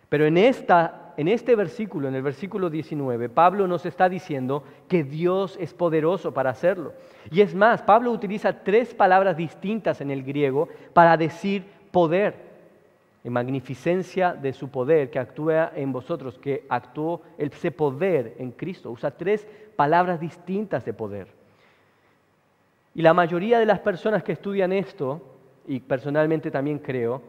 Pero 0.09 0.25
en, 0.25 0.37
esta, 0.37 1.13
en 1.17 1.27
este 1.27 1.55
versículo, 1.55 2.07
en 2.07 2.15
el 2.15 2.23
versículo 2.23 2.69
19, 2.71 3.29
Pablo 3.29 3.67
nos 3.67 3.85
está 3.85 4.09
diciendo 4.09 4.63
que 4.87 5.03
Dios 5.03 5.55
es 5.61 5.73
poderoso 5.73 6.33
para 6.33 6.49
hacerlo. 6.49 6.93
Y 7.29 7.41
es 7.41 7.53
más, 7.53 7.83
Pablo 7.83 8.11
utiliza 8.11 8.63
tres 8.63 8.95
palabras 8.95 9.37
distintas 9.37 10.01
en 10.01 10.09
el 10.09 10.23
griego 10.23 10.67
para 10.93 11.15
decir 11.15 11.63
poder, 11.91 12.49
en 13.23 13.33
magnificencia 13.33 14.33
de 14.33 14.51
su 14.53 14.69
poder 14.69 15.11
que 15.11 15.19
actúa 15.19 15.71
en 15.75 15.91
vosotros, 15.91 16.39
que 16.39 16.65
actuó 16.69 17.21
ese 17.37 17.69
poder 17.69 18.35
en 18.39 18.51
Cristo. 18.51 18.89
Usa 18.89 19.11
tres 19.11 19.47
palabras 19.75 20.19
distintas 20.19 20.83
de 20.85 20.93
poder. 20.93 21.27
Y 22.95 23.03
la 23.03 23.13
mayoría 23.13 23.59
de 23.59 23.65
las 23.67 23.79
personas 23.79 24.23
que 24.23 24.31
estudian 24.31 24.73
esto, 24.73 25.21
y 25.67 25.79
personalmente 25.79 26.49
también 26.49 26.79
creo, 26.79 27.21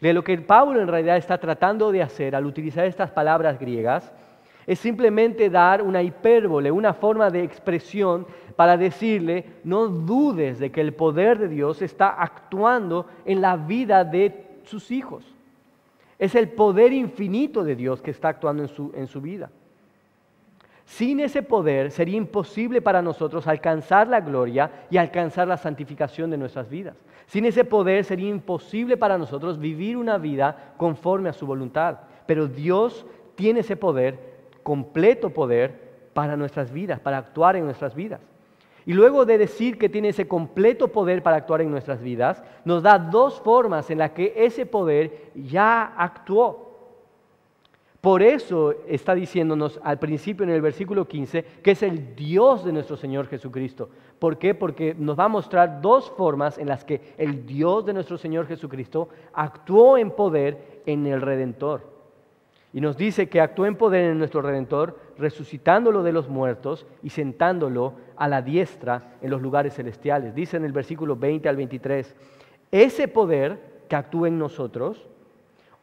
de 0.00 0.12
lo 0.12 0.22
que 0.22 0.38
Pablo 0.38 0.80
en 0.80 0.88
realidad 0.88 1.16
está 1.16 1.38
tratando 1.38 1.90
de 1.92 2.02
hacer 2.02 2.36
al 2.36 2.46
utilizar 2.46 2.84
estas 2.86 3.10
palabras 3.10 3.58
griegas 3.58 4.12
es 4.68 4.78
simplemente 4.80 5.48
dar 5.48 5.80
una 5.80 6.02
hipérbole, 6.02 6.70
una 6.70 6.92
forma 6.92 7.30
de 7.30 7.42
expresión 7.42 8.26
para 8.54 8.76
decirle, 8.76 9.46
no 9.64 9.88
dudes 9.88 10.58
de 10.58 10.70
que 10.70 10.82
el 10.82 10.92
poder 10.92 11.38
de 11.38 11.48
Dios 11.48 11.80
está 11.80 12.08
actuando 12.08 13.06
en 13.24 13.40
la 13.40 13.56
vida 13.56 14.04
de 14.04 14.58
sus 14.64 14.90
hijos. 14.90 15.24
Es 16.18 16.34
el 16.34 16.50
poder 16.50 16.92
infinito 16.92 17.64
de 17.64 17.76
Dios 17.76 18.02
que 18.02 18.10
está 18.10 18.28
actuando 18.28 18.62
en 18.62 18.68
su, 18.68 18.92
en 18.94 19.06
su 19.06 19.22
vida. 19.22 19.50
Sin 20.88 21.20
ese 21.20 21.42
poder 21.42 21.90
sería 21.90 22.16
imposible 22.16 22.80
para 22.80 23.02
nosotros 23.02 23.46
alcanzar 23.46 24.08
la 24.08 24.22
gloria 24.22 24.86
y 24.90 24.96
alcanzar 24.96 25.46
la 25.46 25.58
santificación 25.58 26.30
de 26.30 26.38
nuestras 26.38 26.70
vidas. 26.70 26.96
Sin 27.26 27.44
ese 27.44 27.62
poder 27.62 28.06
sería 28.06 28.30
imposible 28.30 28.96
para 28.96 29.18
nosotros 29.18 29.58
vivir 29.58 29.98
una 29.98 30.16
vida 30.16 30.72
conforme 30.78 31.28
a 31.28 31.34
su 31.34 31.46
voluntad. 31.46 31.98
Pero 32.24 32.48
Dios 32.48 33.04
tiene 33.34 33.60
ese 33.60 33.76
poder, 33.76 34.18
completo 34.62 35.28
poder, 35.28 36.08
para 36.14 36.38
nuestras 36.38 36.72
vidas, 36.72 36.98
para 37.00 37.18
actuar 37.18 37.56
en 37.56 37.66
nuestras 37.66 37.94
vidas. 37.94 38.20
Y 38.86 38.94
luego 38.94 39.26
de 39.26 39.36
decir 39.36 39.76
que 39.76 39.90
tiene 39.90 40.08
ese 40.08 40.26
completo 40.26 40.88
poder 40.88 41.22
para 41.22 41.36
actuar 41.36 41.60
en 41.60 41.70
nuestras 41.70 42.00
vidas, 42.00 42.42
nos 42.64 42.82
da 42.82 42.98
dos 42.98 43.42
formas 43.42 43.90
en 43.90 43.98
las 43.98 44.12
que 44.12 44.32
ese 44.34 44.64
poder 44.64 45.30
ya 45.34 45.84
actuó. 45.98 46.67
Por 48.00 48.22
eso 48.22 48.74
está 48.86 49.14
diciéndonos 49.14 49.80
al 49.82 49.98
principio 49.98 50.44
en 50.44 50.50
el 50.50 50.62
versículo 50.62 51.08
15 51.08 51.44
que 51.62 51.72
es 51.72 51.82
el 51.82 52.14
Dios 52.14 52.64
de 52.64 52.72
nuestro 52.72 52.96
Señor 52.96 53.26
Jesucristo. 53.26 53.88
¿Por 54.20 54.38
qué? 54.38 54.54
Porque 54.54 54.94
nos 54.96 55.18
va 55.18 55.24
a 55.24 55.28
mostrar 55.28 55.80
dos 55.80 56.10
formas 56.16 56.58
en 56.58 56.68
las 56.68 56.84
que 56.84 57.14
el 57.18 57.44
Dios 57.44 57.84
de 57.84 57.92
nuestro 57.92 58.16
Señor 58.16 58.46
Jesucristo 58.46 59.08
actuó 59.32 59.98
en 59.98 60.12
poder 60.12 60.82
en 60.86 61.06
el 61.06 61.20
Redentor. 61.20 61.98
Y 62.72 62.80
nos 62.80 62.96
dice 62.96 63.28
que 63.28 63.40
actuó 63.40 63.66
en 63.66 63.76
poder 63.76 64.04
en 64.04 64.18
nuestro 64.18 64.42
Redentor, 64.42 64.98
resucitándolo 65.16 66.02
de 66.02 66.12
los 66.12 66.28
muertos 66.28 66.86
y 67.02 67.10
sentándolo 67.10 67.94
a 68.16 68.28
la 68.28 68.42
diestra 68.42 69.14
en 69.22 69.30
los 69.30 69.42
lugares 69.42 69.74
celestiales. 69.74 70.34
Dice 70.34 70.56
en 70.56 70.64
el 70.64 70.72
versículo 70.72 71.16
20 71.16 71.48
al 71.48 71.56
23, 71.56 72.14
ese 72.70 73.08
poder 73.08 73.58
que 73.88 73.96
actúa 73.96 74.28
en 74.28 74.38
nosotros, 74.38 75.08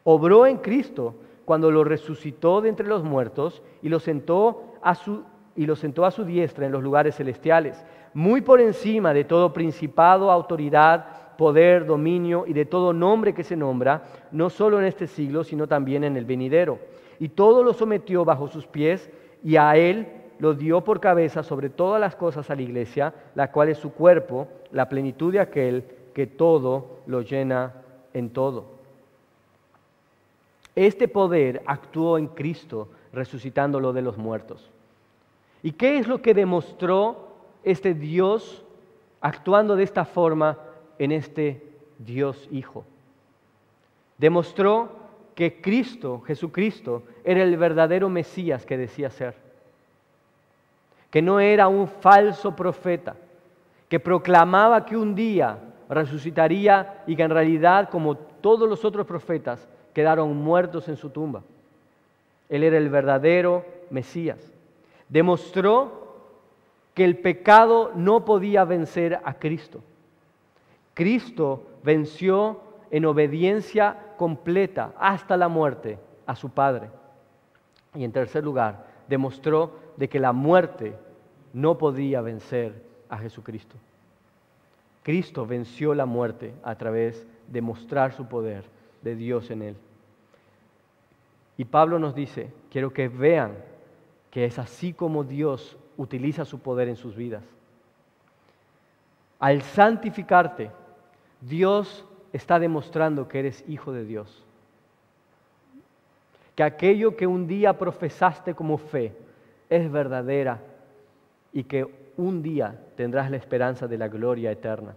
obró 0.04 0.46
en 0.46 0.58
Cristo 0.58 1.16
cuando 1.46 1.72
lo 1.72 1.84
resucitó 1.84 2.62
de 2.62 2.70
entre 2.70 2.88
los 2.88 3.04
muertos 3.04 3.62
y 3.82 3.90
lo 3.90 4.00
sentó 4.00 4.74
a 4.82 4.96
su, 4.96 5.24
y 5.56 5.66
lo 5.66 5.76
sentó 5.76 6.06
a 6.06 6.12
su 6.12 6.26
diestra 6.26 6.66
en 6.66 6.72
los 6.72 6.84
lugares 6.84 7.16
celestiales, 7.16 7.86
muy 8.14 8.42
por 8.42 8.60
encima 8.60 9.14
de 9.14 9.24
todo 9.24 9.54
principado, 9.54 10.32
autoridad, 10.32 11.36
poder, 11.38 11.86
dominio 11.86 12.46
y 12.48 12.54
de 12.54 12.66
todo 12.66 12.94
nombre 12.94 13.34
que 13.34 13.44
se 13.44 13.56
nombra, 13.56 14.04
no 14.32 14.50
solo 14.50 14.80
en 14.80 14.86
este 14.86 15.08
siglo, 15.08 15.44
sino 15.44 15.68
también 15.68 16.04
en 16.04 16.18
el 16.18 16.26
venidero. 16.26 16.80
Y 17.20 17.30
todo 17.30 17.64
lo 17.64 17.74
sometió 17.74 18.26
bajo 18.26 18.48
sus 18.48 18.68
pies 18.68 19.10
y 19.44 19.58
a 19.58 19.76
él 19.76 20.08
lo 20.40 20.54
dio 20.54 20.84
por 20.84 21.00
cabeza 21.00 21.44
sobre 21.44 21.70
todas 21.70 22.02
las 22.02 22.16
cosas 22.16 22.50
a 22.50 22.56
la 22.56 22.62
iglesia, 22.62 23.14
la 23.36 23.52
cual 23.52 23.70
es 23.70 23.78
su 23.78 23.94
cuerpo, 23.94 24.48
la 24.72 24.90
plenitud 24.90 25.32
de 25.32 25.40
aquel 25.40 25.86
que 26.14 26.28
todo 26.28 27.00
lo 27.06 27.22
llena 27.22 27.74
en 28.14 28.32
todo. 28.32 28.75
Este 30.76 31.08
poder 31.08 31.64
actuó 31.66 32.18
en 32.18 32.28
Cristo 32.28 32.90
resucitándolo 33.14 33.94
de 33.94 34.02
los 34.02 34.18
muertos. 34.18 34.70
¿Y 35.64 35.72
qué 35.72 35.98
es 35.98 36.08
lo 36.08 36.22
que 36.22 36.34
demostró 36.34 37.30
este 37.64 37.94
Dios 37.94 38.64
actuando 39.22 39.76
de 39.76 39.84
esta 39.84 40.06
forma 40.06 40.60
en 41.00 41.14
este 41.14 41.64
Dios 41.98 42.48
Hijo? 42.52 42.86
Demostró 44.18 44.90
que 45.34 45.62
Cristo, 45.62 46.22
Jesucristo, 46.22 47.04
era 47.24 47.42
el 47.42 47.58
verdadero 47.58 48.10
Mesías 48.10 48.66
que 48.66 48.78
decía 48.78 49.10
ser. 49.10 49.36
Que 51.10 51.22
no 51.22 51.40
era 51.40 51.68
un 51.68 51.88
falso 51.88 52.56
profeta, 52.56 53.16
que 53.88 54.00
proclamaba 54.00 54.86
que 54.86 54.98
un 54.98 55.16
día 55.16 55.58
resucitaría 55.90 57.04
y 57.08 57.16
que 57.16 57.24
en 57.24 57.32
realidad, 57.32 57.90
como 57.90 58.16
todos 58.16 58.68
los 58.68 58.84
otros 58.84 59.06
profetas, 59.06 59.68
quedaron 59.96 60.36
muertos 60.36 60.90
en 60.90 60.98
su 60.98 61.10
tumba. 61.10 61.42
Él 62.50 62.64
era 62.64 62.78
el 62.78 62.90
verdadero 62.90 63.66
Mesías. 63.90 64.52
Demostró 65.08 66.06
que 66.94 67.06
el 67.06 67.18
pecado 67.18 67.92
no 67.96 68.26
podía 68.26 68.66
vencer 68.66 69.22
a 69.24 69.36
Cristo. 69.36 69.82
Cristo 70.94 71.64
venció 71.82 72.60
en 72.92 73.06
obediencia 73.06 73.98
completa 74.18 74.94
hasta 75.00 75.38
la 75.38 75.48
muerte 75.48 75.98
a 76.26 76.36
su 76.36 76.50
Padre. 76.50 76.90
Y 77.96 78.04
en 78.04 78.12
tercer 78.12 78.44
lugar, 78.44 78.86
demostró 79.08 79.80
de 79.96 80.10
que 80.10 80.20
la 80.20 80.34
muerte 80.34 80.94
no 81.54 81.78
podía 81.78 82.20
vencer 82.20 82.84
a 83.08 83.18
Jesucristo. 83.18 83.78
Cristo 85.04 85.46
venció 85.46 85.94
la 85.94 86.06
muerte 86.06 86.54
a 86.64 86.76
través 86.76 87.26
de 87.48 87.62
mostrar 87.62 88.12
su 88.12 88.26
poder 88.26 88.66
de 89.02 89.16
Dios 89.16 89.52
en 89.52 89.62
él. 89.62 89.76
Y 91.58 91.66
Pablo 91.66 92.00
nos 92.00 92.16
dice, 92.16 92.52
quiero 92.70 92.92
que 92.92 93.08
vean 93.08 93.54
que 94.30 94.46
es 94.46 94.60
así 94.60 94.94
como 94.94 95.24
Dios 95.24 95.78
utiliza 95.98 96.44
su 96.44 96.60
poder 96.60 96.90
en 96.90 96.98
sus 96.98 97.16
vidas. 97.16 97.44
Al 99.40 99.62
santificarte, 99.62 100.72
Dios 101.42 102.06
está 102.34 102.60
demostrando 102.60 103.28
que 103.28 103.40
eres 103.40 103.64
hijo 103.68 103.94
de 103.94 104.04
Dios. 104.04 104.44
Que 106.56 106.64
aquello 106.64 107.16
que 107.16 107.28
un 107.28 107.48
día 107.48 107.78
profesaste 107.78 108.56
como 108.56 108.78
fe 108.78 109.14
es 109.70 109.92
verdadera 109.92 110.60
y 111.54 111.64
que 111.64 111.88
un 112.18 112.42
día 112.42 112.80
tendrás 112.96 113.32
la 113.32 113.38
esperanza 113.38 113.88
de 113.88 113.98
la 113.98 114.08
gloria 114.08 114.52
eterna. 114.52 114.96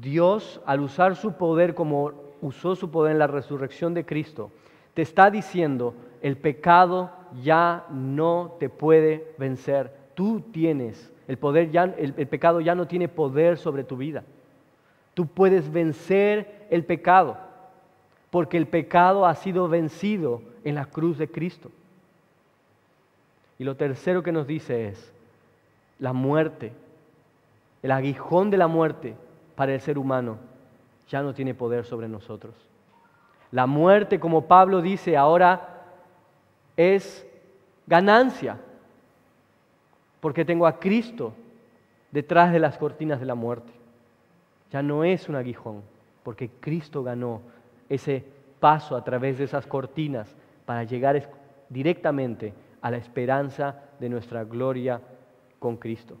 Dios, 0.00 0.60
al 0.66 0.80
usar 0.80 1.16
su 1.16 1.32
poder 1.32 1.74
como 1.74 2.12
usó 2.40 2.76
su 2.76 2.90
poder 2.90 3.12
en 3.12 3.18
la 3.18 3.26
resurrección 3.26 3.94
de 3.94 4.06
Cristo, 4.06 4.50
te 5.00 5.04
está 5.04 5.30
diciendo, 5.30 5.94
el 6.20 6.36
pecado 6.36 7.10
ya 7.42 7.86
no 7.88 8.56
te 8.60 8.68
puede 8.68 9.32
vencer. 9.38 9.90
Tú 10.12 10.42
tienes 10.52 11.10
el 11.26 11.38
poder, 11.38 11.70
ya, 11.70 11.84
el, 11.84 12.12
el 12.18 12.26
pecado 12.26 12.60
ya 12.60 12.74
no 12.74 12.86
tiene 12.86 13.08
poder 13.08 13.56
sobre 13.56 13.82
tu 13.82 13.96
vida. 13.96 14.24
Tú 15.14 15.24
puedes 15.24 15.72
vencer 15.72 16.66
el 16.68 16.84
pecado, 16.84 17.38
porque 18.28 18.58
el 18.58 18.66
pecado 18.66 19.24
ha 19.24 19.34
sido 19.36 19.68
vencido 19.70 20.42
en 20.64 20.74
la 20.74 20.84
cruz 20.84 21.16
de 21.16 21.30
Cristo. 21.30 21.70
Y 23.58 23.64
lo 23.64 23.76
tercero 23.76 24.22
que 24.22 24.32
nos 24.32 24.46
dice 24.46 24.88
es, 24.88 25.14
la 25.98 26.12
muerte, 26.12 26.72
el 27.82 27.90
aguijón 27.90 28.50
de 28.50 28.58
la 28.58 28.66
muerte 28.66 29.14
para 29.54 29.72
el 29.72 29.80
ser 29.80 29.96
humano 29.96 30.36
ya 31.08 31.22
no 31.22 31.32
tiene 31.32 31.54
poder 31.54 31.86
sobre 31.86 32.06
nosotros. 32.06 32.69
La 33.52 33.66
muerte, 33.66 34.20
como 34.20 34.46
Pablo 34.46 34.80
dice, 34.80 35.16
ahora 35.16 35.82
es 36.76 37.26
ganancia, 37.86 38.56
porque 40.20 40.44
tengo 40.44 40.66
a 40.66 40.78
Cristo 40.78 41.32
detrás 42.10 42.52
de 42.52 42.60
las 42.60 42.78
cortinas 42.78 43.20
de 43.20 43.26
la 43.26 43.34
muerte. 43.34 43.72
Ya 44.70 44.82
no 44.82 45.02
es 45.02 45.28
un 45.28 45.34
aguijón, 45.34 45.82
porque 46.22 46.48
Cristo 46.60 47.02
ganó 47.02 47.40
ese 47.88 48.24
paso 48.60 48.94
a 48.96 49.02
través 49.02 49.38
de 49.38 49.44
esas 49.44 49.66
cortinas 49.66 50.32
para 50.64 50.84
llegar 50.84 51.28
directamente 51.68 52.52
a 52.80 52.90
la 52.90 52.98
esperanza 52.98 53.76
de 53.98 54.08
nuestra 54.08 54.44
gloria 54.44 55.00
con 55.58 55.76
Cristo. 55.76 56.16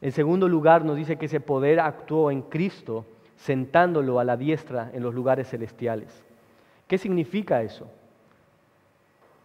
En 0.00 0.12
segundo 0.12 0.48
lugar, 0.48 0.84
nos 0.84 0.96
dice 0.96 1.16
que 1.16 1.26
ese 1.26 1.40
poder 1.40 1.78
actuó 1.78 2.30
en 2.30 2.42
Cristo 2.42 3.04
sentándolo 3.42 4.20
a 4.20 4.24
la 4.24 4.36
diestra 4.36 4.90
en 4.92 5.02
los 5.02 5.14
lugares 5.14 5.48
celestiales. 5.48 6.22
¿Qué 6.86 6.96
significa 6.96 7.62
eso? 7.62 7.88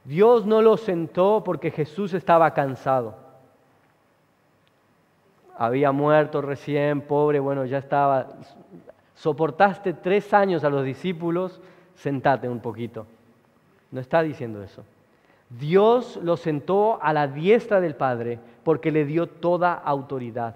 Dios 0.04 0.46
no 0.46 0.62
lo 0.62 0.78
sentó 0.78 1.44
porque 1.44 1.72
Jesús 1.72 2.14
estaba 2.14 2.54
cansado. 2.54 3.16
Había 5.58 5.92
muerto 5.92 6.42
recién, 6.42 7.02
pobre, 7.02 7.40
bueno, 7.40 7.66
ya 7.66 7.80
estaba. 7.80 8.28
Soportaste 9.16 9.94
tres 9.94 10.32
años 10.32 10.64
a 10.64 10.70
los 10.70 10.86
discípulos, 10.86 11.60
sentate 11.96 12.48
un 12.48 12.60
poquito. 12.60 13.08
No 13.90 14.00
está 14.00 14.22
diciendo 14.22 14.62
eso. 14.62 14.84
Dios 15.50 16.20
lo 16.22 16.38
sentó 16.38 17.02
a 17.02 17.14
la 17.14 17.28
diestra 17.28 17.82
del 17.82 17.96
Padre 17.96 18.38
porque 18.64 18.92
le 18.92 19.06
dio 19.06 19.28
toda 19.28 19.74
autoridad, 19.74 20.56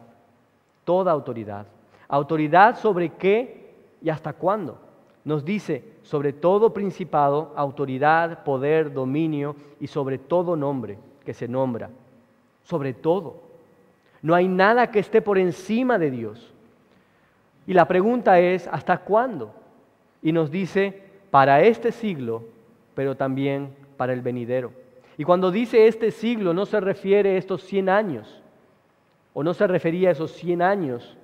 toda 0.86 1.12
autoridad. 1.12 1.66
¿Autoridad 2.12 2.78
sobre 2.78 3.08
qué 3.08 3.72
y 4.02 4.10
hasta 4.10 4.34
cuándo? 4.34 4.78
Nos 5.24 5.46
dice 5.46 5.94
sobre 6.04 6.34
todo 6.34 6.74
principado, 6.74 7.54
autoridad, 7.56 8.44
poder, 8.44 8.92
dominio 8.92 9.56
y 9.80 9.88
sobre 9.88 10.18
todo 10.18 10.58
nombre 10.58 10.98
que 11.24 11.34
se 11.34 11.48
nombra. 11.48 11.90
Sobre 12.64 12.94
todo. 12.94 13.42
No 14.22 14.36
hay 14.36 14.50
nada 14.50 14.92
que 14.92 15.00
esté 15.00 15.22
por 15.22 15.38
encima 15.38 15.98
de 15.98 16.12
Dios. 16.12 16.54
Y 17.66 17.74
la 17.74 17.88
pregunta 17.88 18.42
es, 18.42 18.68
¿hasta 18.68 18.98
cuándo? 18.98 19.54
Y 20.22 20.34
nos 20.34 20.52
dice, 20.52 21.04
para 21.30 21.62
este 21.62 21.94
siglo, 21.94 22.44
pero 22.94 23.16
también 23.16 23.74
para 23.96 24.12
el 24.12 24.20
venidero. 24.20 24.74
Y 25.18 25.24
cuando 25.24 25.50
dice 25.50 25.88
este 25.88 26.12
siglo, 26.12 26.54
no 26.54 26.66
se 26.66 26.82
refiere 26.82 27.36
a 27.36 27.38
estos 27.38 27.64
100 27.64 27.88
años, 27.88 28.44
o 29.34 29.44
no 29.44 29.54
se 29.54 29.66
refería 29.66 30.10
a 30.10 30.12
esos 30.12 30.34
100 30.34 30.62
años 30.62 31.18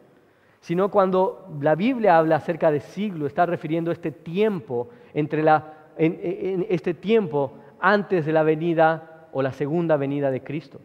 sino 0.62 0.90
cuando 0.90 1.48
la 1.62 1.76
Biblia 1.76 2.18
habla 2.18 2.38
acerca 2.38 2.72
de 2.72 2.80
siglo, 2.80 3.28
está 3.28 3.46
refiriendo 3.46 3.92
este 3.92 4.12
tiempo 4.12 4.90
entre 5.14 5.44
la, 5.44 5.74
en, 5.98 6.66
este 6.70 6.94
tiempo 6.94 7.54
antes 7.80 8.26
de 8.26 8.34
la 8.34 8.44
venida 8.44 9.28
o 9.32 9.42
la 9.42 9.54
segunda 9.54 9.98
venida 9.98 10.32
de 10.32 10.42
Cristo. 10.42 10.80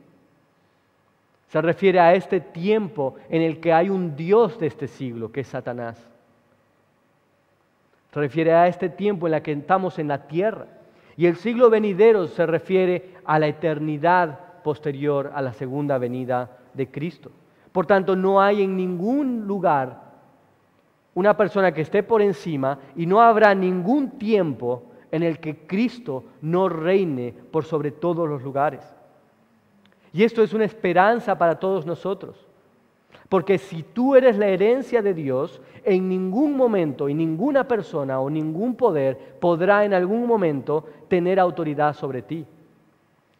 Se 1.49 1.61
refiere 1.61 2.01
a 2.01 2.15
este 2.15 2.41
tiempo 2.41 3.17
en 3.29 3.43
el 3.43 3.61
que 3.61 3.73
hay 3.73 3.91
un 3.91 4.17
Dios 4.17 4.59
de 4.59 4.67
este 4.67 4.89
siglo, 4.89 5.31
que 5.31 5.41
es 5.41 5.49
Satanás. 5.49 6.03
Se 8.13 8.21
refiere 8.21 8.53
a 8.53 8.69
este 8.69 8.89
tiempo 8.89 9.27
en 9.27 9.35
el 9.35 9.43
que 9.43 9.53
estamos 9.53 9.99
en 9.99 10.09
la 10.09 10.27
tierra. 10.27 10.67
Y 11.17 11.27
el 11.27 11.37
siglo 11.37 11.69
venidero 11.69 12.27
se 12.27 12.47
refiere 12.47 13.11
a 13.25 13.39
la 13.39 13.49
eternidad 13.49 14.63
posterior 14.63 15.33
a 15.35 15.43
la 15.43 15.53
segunda 15.53 15.99
venida 15.99 16.59
de 16.73 16.91
Cristo. 16.91 17.31
Por 17.73 17.87
tanto, 17.87 18.15
no 18.15 18.41
hay 18.41 18.63
en 18.63 18.77
ningún 18.77 19.47
lugar 19.47 20.03
una 21.15 21.37
persona 21.37 21.73
que 21.73 21.83
esté 21.83 22.03
por 22.03 22.23
encima 22.23 22.79
y 22.97 23.07
no 23.07 23.21
habrá 23.21 23.55
ningún 23.55 24.19
tiempo 24.19 24.85
en 25.11 25.23
el 25.23 25.39
que 25.41 25.67
Cristo 25.67 26.25
no 26.41 26.69
reine 26.69 27.35
por 27.51 27.65
sobre 27.65 27.91
todos 27.91 28.29
los 28.29 28.43
lugares. 28.43 28.83
Y 30.13 30.25
esto 30.25 30.43
es 30.43 30.53
una 30.53 30.65
esperanza 30.65 31.37
para 31.37 31.59
todos 31.59 31.87
nosotros. 31.87 32.47
Porque 33.29 33.57
si 33.57 33.83
tú 33.83 34.15
eres 34.15 34.37
la 34.37 34.47
herencia 34.47 35.01
de 35.01 35.15
Dios, 35.15 35.61
en 35.85 36.09
ningún 36.09 36.57
momento 36.57 37.09
y 37.09 37.15
ninguna 37.15 37.67
persona 37.67 38.21
o 38.21 38.29
ningún 38.29 38.75
poder 38.75 39.37
podrá 39.41 39.85
en 39.85 39.95
algún 39.95 40.27
momento 40.27 40.85
tener 41.09 41.41
autoridad 41.41 41.95
sobre 41.95 42.23
ti. 42.23 42.47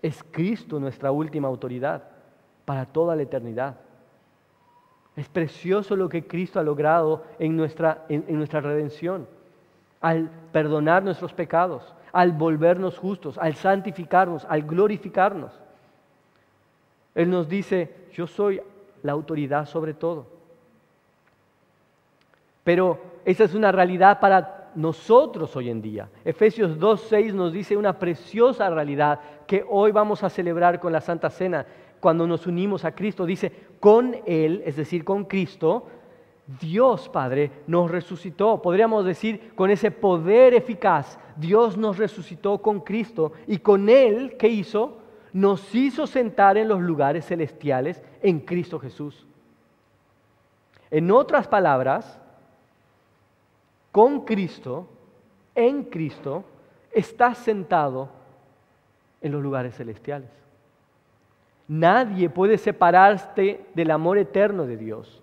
Es 0.01 0.23
Cristo 0.31 0.81
nuestra 0.81 1.13
última 1.13 1.49
autoridad 1.49 2.03
para 2.65 2.87
toda 2.87 3.15
la 3.15 3.23
eternidad. 3.23 3.77
Es 5.17 5.29
precioso 5.29 5.95
lo 5.95 6.09
que 6.09 6.27
Cristo 6.27 6.59
ha 6.59 6.63
logrado 6.63 7.25
en 7.39 7.57
nuestra, 7.57 8.05
en, 8.09 8.25
nuestra 8.37 8.61
redención, 8.61 9.27
al 10.01 10.31
perdonar 10.53 11.03
nuestros 11.03 11.35
pecados, 11.35 11.95
al 12.13 12.33
volvernos 12.33 12.99
justos, 12.99 13.37
al 13.39 13.55
santificarnos, 13.55 14.47
al 14.49 14.63
glorificarnos. 14.63 15.53
Él 17.15 17.31
nos 17.31 17.49
dice, 17.49 17.95
yo 18.13 18.27
soy 18.27 18.61
la 19.03 19.13
autoridad 19.13 19.67
sobre 19.67 19.93
todo. 19.93 20.27
Pero 22.65 22.99
esa 23.25 23.45
es 23.45 23.55
una 23.55 23.71
realidad 23.71 24.19
para 24.19 24.71
nosotros 24.75 25.55
hoy 25.57 25.69
en 25.69 25.83
día. 25.83 26.09
Efesios 26.25 26.79
2.6 26.79 27.35
nos 27.35 27.53
dice 27.53 27.77
una 27.77 27.99
preciosa 27.99 28.71
realidad 28.71 29.21
que 29.47 29.65
hoy 29.69 29.93
vamos 29.93 30.23
a 30.25 30.31
celebrar 30.31 30.81
con 30.81 30.93
la 30.93 31.01
Santa 31.03 31.29
Cena 31.29 31.67
cuando 32.03 32.27
nos 32.27 32.49
unimos 32.49 32.85
a 32.85 32.97
Cristo. 32.97 33.25
Dice, 33.25 33.53
con 33.79 34.17
Él, 34.27 34.61
es 34.67 34.75
decir, 34.75 35.05
con 35.05 35.25
Cristo, 35.25 35.87
Dios 36.61 37.09
Padre 37.09 37.53
nos 37.69 37.93
resucitó. 37.93 38.61
Podríamos 38.61 39.05
decir, 39.05 39.53
con 39.55 39.71
ese 39.71 39.93
poder 39.93 40.53
eficaz, 40.53 41.17
Dios 41.37 41.77
nos 41.77 41.99
resucitó 41.99 42.59
con 42.59 42.81
Cristo 42.81 43.35
y 43.47 43.59
con 43.59 43.89
Él, 43.89 44.37
¿qué 44.37 44.49
hizo? 44.49 44.99
Nos 45.33 45.73
hizo 45.77 46.09
sentar 46.09 46.57
en 46.57 46.67
los 46.67 46.81
lugares 46.81 47.25
celestiales 47.25 48.03
en 48.21 48.41
Cristo 48.41 48.81
Jesús. 48.81 49.25
En 50.91 51.09
otras 51.13 51.47
palabras, 51.47 52.19
con 53.93 54.25
Cristo, 54.25 54.89
en 55.55 55.85
Cristo, 55.85 56.43
estás 56.91 57.39
sentado 57.39 58.09
en 59.21 59.31
los 59.31 59.41
lugares 59.41 59.77
celestiales. 59.77 60.42
Nadie 61.69 62.29
puede 62.29 62.59
separarte 62.59 63.65
del 63.75 63.91
amor 63.91 64.19
eterno 64.19 64.67
de 64.67 64.77
Dios. 64.77 65.23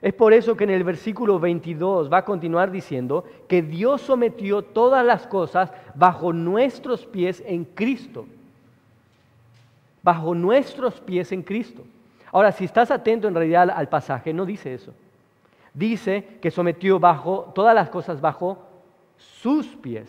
Es 0.00 0.14
por 0.14 0.32
eso 0.32 0.56
que 0.56 0.64
en 0.64 0.70
el 0.70 0.84
versículo 0.84 1.40
22 1.40 2.12
va 2.12 2.18
a 2.18 2.24
continuar 2.24 2.70
diciendo 2.70 3.24
que 3.48 3.62
Dios 3.62 4.00
sometió 4.00 4.62
todas 4.62 5.04
las 5.04 5.26
cosas 5.26 5.72
bajo 5.94 6.32
nuestros 6.32 7.04
pies 7.04 7.42
en 7.46 7.64
Cristo. 7.64 8.26
Bajo 10.02 10.34
nuestros 10.34 11.00
pies 11.00 11.32
en 11.32 11.42
Cristo. 11.42 11.82
Ahora, 12.30 12.52
si 12.52 12.64
estás 12.64 12.90
atento 12.90 13.26
en 13.26 13.34
realidad 13.34 13.70
al 13.70 13.88
pasaje, 13.88 14.32
no 14.32 14.46
dice 14.46 14.72
eso. 14.72 14.94
Dice 15.74 16.38
que 16.40 16.50
sometió 16.50 17.00
bajo 17.00 17.50
todas 17.54 17.74
las 17.74 17.90
cosas 17.90 18.20
bajo 18.20 18.58
sus 19.16 19.66
pies, 19.66 20.08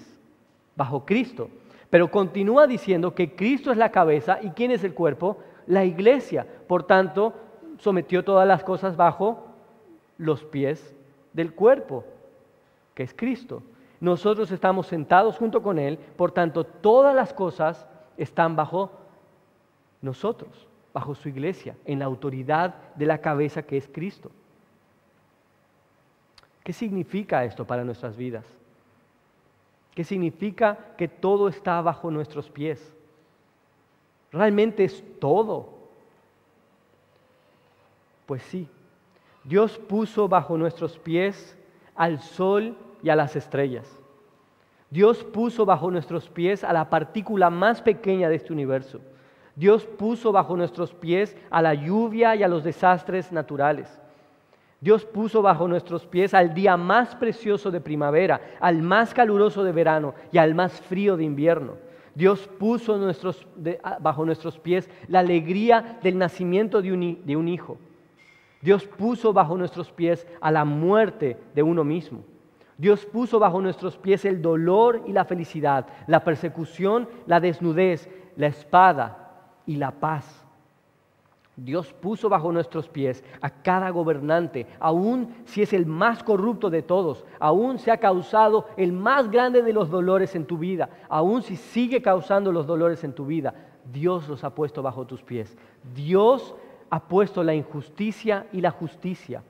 bajo 0.75 1.05
Cristo. 1.05 1.49
Pero 1.89 2.11
continúa 2.11 2.67
diciendo 2.67 3.15
que 3.15 3.35
Cristo 3.35 3.71
es 3.71 3.77
la 3.77 3.91
cabeza 3.91 4.39
y 4.41 4.51
¿quién 4.51 4.71
es 4.71 4.83
el 4.83 4.93
cuerpo? 4.93 5.37
la 5.69 5.85
iglesia. 5.85 6.45
Por 6.67 6.83
tanto, 6.83 7.33
sometió 7.77 8.25
todas 8.25 8.47
las 8.47 8.63
cosas 8.63 8.97
bajo 8.97 9.45
los 10.17 10.43
pies 10.43 10.93
del 11.31 11.53
cuerpo, 11.53 12.03
que 12.95 13.03
es 13.03 13.13
Cristo. 13.13 13.63
Nosotros 14.01 14.51
estamos 14.51 14.87
sentados 14.87 15.37
junto 15.37 15.61
con 15.61 15.77
Él, 15.77 15.97
por 16.17 16.31
tanto, 16.31 16.63
todas 16.63 17.15
las 17.15 17.33
cosas 17.33 17.87
están 18.17 18.55
bajo 18.55 18.91
nosotros, 20.01 20.67
bajo 20.91 21.13
su 21.13 21.29
iglesia, 21.29 21.75
en 21.85 21.99
la 21.99 22.05
autoridad 22.05 22.73
de 22.95 23.05
la 23.05 23.19
cabeza 23.19 23.61
que 23.61 23.77
es 23.77 23.87
Cristo. 23.87 24.31
¿Qué 26.63 26.73
significa 26.73 27.45
esto 27.45 27.65
para 27.65 27.83
nuestras 27.83 28.17
vidas? 28.17 28.45
¿Qué 29.95 30.03
significa 30.03 30.77
que 30.97 31.07
todo 31.07 31.47
está 31.47 31.81
bajo 31.81 32.11
nuestros 32.11 32.49
pies? 32.49 32.93
Realmente 34.31 34.83
es 34.83 35.03
todo. 35.19 35.69
Pues 38.25 38.43
sí, 38.43 38.67
Dios 39.43 39.77
puso 39.77 40.27
bajo 40.27 40.57
nuestros 40.57 40.99
pies 40.99 41.57
al 41.95 42.19
sol 42.21 42.77
y 43.01 43.09
a 43.09 43.15
las 43.15 43.35
estrellas. 43.35 43.87
Dios 44.91 45.23
puso 45.23 45.65
bajo 45.65 45.91
nuestros 45.91 46.29
pies 46.29 46.63
a 46.63 46.73
la 46.73 46.89
partícula 46.89 47.49
más 47.49 47.81
pequeña 47.81 48.29
de 48.29 48.35
este 48.35 48.53
universo. 48.53 49.01
Dios 49.55 49.85
puso 49.85 50.31
bajo 50.31 50.55
nuestros 50.55 50.93
pies 50.93 51.35
a 51.49 51.61
la 51.61 51.73
lluvia 51.73 52.35
y 52.35 52.43
a 52.43 52.47
los 52.47 52.63
desastres 52.63 53.31
naturales. 53.31 53.99
Dios 54.82 55.03
puso 55.03 55.41
bajo 55.41 55.67
nuestros 55.67 56.05
pies 56.05 56.34
al 56.34 56.53
día 56.53 56.77
más 56.77 57.15
precioso 57.15 57.69
de 57.69 57.82
primavera, 57.82 58.39
al 58.61 58.82
más 58.82 59.13
caluroso 59.13 59.63
de 59.63 59.73
verano 59.73 60.13
y 60.32 60.38
al 60.38 60.55
más 60.55 60.80
frío 60.80 61.17
de 61.17 61.25
invierno. 61.25 61.73
Dios 62.15 62.49
puso 62.59 62.97
bajo 63.99 64.25
nuestros 64.25 64.59
pies 64.59 64.89
la 65.07 65.19
alegría 65.19 65.99
del 66.01 66.17
nacimiento 66.17 66.82
de 66.82 66.91
un 66.91 67.47
hijo. 67.47 67.77
Dios 68.61 68.86
puso 68.86 69.32
bajo 69.32 69.57
nuestros 69.57 69.91
pies 69.91 70.27
a 70.41 70.51
la 70.51 70.65
muerte 70.65 71.38
de 71.55 71.63
uno 71.63 71.84
mismo. 71.84 72.23
Dios 72.77 73.05
puso 73.05 73.39
bajo 73.39 73.61
nuestros 73.61 73.97
pies 73.97 74.23
el 74.23 74.41
dolor 74.41 75.03
y 75.05 75.11
la 75.11 75.25
felicidad, 75.25 75.88
la 76.07 76.23
persecución, 76.23 77.09
la 77.25 77.41
desnudez, 77.41 78.09
la 78.38 78.47
espada 78.47 79.59
y 79.65 79.75
la 79.75 79.91
paz. 79.91 80.45
Dios 81.64 81.93
puso 81.93 82.30
bajo 82.30 82.51
nuestros 82.51 82.88
pies 82.88 83.24
a 83.41 83.49
cada 83.49 83.89
gobernante, 83.89 84.68
aun 84.80 85.34
si 85.45 85.62
es 85.62 85.74
el 85.74 85.86
más 85.86 86.24
corrupto 86.24 86.70
de 86.70 86.82
todos, 86.82 87.26
aun 87.39 87.80
si 87.80 87.89
ha 87.89 87.97
causado 87.97 88.68
el 88.78 88.93
más 88.93 89.30
grande 89.30 89.62
de 89.62 89.74
los 89.74 89.89
dolores 89.89 90.36
en 90.36 90.45
tu 90.45 90.57
vida, 90.57 90.89
aun 91.10 91.41
si 91.41 91.55
sigue 91.55 92.01
causando 92.01 92.51
los 92.51 92.66
dolores 92.66 93.03
en 93.03 93.14
tu 93.14 93.26
vida, 93.26 93.53
Dios 93.91 94.28
los 94.28 94.43
ha 94.43 94.53
puesto 94.53 94.82
bajo 94.82 95.05
tus 95.05 95.22
pies. 95.22 95.57
Dios 95.95 96.55
ha 96.89 96.99
puesto 97.01 97.43
la 97.43 97.53
injusticia 97.53 98.47
y 98.51 98.62
la 98.62 98.72
justicia, 98.72 99.43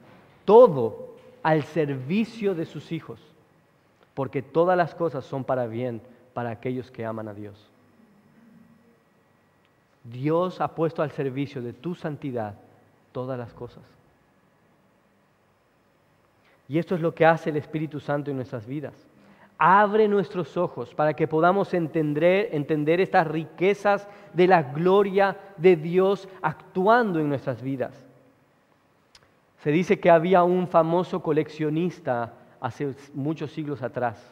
todo 0.45 1.16
al 1.43 1.64
servicio 1.64 2.55
de 2.55 2.66
sus 2.66 2.91
hijos, 2.91 3.20
porque 4.14 4.41
todas 4.41 4.78
las 4.78 4.95
cosas 4.95 5.26
son 5.26 5.43
para 5.43 5.68
bien 5.68 6.01
para 6.34 6.51
aquellos 6.51 6.91
que 6.91 7.05
aman 7.05 7.28
a 7.28 7.34
Dios. 7.34 7.70
Dios 10.12 10.62
ha 10.62 10.70
puesto 10.70 11.01
al 11.01 11.12
servicio 11.12 11.62
de 11.62 11.74
tu 11.74 11.95
santidad 11.95 12.55
todas 13.12 13.38
las 13.38 13.53
cosas. 13.53 13.84
Y 16.68 16.78
esto 16.78 16.95
es 16.95 17.01
lo 17.01 17.14
que 17.14 17.26
hace 17.26 17.49
el 17.49 17.57
Espíritu 17.57 17.99
Santo 17.99 18.30
en 18.30 18.38
nuestras 18.38 18.66
vidas. 18.66 18.93
Abre 19.57 20.07
nuestros 20.07 20.55
ojos 20.55 20.93
para 20.93 21.14
que 21.14 21.28
podamos 21.28 21.74
entender, 21.74 22.49
entender 22.53 23.01
estas 23.01 23.28
riquezas 23.28 24.07
de 24.34 24.47
la 24.47 24.64
gloria 24.64 25.38
de 25.57 25.76
Dios 25.76 26.30
actuando 26.41 27.20
en 27.20 27.28
nuestras 27.28 27.62
vidas. 27.62 28.05
Se 29.64 29.72
dice 29.72 29.99
que 29.99 30.10
había 30.10 30.43
un 30.43 30.68
famoso 30.68 31.22
coleccionista 31.22 32.34
hace 32.62 32.95
muchos 33.14 33.51
siglos 33.51 33.82
atrás, 33.82 34.24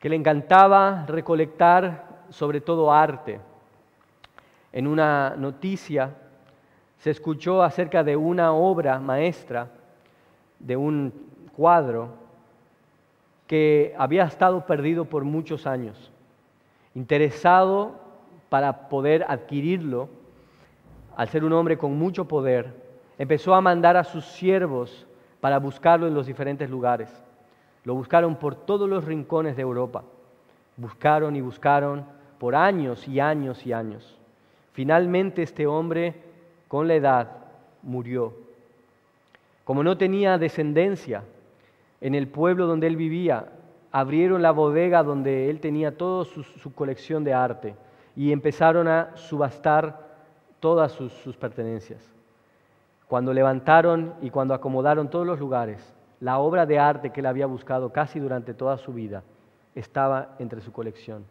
que 0.00 0.08
le 0.08 0.16
encantaba 0.16 1.04
recolectar 1.06 2.24
sobre 2.30 2.60
todo 2.60 2.90
arte 2.90 3.40
en 4.72 4.86
una 4.86 5.34
noticia 5.36 6.14
se 6.98 7.10
escuchó 7.10 7.62
acerca 7.62 8.04
de 8.04 8.16
una 8.16 8.52
obra 8.52 8.98
maestra, 8.98 9.68
de 10.58 10.76
un 10.76 11.12
cuadro 11.56 12.10
que 13.46 13.94
había 13.98 14.24
estado 14.24 14.64
perdido 14.64 15.04
por 15.04 15.24
muchos 15.24 15.66
años. 15.66 16.10
Interesado 16.94 17.96
para 18.48 18.88
poder 18.88 19.24
adquirirlo, 19.28 20.08
al 21.16 21.28
ser 21.28 21.44
un 21.44 21.52
hombre 21.52 21.76
con 21.76 21.98
mucho 21.98 22.26
poder, 22.26 22.72
empezó 23.18 23.54
a 23.54 23.60
mandar 23.60 23.96
a 23.96 24.04
sus 24.04 24.24
siervos 24.24 25.06
para 25.40 25.58
buscarlo 25.58 26.06
en 26.06 26.14
los 26.14 26.26
diferentes 26.26 26.70
lugares. 26.70 27.10
Lo 27.84 27.94
buscaron 27.94 28.36
por 28.36 28.54
todos 28.54 28.88
los 28.88 29.04
rincones 29.04 29.56
de 29.56 29.62
Europa. 29.62 30.04
Buscaron 30.76 31.34
y 31.34 31.40
buscaron 31.40 32.04
por 32.38 32.54
años 32.54 33.06
y 33.08 33.20
años 33.20 33.66
y 33.66 33.72
años. 33.72 34.21
Finalmente 34.72 35.42
este 35.42 35.66
hombre, 35.66 36.14
con 36.68 36.88
la 36.88 36.94
edad, 36.94 37.28
murió. 37.82 38.34
Como 39.64 39.82
no 39.82 39.96
tenía 39.96 40.38
descendencia 40.38 41.22
en 42.00 42.14
el 42.14 42.26
pueblo 42.28 42.66
donde 42.66 42.86
él 42.86 42.96
vivía, 42.96 43.52
abrieron 43.92 44.42
la 44.42 44.50
bodega 44.50 45.02
donde 45.02 45.50
él 45.50 45.60
tenía 45.60 45.96
toda 45.96 46.24
su, 46.24 46.74
colección 46.74 47.22
de 47.22 47.34
arte 47.34 47.74
y 48.16 48.32
empezaron 48.32 48.88
a 48.88 49.16
subastar 49.16 50.08
todas 50.58 50.92
sus, 50.92 51.12
sus 51.12 51.36
pertenencias. 51.36 52.02
Cuando 53.06 53.34
levantaron 53.34 54.14
y 54.22 54.30
cuando 54.30 54.54
acomodaron 54.54 55.10
todos 55.10 55.26
los 55.26 55.38
lugares, 55.38 55.94
la 56.20 56.38
obra 56.38 56.64
de 56.64 56.78
arte 56.78 57.10
que 57.10 57.20
él 57.20 57.26
había 57.26 57.46
buscado 57.46 57.92
casi 57.92 58.18
durante 58.18 58.54
toda 58.54 58.78
su 58.78 58.92
vida 58.94 59.22
estaba 59.74 60.34
entre 60.38 60.60
su 60.62 60.72
colección. 60.72 61.24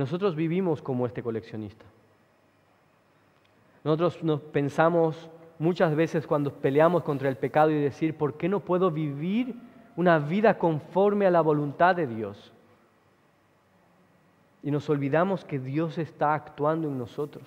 Nosotros 0.00 0.34
vivimos 0.34 0.80
como 0.80 1.04
este 1.04 1.22
coleccionista. 1.22 1.84
Nosotros 3.84 4.24
nos 4.24 4.40
pensamos 4.40 5.28
muchas 5.58 5.94
veces 5.94 6.26
cuando 6.26 6.54
peleamos 6.54 7.02
contra 7.02 7.28
el 7.28 7.36
pecado 7.36 7.70
y 7.70 7.74
decir, 7.74 8.16
¿por 8.16 8.38
qué 8.38 8.48
no 8.48 8.60
puedo 8.60 8.90
vivir 8.90 9.56
una 9.96 10.18
vida 10.18 10.56
conforme 10.56 11.26
a 11.26 11.30
la 11.30 11.42
voluntad 11.42 11.94
de 11.96 12.06
Dios? 12.06 12.50
Y 14.62 14.70
nos 14.70 14.88
olvidamos 14.88 15.44
que 15.44 15.58
Dios 15.58 15.98
está 15.98 16.32
actuando 16.32 16.88
en 16.88 16.96
nosotros. 16.96 17.44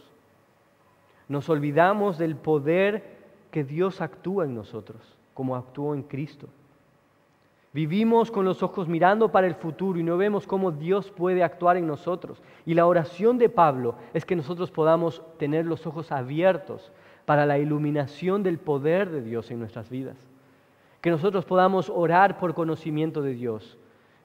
Nos 1.28 1.50
olvidamos 1.50 2.20
del 2.20 2.36
poder 2.36 3.18
que 3.50 3.64
Dios 3.64 4.00
actúa 4.00 4.46
en 4.46 4.54
nosotros, 4.54 5.02
como 5.34 5.56
actuó 5.56 5.96
en 5.96 6.04
Cristo. 6.04 6.50
Vivimos 7.74 8.30
con 8.30 8.46
los 8.46 8.62
ojos 8.62 8.88
mirando 8.88 9.32
para 9.32 9.48
el 9.48 9.56
futuro 9.56 10.00
y 10.00 10.04
no 10.04 10.16
vemos 10.16 10.46
cómo 10.46 10.72
Dios 10.72 11.10
puede 11.10 11.44
actuar 11.44 11.76
en 11.76 11.88
nosotros. 11.88 12.40
Y 12.68 12.76
la 12.76 12.86
oración 12.86 13.40
de 13.40 13.50
Pablo 13.50 13.96
es 14.14 14.26
que 14.26 14.36
nosotros 14.36 14.70
podamos 14.70 15.24
tener 15.40 15.66
los 15.66 15.88
ojos 15.88 16.12
abiertos 16.12 16.92
para 17.26 17.48
la 17.48 17.58
iluminación 17.58 18.44
del 18.44 18.60
poder 18.60 19.10
de 19.10 19.24
Dios 19.24 19.50
en 19.50 19.58
nuestras 19.58 19.90
vidas. 19.90 20.18
Que 21.02 21.10
nosotros 21.10 21.46
podamos 21.46 21.90
orar 21.90 22.38
por 22.38 22.54
conocimiento 22.54 23.24
de 23.24 23.34
Dios, 23.34 23.80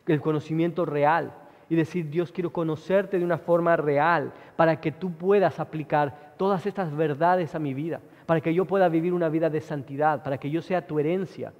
el 0.06 0.20
conocimiento 0.20 0.84
real, 0.84 1.32
y 1.70 1.74
decir, 1.74 2.10
Dios, 2.10 2.32
quiero 2.32 2.50
conocerte 2.52 3.18
de 3.18 3.24
una 3.24 3.38
forma 3.38 3.76
real 3.76 4.32
para 4.56 4.78
que 4.80 4.92
tú 4.92 5.12
puedas 5.12 5.58
aplicar 5.58 6.34
todas 6.36 6.66
estas 6.66 6.94
verdades 6.94 7.54
a 7.54 7.58
mi 7.58 7.72
vida, 7.72 8.00
para 8.26 8.42
que 8.42 8.52
yo 8.52 8.66
pueda 8.66 8.90
vivir 8.90 9.14
una 9.14 9.30
vida 9.30 9.48
de 9.48 9.60
santidad, 9.62 10.22
para 10.22 10.36
que 10.36 10.50
yo 10.50 10.60
sea 10.60 10.86
tu 10.86 10.98
herencia 10.98 11.52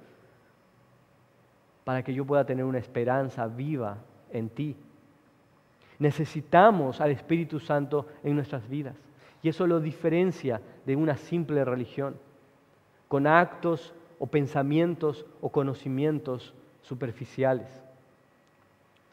para 1.89 2.03
que 2.03 2.13
yo 2.13 2.23
pueda 2.23 2.45
tener 2.45 2.65
una 2.65 2.77
esperanza 2.77 3.47
viva 3.47 3.97
en 4.31 4.47
ti. 4.49 4.75
Necesitamos 5.97 7.01
al 7.01 7.09
Espíritu 7.09 7.59
Santo 7.59 8.05
en 8.23 8.35
nuestras 8.35 8.69
vidas. 8.69 8.95
Y 9.41 9.49
eso 9.49 9.65
lo 9.65 9.79
diferencia 9.79 10.61
de 10.85 10.95
una 10.95 11.17
simple 11.17 11.65
religión, 11.65 12.15
con 13.07 13.25
actos 13.25 13.91
o 14.19 14.27
pensamientos 14.27 15.25
o 15.41 15.49
conocimientos 15.49 16.53
superficiales, 16.83 17.81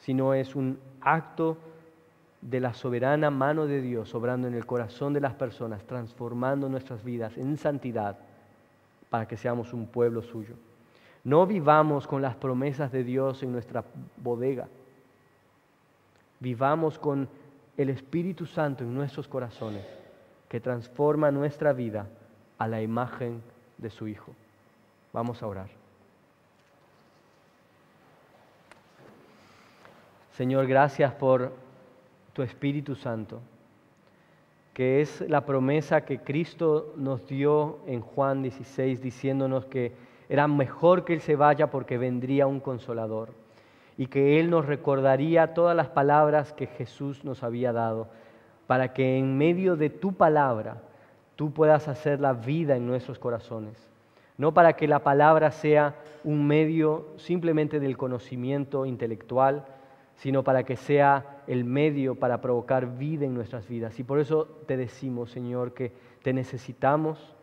sino 0.01 0.35
es 0.35 0.55
un 0.55 0.79
acto 1.01 1.57
de 2.43 2.61
la 2.61 2.75
soberana 2.75 3.31
mano 3.31 3.67
de 3.67 3.81
Dios 3.81 4.15
obrando 4.15 4.49
en 4.49 4.55
el 4.55 4.67
corazón 4.67 5.15
de 5.15 5.21
las 5.21 5.33
personas, 5.33 5.83
transformando 5.85 6.69
nuestras 6.69 7.03
vidas 7.03 7.39
en 7.39 7.57
santidad 7.57 8.19
para 9.09 9.27
que 9.27 9.39
seamos 9.39 9.73
un 9.73 9.87
pueblo 9.87 10.21
suyo. 10.21 10.57
No 11.27 11.45
vivamos 11.45 12.07
con 12.07 12.23
las 12.23 12.37
promesas 12.37 12.93
de 12.93 13.03
Dios 13.03 13.43
en 13.43 13.51
nuestra 13.51 13.83
bodega. 14.17 14.69
Vivamos 16.39 17.01
con 17.01 17.29
el 17.77 17.91
Espíritu 17.91 18.47
Santo 18.47 18.85
en 18.85 18.95
nuestros 18.95 19.27
corazones, 19.27 19.85
que 20.49 20.61
transforma 20.61 21.33
nuestra 21.33 21.73
vida 21.73 22.07
a 22.59 22.69
la 22.69 22.81
imagen 22.81 23.43
de 23.77 23.91
su 23.91 24.07
Hijo. 24.07 24.31
Vamos 25.13 25.43
a 25.43 25.49
orar. 25.49 25.67
Señor, 30.31 30.69
gracias 30.69 31.13
por 31.13 31.53
tu 32.35 32.43
Espíritu 32.43 32.95
Santo, 32.95 33.41
que 34.73 35.01
es 35.01 35.23
la 35.23 35.45
promesa 35.45 36.05
que 36.05 36.21
Cristo 36.21 36.95
nos 36.97 37.27
dio 37.27 37.81
en 37.89 38.01
Juan 38.01 38.45
16, 38.45 39.03
diciéndonos 39.03 39.65
que 39.65 40.06
era 40.29 40.49
mejor 40.49 41.05
que 41.05 41.15
Él 41.15 41.21
se 41.21 41.37
vaya 41.37 41.71
porque 41.71 41.99
vendría 41.99 42.47
un 42.47 42.61
consolador 42.61 43.31
y 43.97 44.07
que 44.07 44.41
Él 44.41 44.51
nos 44.51 44.67
recordaría 44.67 45.55
todas 45.55 45.77
las 45.77 45.89
palabras 45.89 46.53
que 46.53 46.67
Jesús 46.67 47.25
nos 47.25 47.43
había 47.43 47.73
dado, 47.73 48.09
para 48.67 48.93
que 48.93 49.19
en 49.19 49.39
medio 49.39 49.77
de 49.77 49.91
tu 49.91 50.13
palabra 50.13 50.83
tú 51.37 51.53
puedas 51.53 51.89
hacer 51.89 52.21
la 52.21 52.33
vida 52.33 52.77
en 52.77 52.87
nuestros 52.87 53.19
corazones. 53.19 53.89
No 54.39 54.53
para 54.53 54.75
que 54.75 54.87
la 54.87 54.99
palabra 54.99 55.51
sea 55.51 55.95
un 56.25 56.47
medio 56.47 57.07
simplemente 57.17 57.81
del 57.81 57.97
conocimiento 57.97 58.85
intelectual, 58.85 59.65
sino 60.17 60.43
para 60.43 60.65
que 60.65 60.77
sea 60.77 61.43
el 61.47 61.65
medio 61.65 62.17
para 62.17 62.41
provocar 62.41 62.99
vida 62.99 63.25
en 63.25 63.35
nuestras 63.35 63.69
vidas. 63.69 63.99
Y 63.99 64.05
por 64.05 64.19
eso 64.19 64.47
te 64.67 64.77
decimos, 64.77 65.31
Señor, 65.31 65.73
que 65.73 65.93
te 66.23 66.33
necesitamos 66.33 67.36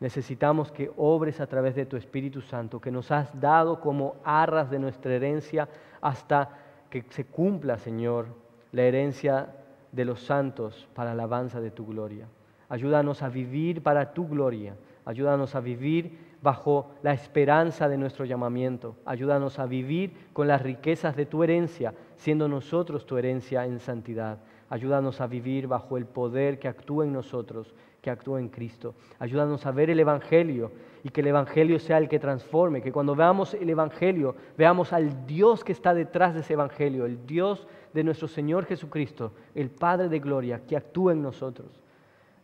Necesitamos 0.00 0.70
que 0.70 0.90
obres 0.96 1.40
a 1.40 1.46
través 1.46 1.74
de 1.74 1.86
tu 1.86 1.96
Espíritu 1.96 2.40
Santo, 2.40 2.80
que 2.80 2.90
nos 2.90 3.10
has 3.10 3.38
dado 3.40 3.80
como 3.80 4.16
arras 4.24 4.70
de 4.70 4.78
nuestra 4.78 5.12
herencia 5.12 5.68
hasta 6.00 6.50
que 6.88 7.04
se 7.10 7.24
cumpla, 7.24 7.78
Señor, 7.78 8.26
la 8.72 8.82
herencia 8.82 9.54
de 9.90 10.04
los 10.04 10.20
santos 10.20 10.88
para 10.94 11.14
la 11.14 11.22
alabanza 11.22 11.60
de 11.60 11.70
tu 11.70 11.86
gloria. 11.86 12.28
Ayúdanos 12.68 13.22
a 13.22 13.28
vivir 13.28 13.82
para 13.82 14.12
tu 14.12 14.28
gloria. 14.28 14.76
Ayúdanos 15.04 15.54
a 15.54 15.60
vivir 15.60 16.36
bajo 16.42 16.90
la 17.02 17.12
esperanza 17.12 17.88
de 17.88 17.96
nuestro 17.96 18.24
llamamiento. 18.24 18.94
Ayúdanos 19.04 19.58
a 19.58 19.66
vivir 19.66 20.28
con 20.32 20.46
las 20.46 20.62
riquezas 20.62 21.16
de 21.16 21.26
tu 21.26 21.42
herencia, 21.42 21.94
siendo 22.16 22.46
nosotros 22.46 23.06
tu 23.06 23.16
herencia 23.16 23.64
en 23.64 23.80
santidad. 23.80 24.38
Ayúdanos 24.68 25.20
a 25.20 25.26
vivir 25.26 25.66
bajo 25.66 25.96
el 25.96 26.04
poder 26.04 26.58
que 26.58 26.68
actúa 26.68 27.04
en 27.04 27.12
nosotros 27.14 27.74
que 28.00 28.10
actúa 28.10 28.40
en 28.40 28.48
Cristo. 28.48 28.94
Ayúdanos 29.18 29.66
a 29.66 29.72
ver 29.72 29.90
el 29.90 30.00
Evangelio 30.00 30.70
y 31.02 31.10
que 31.10 31.20
el 31.20 31.28
Evangelio 31.28 31.78
sea 31.78 31.98
el 31.98 32.08
que 32.08 32.18
transforme, 32.18 32.82
que 32.82 32.92
cuando 32.92 33.14
veamos 33.14 33.54
el 33.54 33.68
Evangelio 33.70 34.36
veamos 34.56 34.92
al 34.92 35.26
Dios 35.26 35.64
que 35.64 35.72
está 35.72 35.94
detrás 35.94 36.34
de 36.34 36.40
ese 36.40 36.54
Evangelio, 36.54 37.06
el 37.06 37.26
Dios 37.26 37.66
de 37.92 38.04
nuestro 38.04 38.28
Señor 38.28 38.66
Jesucristo, 38.66 39.32
el 39.54 39.70
Padre 39.70 40.08
de 40.08 40.20
Gloria, 40.20 40.62
que 40.66 40.76
actúa 40.76 41.12
en 41.12 41.22
nosotros. 41.22 41.68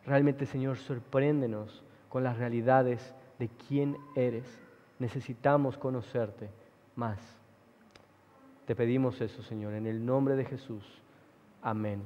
Realmente, 0.07 0.47
Señor, 0.47 0.77
sorpréndenos 0.77 1.83
con 2.09 2.25
las 2.25 2.39
realidades 2.39 3.15
de 3.39 3.49
quién 3.69 3.97
eres. 4.15 4.45
Necesitamos 4.99 5.79
conocerte 5.79 6.51
más. 6.95 7.19
Te 8.67 8.75
pedimos 8.75 9.21
eso, 9.21 9.43
Señor, 9.43 9.75
en 9.75 9.87
el 9.87 10.05
nombre 10.05 10.37
de 10.37 10.45
Jesús. 10.45 10.85
Amén. 11.63 12.03